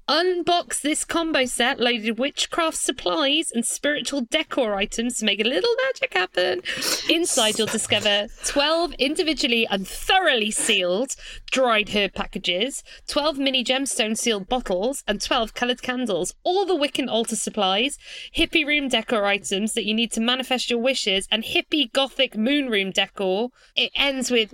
Unbox 0.07 0.79
this 0.79 1.03
combo 1.03 1.43
set 1.43 1.81
loaded 1.81 2.17
witchcraft 2.17 2.77
supplies 2.77 3.51
and 3.51 3.65
spiritual 3.65 4.21
decor 4.21 4.73
items 4.75 5.17
to 5.17 5.25
make 5.25 5.41
a 5.41 5.43
little 5.43 5.75
magic 5.85 6.13
happen. 6.13 6.61
Inside, 7.09 7.57
you'll 7.57 7.67
discover 7.67 8.27
12 8.45 8.93
individually 8.99 9.67
and 9.69 9.85
thoroughly 9.85 10.49
sealed 10.49 11.17
dried 11.51 11.89
herb 11.89 12.13
packages, 12.13 12.83
12 13.09 13.37
mini 13.37 13.65
gemstone 13.65 14.17
sealed 14.17 14.47
bottles, 14.47 15.03
and 15.09 15.21
12 15.21 15.53
coloured 15.53 15.81
candles. 15.81 16.33
All 16.45 16.65
the 16.65 16.73
Wiccan 16.77 17.09
altar 17.09 17.35
supplies, 17.35 17.97
hippie 18.33 18.65
room 18.65 18.87
decor 18.87 19.25
items 19.25 19.73
that 19.73 19.85
you 19.85 19.93
need 19.93 20.13
to 20.13 20.21
manifest 20.21 20.69
your 20.69 20.79
wishes, 20.79 21.27
and 21.29 21.43
hippie 21.43 21.91
gothic 21.91 22.37
moon 22.37 22.69
room 22.69 22.91
decor. 22.91 23.49
It 23.75 23.91
ends 23.93 24.31
with 24.31 24.53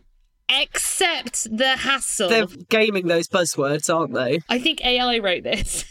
except 0.49 1.55
the 1.55 1.75
hassle. 1.77 2.29
They're 2.29 2.45
gaming 2.69 3.07
those 3.07 3.27
buzzwords, 3.27 3.93
aren't 3.93 4.13
they? 4.13 4.39
I 4.49 4.59
think 4.59 4.83
AI 4.85 5.19
wrote 5.19 5.43
this. 5.43 5.85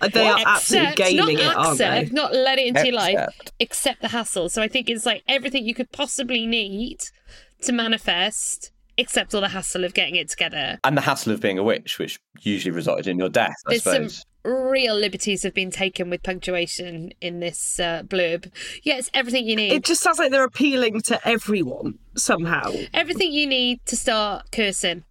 Uh, 0.00 0.08
they 0.08 0.26
are 0.26 0.40
absolutely 0.44 0.94
gaming 0.96 1.36
not 1.36 1.44
it, 1.52 1.56
aren't 1.56 1.70
accept, 1.80 2.08
they? 2.08 2.14
not 2.14 2.34
let 2.34 2.58
it 2.58 2.66
into 2.66 2.84
your 2.86 2.96
life, 2.96 3.16
Accept. 3.16 3.52
accept 3.60 4.02
the 4.02 4.08
hassle. 4.08 4.48
So 4.48 4.60
I 4.60 4.66
think 4.66 4.90
it's 4.90 5.06
like 5.06 5.22
everything 5.28 5.64
you 5.64 5.72
could 5.74 5.92
possibly 5.92 6.46
need 6.46 6.98
to 7.62 7.72
manifest, 7.72 8.72
except 8.98 9.34
all 9.34 9.40
the 9.40 9.48
hassle 9.48 9.84
of 9.84 9.94
getting 9.94 10.16
it 10.16 10.28
together. 10.28 10.78
And 10.82 10.96
the 10.96 11.00
hassle 11.02 11.32
of 11.32 11.40
being 11.40 11.58
a 11.58 11.62
witch, 11.62 11.98
which 12.00 12.18
usually 12.40 12.72
resulted 12.72 13.06
in 13.06 13.18
your 13.18 13.28
death, 13.28 13.54
I 13.66 13.70
There's 13.70 13.82
suppose. 13.84 14.16
some 14.16 14.22
real 14.44 14.94
liberties 14.94 15.42
have 15.42 15.54
been 15.54 15.70
taken 15.70 16.10
with 16.10 16.22
punctuation 16.22 17.12
in 17.20 17.40
this 17.40 17.80
uh, 17.80 18.02
blurb. 18.02 18.52
Yeah, 18.82 18.98
it's 18.98 19.10
everything 19.14 19.46
you 19.46 19.56
need. 19.56 19.72
It 19.72 19.84
just 19.84 20.02
sounds 20.02 20.18
like 20.18 20.30
they're 20.30 20.44
appealing 20.44 21.00
to 21.02 21.26
everyone 21.26 21.98
somehow. 22.14 22.72
everything 22.92 23.32
you 23.32 23.46
need 23.46 23.84
to 23.86 23.96
start 23.96 24.50
cursing. 24.52 25.04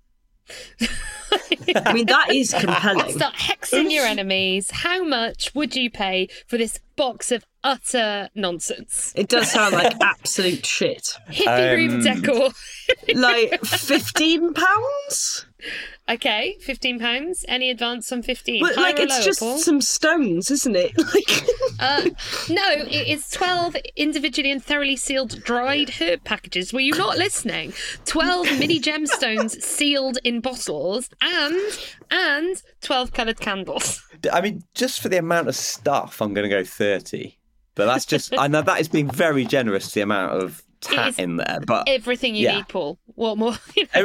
I 1.75 1.93
mean, 1.93 2.05
that 2.07 2.33
is 2.33 2.53
compelling. 2.53 3.13
Start 3.13 3.35
hexing 3.35 3.91
your 3.91 4.05
enemies. 4.05 4.69
How 4.71 5.03
much 5.03 5.55
would 5.55 5.75
you 5.75 5.89
pay 5.89 6.27
for 6.47 6.57
this 6.57 6.79
box 6.95 7.31
of 7.31 7.45
utter 7.63 8.29
nonsense? 8.35 9.13
It 9.15 9.29
does 9.29 9.51
sound 9.51 9.73
like 9.73 9.95
absolute 10.01 10.65
shit. 10.65 11.17
Hippie 11.29 11.77
room 11.77 12.03
decor. 12.03 12.49
Like 13.15 13.63
fifteen 13.65 14.53
pounds. 14.53 15.45
Okay, 16.09 16.57
fifteen 16.61 16.99
pounds. 16.99 17.45
Any 17.47 17.69
advance 17.69 18.11
on 18.11 18.21
fifteen? 18.23 18.61
But 18.61 18.75
Higher 18.75 18.93
like, 18.93 18.99
it's 18.99 19.13
lower, 19.13 19.23
just 19.23 19.39
Paul? 19.39 19.57
some 19.57 19.81
stones, 19.81 20.51
isn't 20.51 20.75
it? 20.75 20.93
Like, 21.13 21.49
Uh, 21.79 22.09
no, 22.49 22.71
it 22.71 23.07
is 23.07 23.29
12 23.31 23.75
individually 23.95 24.51
and 24.51 24.63
thoroughly 24.63 24.95
sealed 24.95 25.43
dried 25.43 25.89
herb 25.99 26.23
packages. 26.23 26.71
Were 26.71 26.79
you 26.79 26.93
not 26.93 27.17
listening? 27.17 27.73
12 28.05 28.59
mini 28.59 28.79
gemstones 28.79 29.61
sealed 29.61 30.17
in 30.23 30.39
bottles 30.39 31.09
and 31.21 31.55
and 32.09 32.61
12 32.81 33.11
coloured 33.11 33.39
candles. 33.39 34.01
I 34.31 34.39
mean, 34.41 34.63
just 34.75 35.01
for 35.01 35.09
the 35.09 35.17
amount 35.17 35.49
of 35.49 35.55
stuff, 35.55 36.21
I'm 36.21 36.33
going 36.33 36.49
to 36.49 36.55
go 36.55 36.63
30. 36.63 37.37
But 37.75 37.87
that's 37.87 38.05
just, 38.05 38.33
I 38.37 38.47
know 38.47 38.61
that 38.61 38.79
is 38.79 38.87
being 38.87 39.09
very 39.09 39.45
generous 39.45 39.87
to 39.89 39.95
the 39.95 40.01
amount 40.01 40.31
of 40.41 40.59
It 40.59 40.62
tat 40.83 41.09
is 41.09 41.19
in 41.19 41.37
there. 41.37 41.59
But 41.65 41.87
Everything 41.87 42.35
you 42.35 42.45
Yeah. 42.45 42.57
need, 42.57 42.67
Paul. 42.67 42.99
What 43.15 43.37
more? 43.37 43.53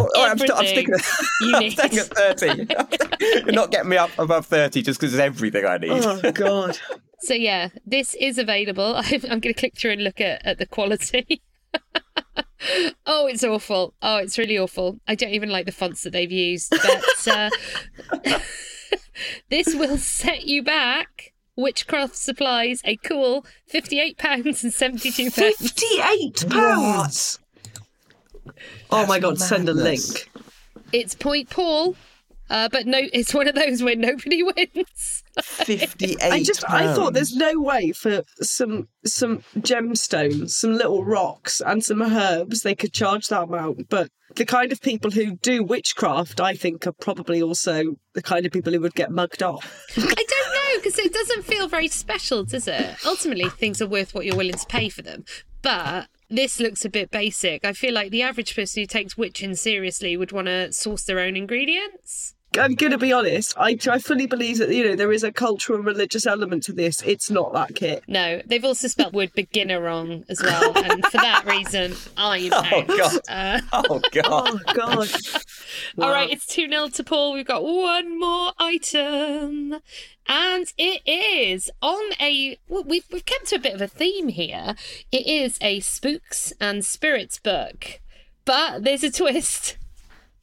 Oh, 0.00 0.08
oh, 0.14 0.24
I'm, 0.30 0.38
st- 0.38 0.52
I'm 0.54 0.66
sticking 0.66 0.94
at, 0.94 1.00
you 1.40 1.54
I'm 1.56 1.70
sticking 1.70 1.98
at 1.98 2.06
30. 2.38 2.68
You're 3.20 3.52
not 3.52 3.72
getting 3.72 3.88
me 3.88 3.96
up 3.96 4.10
above 4.18 4.46
30 4.46 4.82
just 4.82 5.00
because 5.00 5.12
it's 5.12 5.20
everything 5.20 5.64
I 5.64 5.78
need. 5.78 5.90
oh 5.90 6.30
god. 6.32 6.78
So 7.20 7.34
yeah, 7.34 7.70
this 7.84 8.14
is 8.14 8.38
available. 8.38 8.94
I'm, 8.96 9.22
I'm 9.24 9.40
going 9.40 9.52
to 9.52 9.54
click 9.54 9.76
through 9.76 9.92
and 9.92 10.04
look 10.04 10.20
at, 10.20 10.44
at 10.46 10.58
the 10.58 10.66
quality. 10.66 11.42
oh, 13.06 13.26
it's 13.26 13.42
awful. 13.42 13.94
Oh, 14.02 14.18
it's 14.18 14.38
really 14.38 14.56
awful. 14.58 15.00
I 15.08 15.16
don't 15.16 15.30
even 15.30 15.48
like 15.50 15.66
the 15.66 15.72
fonts 15.72 16.02
that 16.02 16.10
they've 16.10 16.30
used. 16.30 16.70
But 16.70 17.28
uh, 17.28 17.50
this 19.50 19.74
will 19.74 19.96
set 19.98 20.44
you 20.44 20.62
back. 20.62 21.32
Witchcraft 21.58 22.14
supplies 22.14 22.80
a 22.84 22.96
cool 22.98 23.44
fifty-eight 23.66 24.16
pounds 24.16 24.62
and 24.62 24.72
seventy-two 24.72 25.32
pence. 25.32 25.56
Fifty-eight 25.56 26.48
pounds. 26.48 27.40
Oh 28.90 29.04
my 29.06 29.18
god! 29.18 29.40
Send 29.40 29.68
a 29.68 29.74
link. 29.74 30.30
It's 30.92 31.16
Point 31.16 31.50
Paul, 31.50 31.96
uh, 32.48 32.68
but 32.70 32.86
no, 32.86 33.00
it's 33.12 33.34
one 33.34 33.48
of 33.48 33.56
those 33.56 33.82
where 33.82 33.96
nobody 33.96 34.42
wins. 34.56 35.24
58 35.42 36.16
I 36.22 36.42
just 36.42 36.68
I 36.68 36.94
thought 36.94 37.12
there's 37.14 37.34
no 37.34 37.60
way 37.60 37.92
for 37.92 38.22
some 38.40 38.88
some 39.04 39.38
gemstones, 39.56 40.50
some 40.50 40.74
little 40.74 41.04
rocks, 41.04 41.60
and 41.60 41.84
some 41.84 42.02
herbs 42.02 42.62
they 42.62 42.74
could 42.74 42.92
charge 42.92 43.26
that 43.28 43.42
amount. 43.42 43.88
But 43.88 44.10
the 44.36 44.46
kind 44.46 44.72
of 44.72 44.80
people 44.80 45.10
who 45.10 45.36
do 45.36 45.62
witchcraft, 45.64 46.40
I 46.40 46.54
think, 46.54 46.86
are 46.86 46.92
probably 46.92 47.42
also 47.42 47.96
the 48.14 48.22
kind 48.22 48.46
of 48.46 48.52
people 48.52 48.72
who 48.72 48.80
would 48.80 48.94
get 48.94 49.10
mugged 49.10 49.42
off. 49.42 49.86
I 49.96 50.00
don't 50.00 50.47
know 50.72 50.78
because 50.78 50.98
it 50.98 51.12
doesn't 51.12 51.44
feel 51.44 51.68
very 51.68 51.88
special, 51.88 52.44
does 52.44 52.68
it? 52.68 52.96
Ultimately, 53.04 53.48
things 53.48 53.80
are 53.82 53.86
worth 53.86 54.14
what 54.14 54.24
you're 54.24 54.36
willing 54.36 54.54
to 54.54 54.66
pay 54.66 54.88
for 54.88 55.02
them. 55.02 55.24
But 55.62 56.08
this 56.30 56.60
looks 56.60 56.84
a 56.84 56.90
bit 56.90 57.10
basic. 57.10 57.64
I 57.64 57.72
feel 57.72 57.92
like 57.92 58.10
the 58.10 58.22
average 58.22 58.54
person 58.54 58.82
who 58.82 58.86
takes 58.86 59.16
witching 59.16 59.54
seriously 59.54 60.16
would 60.16 60.32
want 60.32 60.46
to 60.46 60.72
source 60.72 61.04
their 61.04 61.18
own 61.18 61.36
ingredients. 61.36 62.34
I'm 62.58 62.74
going 62.74 62.92
to 62.92 62.98
be 62.98 63.12
honest. 63.12 63.54
I, 63.58 63.76
I 63.90 63.98
fully 63.98 64.26
believe 64.26 64.58
that 64.58 64.70
you 64.70 64.84
know 64.84 64.96
there 64.96 65.12
is 65.12 65.22
a 65.22 65.30
cultural 65.30 65.78
and 65.78 65.86
religious 65.86 66.26
element 66.26 66.62
to 66.64 66.72
this. 66.72 67.02
It's 67.02 67.30
not 67.30 67.52
that 67.52 67.74
kit. 67.74 68.04
No, 68.08 68.40
they've 68.46 68.64
also 68.64 68.88
spelled 68.88 69.12
word 69.12 69.32
beginner 69.34 69.80
wrong 69.82 70.24
as 70.28 70.40
well, 70.42 70.72
and 70.76 71.04
for 71.06 71.18
that 71.18 71.44
reason, 71.46 71.94
I'm 72.16 72.50
Oh, 72.52 72.56
out. 72.64 72.86
God. 72.88 73.18
Uh, 73.28 73.60
Oh, 73.72 74.00
God. 74.12 74.24
Oh 74.26 74.58
god. 74.74 75.10
All 75.98 76.10
right, 76.10 76.30
it's 76.30 76.46
2 76.46 76.68
0 76.68 76.88
to 76.88 77.04
Paul. 77.04 77.34
We've 77.34 77.46
got 77.46 77.64
one 77.64 78.18
more 78.18 78.52
item. 78.58 79.80
And 80.30 80.66
it 80.76 81.00
is 81.06 81.70
on 81.80 82.12
a. 82.20 82.58
well, 82.68 82.84
We've, 82.84 83.04
we've 83.10 83.24
kept 83.24 83.46
to 83.46 83.56
a 83.56 83.60
bit 83.60 83.72
of 83.74 83.80
a 83.80 83.88
theme 83.88 84.28
here. 84.28 84.74
It 85.10 85.26
is 85.26 85.56
a 85.62 85.80
spooks 85.80 86.52
and 86.60 86.84
spirits 86.84 87.38
book. 87.38 88.00
But 88.44 88.84
there's 88.84 89.04
a 89.04 89.10
twist. 89.10 89.76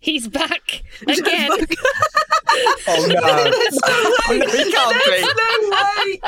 He's 0.05 0.27
back 0.27 0.83
again. 1.07 1.49
Oh, 2.87 3.05
no. 3.09 3.19
oh, 3.21 4.37
no, 4.37 4.45
he 4.47 4.71
can't 4.71 5.03
be. 5.03 5.21
no 5.35 5.69
way. 5.71 6.21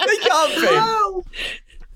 He 0.10 0.18
can't 0.18 0.54
be. 0.56 0.62
No. 0.62 1.24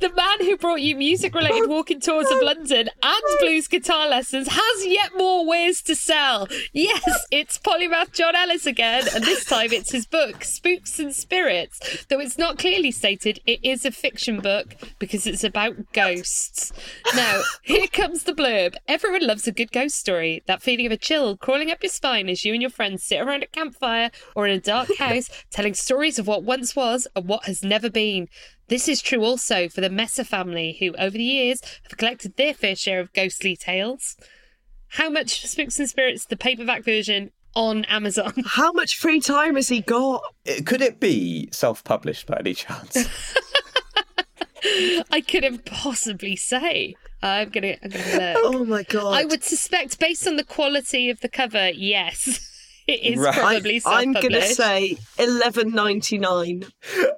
The 0.04 0.12
man 0.12 0.40
who 0.40 0.54
brought 0.58 0.82
you 0.82 0.94
music 0.94 1.34
related 1.34 1.66
walking 1.66 1.98
tours 1.98 2.30
of 2.30 2.42
London 2.42 2.90
and 3.02 3.22
blues 3.40 3.66
guitar 3.66 4.06
lessons 4.06 4.48
has 4.50 4.86
yet 4.86 5.16
more 5.16 5.46
wares 5.46 5.80
to 5.80 5.94
sell. 5.94 6.46
Yes, 6.74 7.02
it's 7.30 7.58
Polymath 7.58 8.12
John 8.12 8.36
Ellis 8.36 8.66
again, 8.66 9.04
and 9.14 9.24
this 9.24 9.46
time 9.46 9.72
it's 9.72 9.92
his 9.92 10.04
book, 10.04 10.44
Spooks 10.44 10.98
and 10.98 11.14
Spirits. 11.14 12.04
Though 12.10 12.20
it's 12.20 12.36
not 12.36 12.58
clearly 12.58 12.90
stated, 12.90 13.40
it 13.46 13.60
is 13.64 13.86
a 13.86 13.90
fiction 13.90 14.40
book 14.40 14.76
because 14.98 15.26
it's 15.26 15.42
about 15.42 15.90
ghosts. 15.94 16.70
Now, 17.16 17.40
here 17.62 17.86
comes 17.86 18.24
the 18.24 18.34
blurb. 18.34 18.74
Everyone 18.86 19.26
loves 19.26 19.48
a 19.48 19.52
good 19.52 19.72
ghost 19.72 19.94
story. 19.94 20.42
That 20.46 20.62
feeling 20.62 20.84
of 20.84 20.92
a 20.92 20.98
chill 20.98 21.38
crawling 21.38 21.70
up 21.70 21.82
your 21.82 21.88
spine 21.88 22.28
as 22.28 22.44
you 22.44 22.52
and 22.52 22.60
your 22.60 22.70
friends 22.70 23.04
sit 23.04 23.22
around 23.22 23.42
a 23.42 23.46
campfire 23.46 24.10
or 24.36 24.46
in 24.46 24.52
a 24.52 24.60
dark 24.60 24.94
house 24.98 25.30
telling 25.50 25.72
stories 25.72 26.18
of 26.18 26.26
what 26.26 26.42
once 26.42 26.76
was 26.76 27.08
and 27.16 27.26
what 27.26 27.46
has 27.46 27.62
never 27.62 27.88
been. 27.88 28.28
This 28.68 28.88
is 28.88 29.02
true 29.02 29.24
also 29.24 29.68
for 29.68 29.80
the 29.80 29.90
Messer 29.90 30.24
family, 30.24 30.76
who 30.80 30.94
over 30.96 31.16
the 31.16 31.22
years 31.22 31.60
have 31.88 31.98
collected 31.98 32.36
their 32.36 32.54
fair 32.54 32.76
share 32.76 33.00
of 33.00 33.12
ghostly 33.12 33.56
tales. 33.56 34.16
How 34.88 35.10
much 35.10 35.46
Spooks 35.46 35.78
and 35.78 35.88
Spirits, 35.88 36.26
the 36.26 36.36
paperback 36.36 36.84
version, 36.84 37.30
on 37.54 37.84
Amazon? 37.86 38.32
How 38.46 38.72
much 38.72 38.96
free 38.96 39.20
time 39.20 39.56
has 39.56 39.68
he 39.68 39.80
got? 39.80 40.22
Could 40.64 40.82
it 40.82 41.00
be 41.00 41.48
self 41.52 41.84
published 41.84 42.26
by 42.26 42.38
any 42.40 42.54
chance? 42.54 42.96
I 45.10 45.22
couldn't 45.26 45.66
possibly 45.66 46.36
say. 46.36 46.94
I'm 47.22 47.50
gonna, 47.50 47.76
I'm 47.82 47.90
gonna 47.90 48.34
look. 48.34 48.42
Oh 48.44 48.64
my 48.64 48.82
god. 48.82 49.14
I 49.14 49.24
would 49.24 49.42
suspect, 49.42 49.98
based 49.98 50.26
on 50.26 50.36
the 50.36 50.44
quality 50.44 51.10
of 51.10 51.20
the 51.20 51.28
cover, 51.28 51.70
yes, 51.70 52.53
it 52.86 53.00
is 53.02 53.18
Right. 53.18 53.34
probably 53.34 53.80
I'm 53.86 54.12
gonna 54.12 54.42
say 54.42 54.98
eleven 55.18 55.70
ninety 55.72 56.18
nine. 56.18 56.64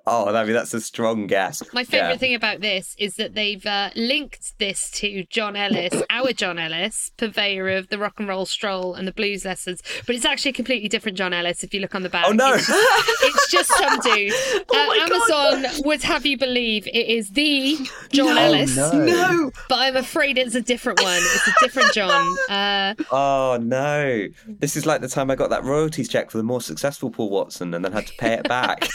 Oh, 0.06 0.32
I 0.34 0.44
mean, 0.44 0.52
that's 0.52 0.72
a 0.74 0.80
strong 0.80 1.26
guess. 1.26 1.62
My 1.72 1.82
favourite 1.84 2.12
Yeah. 2.12 2.16
thing 2.18 2.34
about 2.34 2.60
this 2.60 2.94
is 2.98 3.14
that 3.16 3.34
they've 3.34 3.64
uh, 3.66 3.90
linked 3.96 4.58
this 4.58 4.88
to 4.92 5.24
John 5.30 5.56
Ellis, 5.56 6.00
our 6.10 6.32
John 6.32 6.58
Ellis, 6.58 7.10
purveyor 7.16 7.68
of 7.70 7.88
the 7.88 7.98
rock 7.98 8.14
and 8.18 8.28
roll 8.28 8.46
stroll 8.46 8.94
and 8.94 9.06
the 9.08 9.12
blues 9.12 9.44
lessons. 9.44 9.82
But 10.06 10.14
it's 10.14 10.24
actually 10.24 10.50
a 10.50 10.54
completely 10.54 10.88
different 10.88 11.18
John 11.18 11.32
Ellis 11.32 11.64
if 11.64 11.74
you 11.74 11.80
look 11.80 11.94
on 11.94 12.02
the 12.04 12.08
back. 12.08 12.24
Oh, 12.28 12.32
no. 12.32 12.54
It's 12.54 12.66
just, 12.66 13.22
it's 13.24 13.50
just 13.50 13.70
some 13.76 13.98
dude. 14.14 14.32
Uh, 14.32 14.62
my 14.86 15.06
God. 15.08 15.54
Amazon 15.54 15.82
would 15.84 16.02
have 16.04 16.24
you 16.24 16.38
believe 16.38 16.86
it 16.86 16.94
is 17.08 17.30
the 17.30 17.76
John 18.12 18.34
No. 18.34 18.42
Ellis. 18.42 18.76
no. 18.76 18.92
No. 18.92 19.50
But 19.68 19.78
I'm 19.80 19.96
afraid 19.96 20.38
it's 20.38 20.54
a 20.54 20.60
different 20.60 21.00
one. 21.02 21.16
It's 21.16 21.48
a 21.48 21.52
different 21.60 21.92
John. 21.92 22.36
Uh, 22.48 22.94
Oh 23.10 23.58
no! 23.60 24.26
This 24.46 24.76
is 24.76 24.86
like 24.86 25.00
the 25.00 25.08
time 25.08 25.30
I 25.30 25.34
got 25.36 25.50
that 25.50 25.55
royalties 25.64 26.08
check 26.08 26.30
for 26.30 26.38
the 26.38 26.44
more 26.44 26.60
successful 26.60 27.10
Paul 27.10 27.30
Watson, 27.30 27.72
and 27.74 27.84
then 27.84 27.92
had 27.92 28.06
to 28.06 28.12
pay 28.18 28.34
it 28.34 28.48
back. 28.48 28.88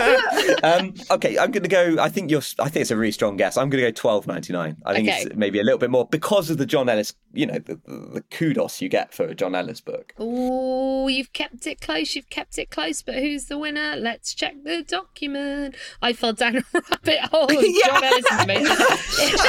um, 0.62 0.94
okay, 1.10 1.38
I'm 1.38 1.50
going 1.50 1.62
to 1.62 1.68
go. 1.68 1.96
I 2.00 2.08
think 2.08 2.30
you're. 2.30 2.42
I 2.58 2.68
think 2.68 2.82
it's 2.82 2.90
a 2.90 2.96
really 2.96 3.12
strong 3.12 3.36
guess. 3.36 3.56
I'm 3.56 3.68
going 3.70 3.82
to 3.84 3.90
go 3.90 3.94
twelve 3.94 4.26
ninety 4.26 4.52
nine. 4.52 4.76
I 4.84 4.94
think 4.94 5.08
Okay. 5.08 5.22
it's 5.22 5.34
maybe 5.36 5.60
a 5.60 5.62
little 5.64 5.78
bit 5.78 5.90
more 5.90 6.06
because 6.06 6.50
of 6.50 6.58
the 6.58 6.66
John 6.66 6.88
Ellis. 6.88 7.14
You 7.32 7.46
know, 7.46 7.58
the, 7.58 7.80
the, 7.86 8.24
kudos 8.30 8.80
you 8.80 8.88
get 8.88 9.14
for 9.14 9.24
a 9.24 9.34
John 9.34 9.54
Ellis 9.54 9.80
book. 9.80 10.14
Oh, 10.18 11.06
you've 11.08 11.32
kept 11.32 11.66
it 11.66 11.80
close. 11.80 12.16
You've 12.16 12.30
kept 12.30 12.58
it 12.58 12.70
close. 12.70 13.02
But 13.02 13.16
who's 13.16 13.44
the 13.46 13.58
winner? 13.58 13.94
Let's 13.96 14.34
check 14.34 14.54
the 14.64 14.82
document. 14.82 15.76
I 16.02 16.12
fell 16.12 16.32
down 16.32 16.56
a 16.56 16.62
rabbit 16.72 17.20
hole. 17.30 17.48
Yeah. 17.60 17.86
John 17.86 18.04
Ellis 18.04 18.24
is 18.24 18.32
information. 18.40 18.76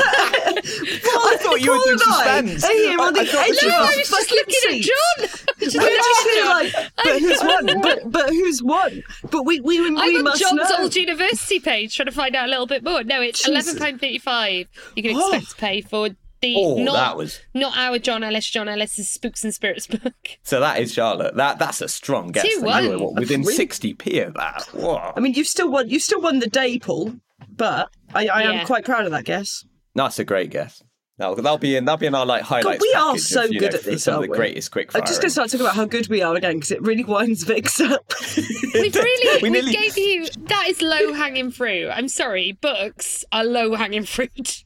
I 0.03 1.37
thought 1.39 1.61
you 1.61 1.71
were 1.71 1.77
doing 1.85 1.97
suspense. 1.97 2.63
Are 2.63 2.71
here 2.71 2.99
on 2.99 3.13
the 3.13 3.19
I 3.21 3.23
you 3.23 3.29
of 3.29 3.63
were- 3.63 3.71
I 3.71 3.75
our 3.75 3.85
was 3.85 4.09
just 4.09 4.31
looking 4.31 4.45
at. 4.67 4.81
John. 4.81 5.29
Just 5.59 5.75
looking 5.75 5.97
at 5.97 6.43
John. 6.43 6.50
Like, 6.51 6.73
but 6.95 7.19
who's 7.19 7.39
won? 7.41 7.65
But, 7.81 8.11
but 8.11 8.29
who's 8.29 8.63
won? 8.63 9.03
But 9.29 9.45
we 9.45 9.59
we, 9.59 9.79
we 9.81 9.87
I'm 9.87 10.17
on 10.17 10.23
must 10.23 10.41
John's 10.41 10.69
know. 10.69 10.77
old 10.79 10.95
university 10.95 11.59
page 11.59 11.95
trying 11.95 12.07
to 12.07 12.11
find 12.11 12.35
out 12.35 12.47
a 12.47 12.49
little 12.49 12.67
bit 12.67 12.83
more. 12.83 13.03
No, 13.03 13.21
it's 13.21 13.43
Jesus. 13.43 13.67
eleven 13.67 13.81
pound 13.81 14.01
thirty 14.01 14.19
five. 14.19 14.67
You 14.95 15.03
can 15.03 15.15
oh. 15.15 15.33
expect 15.33 15.51
to 15.51 15.55
pay 15.57 15.81
for 15.81 16.09
the 16.41 16.55
Oh, 16.57 16.83
not 16.83 16.93
that 16.93 17.17
was- 17.17 17.39
not 17.53 17.77
our 17.77 17.99
John 17.99 18.23
Ellis. 18.23 18.49
John 18.49 18.67
Ellis's 18.67 19.09
Spooks 19.09 19.43
and 19.43 19.53
Spirits 19.53 19.87
book. 19.87 20.13
So 20.43 20.59
that 20.59 20.79
is 20.79 20.91
Charlotte. 20.93 21.35
That 21.35 21.59
that's 21.59 21.81
a 21.81 21.87
strong 21.87 22.31
guess. 22.31 22.43
Two 22.43 22.61
that 22.61 22.83
you 22.83 22.89
were, 22.89 22.97
what, 22.99 23.15
within 23.15 23.43
sixty 23.43 23.93
p 23.93 24.19
of 24.19 24.33
that. 24.35 24.63
Whoa. 24.73 25.13
I 25.15 25.19
mean, 25.19 25.33
you've 25.33 25.47
still 25.47 25.69
won. 25.71 25.89
You've 25.89 26.01
still 26.03 26.21
won 26.21 26.39
the 26.39 26.47
day, 26.47 26.79
Paul. 26.79 27.13
But 27.49 27.89
I, 28.13 28.27
I 28.27 28.43
Yeah. 28.43 28.51
am 28.53 28.65
quite 28.65 28.85
proud 28.85 29.05
of 29.05 29.11
that 29.11 29.25
guess. 29.25 29.65
That's 29.95 30.19
a 30.19 30.23
great 30.23 30.49
guess. 30.51 30.81
That'll, 31.21 31.35
that'll 31.35 31.57
be 31.59 31.75
in. 31.75 31.85
That'll 31.85 31.97
be 31.99 32.07
in 32.07 32.15
our 32.15 32.25
like 32.25 32.41
highlights. 32.41 32.81
we 32.81 32.93
are 32.97 33.15
so 33.17 33.43
of, 33.45 33.51
you 33.51 33.59
good 33.59 33.73
know, 33.73 33.77
at 33.77 33.83
this, 33.85 34.03
Some 34.03 34.13
of 34.15 34.17
aren't 34.21 34.27
the 34.29 34.31
we? 34.31 34.37
greatest 34.37 34.71
quick 34.71 34.89
I'm 34.95 35.01
just 35.05 35.21
going 35.21 35.27
to 35.27 35.31
start 35.31 35.49
talking 35.51 35.65
about 35.65 35.75
how 35.75 35.85
good 35.85 36.07
we 36.09 36.23
are 36.23 36.35
again 36.35 36.55
because 36.55 36.71
it 36.71 36.81
really 36.81 37.03
winds 37.03 37.43
Vix 37.43 37.79
up. 37.79 38.11
We've 38.73 38.95
really 38.95 39.41
We 39.43 39.49
we, 39.49 39.49
nearly- 39.51 39.71
gave 39.71 39.97
you 39.97 40.27
that 40.47 40.65
is 40.67 40.81
low 40.81 41.13
hanging 41.13 41.51
fruit. 41.51 41.89
I'm 41.89 42.07
sorry, 42.07 42.53
books 42.53 43.23
are 43.31 43.43
low 43.43 43.75
hanging 43.75 44.05
fruit. 44.05 44.63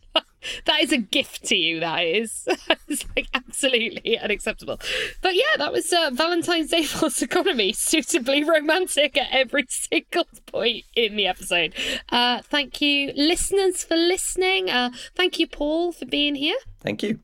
That 0.65 0.81
is 0.81 0.91
a 0.91 0.97
gift 0.97 1.45
to 1.45 1.55
you. 1.55 1.79
That 1.79 1.99
is, 2.05 2.47
it's 2.87 3.05
like 3.15 3.27
absolutely 3.33 4.17
unacceptable. 4.17 4.79
But 5.21 5.35
yeah, 5.35 5.57
that 5.57 5.71
was 5.71 5.91
uh, 5.91 6.11
Valentine's 6.13 6.71
Day 6.71 6.83
False 6.83 7.21
Economy, 7.21 7.73
suitably 7.73 8.43
romantic 8.43 9.17
at 9.17 9.27
every 9.31 9.65
single 9.69 10.27
point 10.45 10.85
in 10.95 11.15
the 11.15 11.27
episode. 11.27 11.73
Uh, 12.09 12.41
thank 12.41 12.81
you, 12.81 13.11
listeners, 13.15 13.83
for 13.83 13.95
listening. 13.95 14.69
Uh, 14.69 14.91
thank 15.15 15.39
you, 15.39 15.47
Paul, 15.47 15.91
for 15.91 16.05
being 16.05 16.35
here. 16.35 16.57
Thank 16.81 17.03
you. 17.03 17.19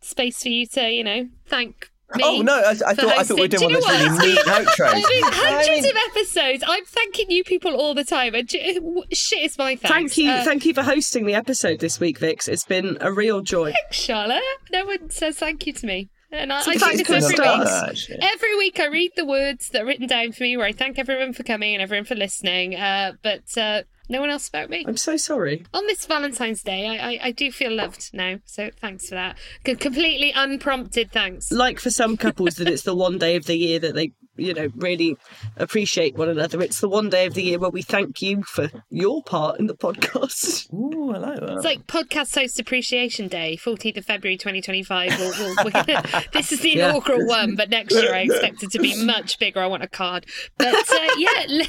Space 0.00 0.42
for 0.42 0.50
you 0.50 0.66
to, 0.66 0.90
you 0.90 1.02
know, 1.02 1.28
thank 1.46 1.90
me. 2.16 2.22
Oh 2.24 2.42
no, 2.42 2.54
I, 2.54 2.70
I 2.70 2.74
thought 2.74 2.88
I 3.18 3.22
thought 3.24 3.36
we 3.36 3.42
were 3.42 3.48
hosting. 3.48 3.48
doing 3.48 3.60
Do 3.60 3.64
one 3.64 3.70
you 3.72 3.76
of 3.78 3.84
know 3.84 3.98
those 3.98 4.18
really 4.18 4.34
what? 4.34 4.46
neat 4.46 4.66
outros. 4.66 4.78
I 4.88 4.94
mean, 4.94 5.22
hundreds 5.24 5.86
of 5.86 5.96
episodes. 6.10 6.64
I'm 6.66 6.84
thanking 6.84 7.30
you 7.30 7.44
people 7.44 7.74
all 7.74 7.94
the 7.94 8.04
time. 8.04 8.34
And 8.34 8.50
shit 8.50 9.42
is 9.42 9.58
my 9.58 9.76
thanks. 9.76 9.88
Thank 10.14 10.16
you, 10.18 10.30
Uh, 10.30 10.44
thank 10.44 10.64
you 10.66 10.74
for 10.74 10.82
hosting 10.82 11.26
the 11.26 11.34
episode 11.34 11.80
this 11.80 11.98
week, 12.00 12.18
Vix. 12.18 12.46
It's 12.48 12.64
been 12.64 12.98
a 13.00 13.12
real 13.12 13.40
joy. 13.40 13.72
Thanks, 13.72 13.96
Charlotte. 13.96 14.42
No 14.72 14.84
one 14.86 15.10
says 15.10 15.38
thank 15.38 15.66
you 15.66 15.72
to 15.72 15.86
me. 15.86 16.08
And 16.30 16.52
I, 16.52 16.58
I 16.58 16.62
Sometimes 16.62 16.94
do 16.94 17.00
it's 17.00 17.08
this 17.08 17.30
good 17.36 17.40
every 17.46 17.66
stuff. 17.66 18.08
week. 18.10 18.18
Every 18.20 18.56
week 18.58 18.80
I 18.80 18.86
read 18.86 19.12
the 19.16 19.24
words 19.24 19.68
that 19.68 19.82
are 19.82 19.86
written 19.86 20.08
down 20.08 20.32
for 20.32 20.42
me 20.42 20.56
where 20.56 20.66
I 20.66 20.72
thank 20.72 20.98
everyone 20.98 21.32
for 21.32 21.44
coming 21.44 21.74
and 21.74 21.82
everyone 21.82 22.06
for 22.06 22.16
listening. 22.16 22.74
Uh, 22.74 23.12
but 23.22 23.56
uh, 23.56 23.82
no 24.08 24.20
one 24.20 24.30
else 24.30 24.48
about 24.48 24.70
me. 24.70 24.84
I'm 24.86 24.96
so 24.96 25.16
sorry. 25.16 25.64
On 25.72 25.86
this 25.86 26.04
Valentine's 26.06 26.62
Day, 26.62 26.86
I, 26.86 27.12
I, 27.12 27.18
I 27.24 27.30
do 27.32 27.50
feel 27.50 27.72
loved 27.72 28.10
now. 28.12 28.36
So 28.44 28.70
thanks 28.80 29.08
for 29.08 29.14
that. 29.14 29.36
C- 29.66 29.74
completely 29.76 30.32
unprompted 30.34 31.10
thanks. 31.12 31.50
Like 31.52 31.80
for 31.80 31.90
some 31.90 32.16
couples, 32.16 32.54
that 32.56 32.68
it's 32.68 32.82
the 32.82 32.94
one 32.94 33.18
day 33.18 33.36
of 33.36 33.46
the 33.46 33.56
year 33.56 33.78
that 33.78 33.94
they, 33.94 34.12
you 34.36 34.52
know, 34.52 34.68
really 34.76 35.16
appreciate 35.56 36.16
one 36.16 36.28
another. 36.28 36.60
It's 36.60 36.80
the 36.80 36.88
one 36.88 37.08
day 37.08 37.26
of 37.26 37.34
the 37.34 37.42
year 37.42 37.58
where 37.58 37.70
we 37.70 37.82
thank 37.82 38.20
you 38.20 38.42
for 38.42 38.68
your 38.90 39.22
part 39.22 39.58
in 39.60 39.66
the 39.66 39.74
podcast. 39.76 40.70
Ooh, 40.74 41.12
I 41.14 41.18
like 41.18 41.40
that. 41.40 41.50
It's 41.50 41.64
like 41.64 41.86
Podcast 41.86 42.34
Host 42.34 42.58
Appreciation 42.58 43.28
Day, 43.28 43.56
14th 43.56 43.96
of 43.98 44.04
February 44.04 44.36
2025. 44.36 45.18
We'll, 45.18 45.30
we'll, 45.38 45.64
we're 45.64 45.70
gonna, 45.70 46.02
this 46.32 46.52
is 46.52 46.60
the 46.60 46.70
Yeah. 46.70 46.90
inaugural 46.90 47.26
one, 47.26 47.54
but 47.54 47.70
next 47.70 47.94
year 47.94 48.12
I 48.14 48.20
expect 48.22 48.62
it 48.64 48.70
to 48.72 48.78
be 48.80 49.02
much 49.04 49.38
bigger. 49.38 49.60
I 49.60 49.66
want 49.66 49.82
a 49.84 49.88
card. 49.88 50.26
But 50.58 50.74
uh, 50.74 51.08
yeah, 51.16 51.44
li- 51.48 51.68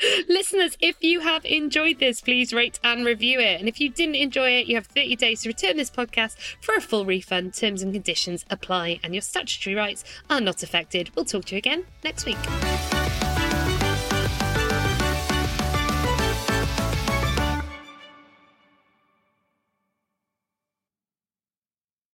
listeners, 0.28 0.76
if 0.80 0.96
you 1.02 1.20
have 1.20 1.44
enjoyed 1.44 1.98
this, 1.98 2.20
please 2.20 2.52
rate 2.52 2.78
and 2.82 3.04
review 3.04 3.40
it. 3.40 3.60
And 3.60 3.68
if 3.68 3.80
you 3.80 3.88
didn't 3.88 4.14
enjoy 4.16 4.50
it, 4.50 4.66
you 4.66 4.74
have 4.76 4.86
30 4.86 5.16
days 5.16 5.42
to 5.42 5.48
return 5.48 5.76
this 5.76 5.90
podcast 5.90 6.36
for 6.60 6.74
a 6.74 6.80
full 6.80 7.04
refund. 7.04 7.54
Terms 7.54 7.82
and 7.82 7.92
conditions 7.92 8.44
apply, 8.50 9.00
and 9.02 9.14
your 9.14 9.22
statutory 9.22 9.74
rights 9.76 10.04
are 10.28 10.40
not 10.40 10.62
affected. 10.62 11.10
We'll 11.14 11.24
talk 11.24 11.46
to 11.46 11.54
you 11.54 11.58
again 11.58 11.84
next 12.02 12.24
week. 12.24 13.29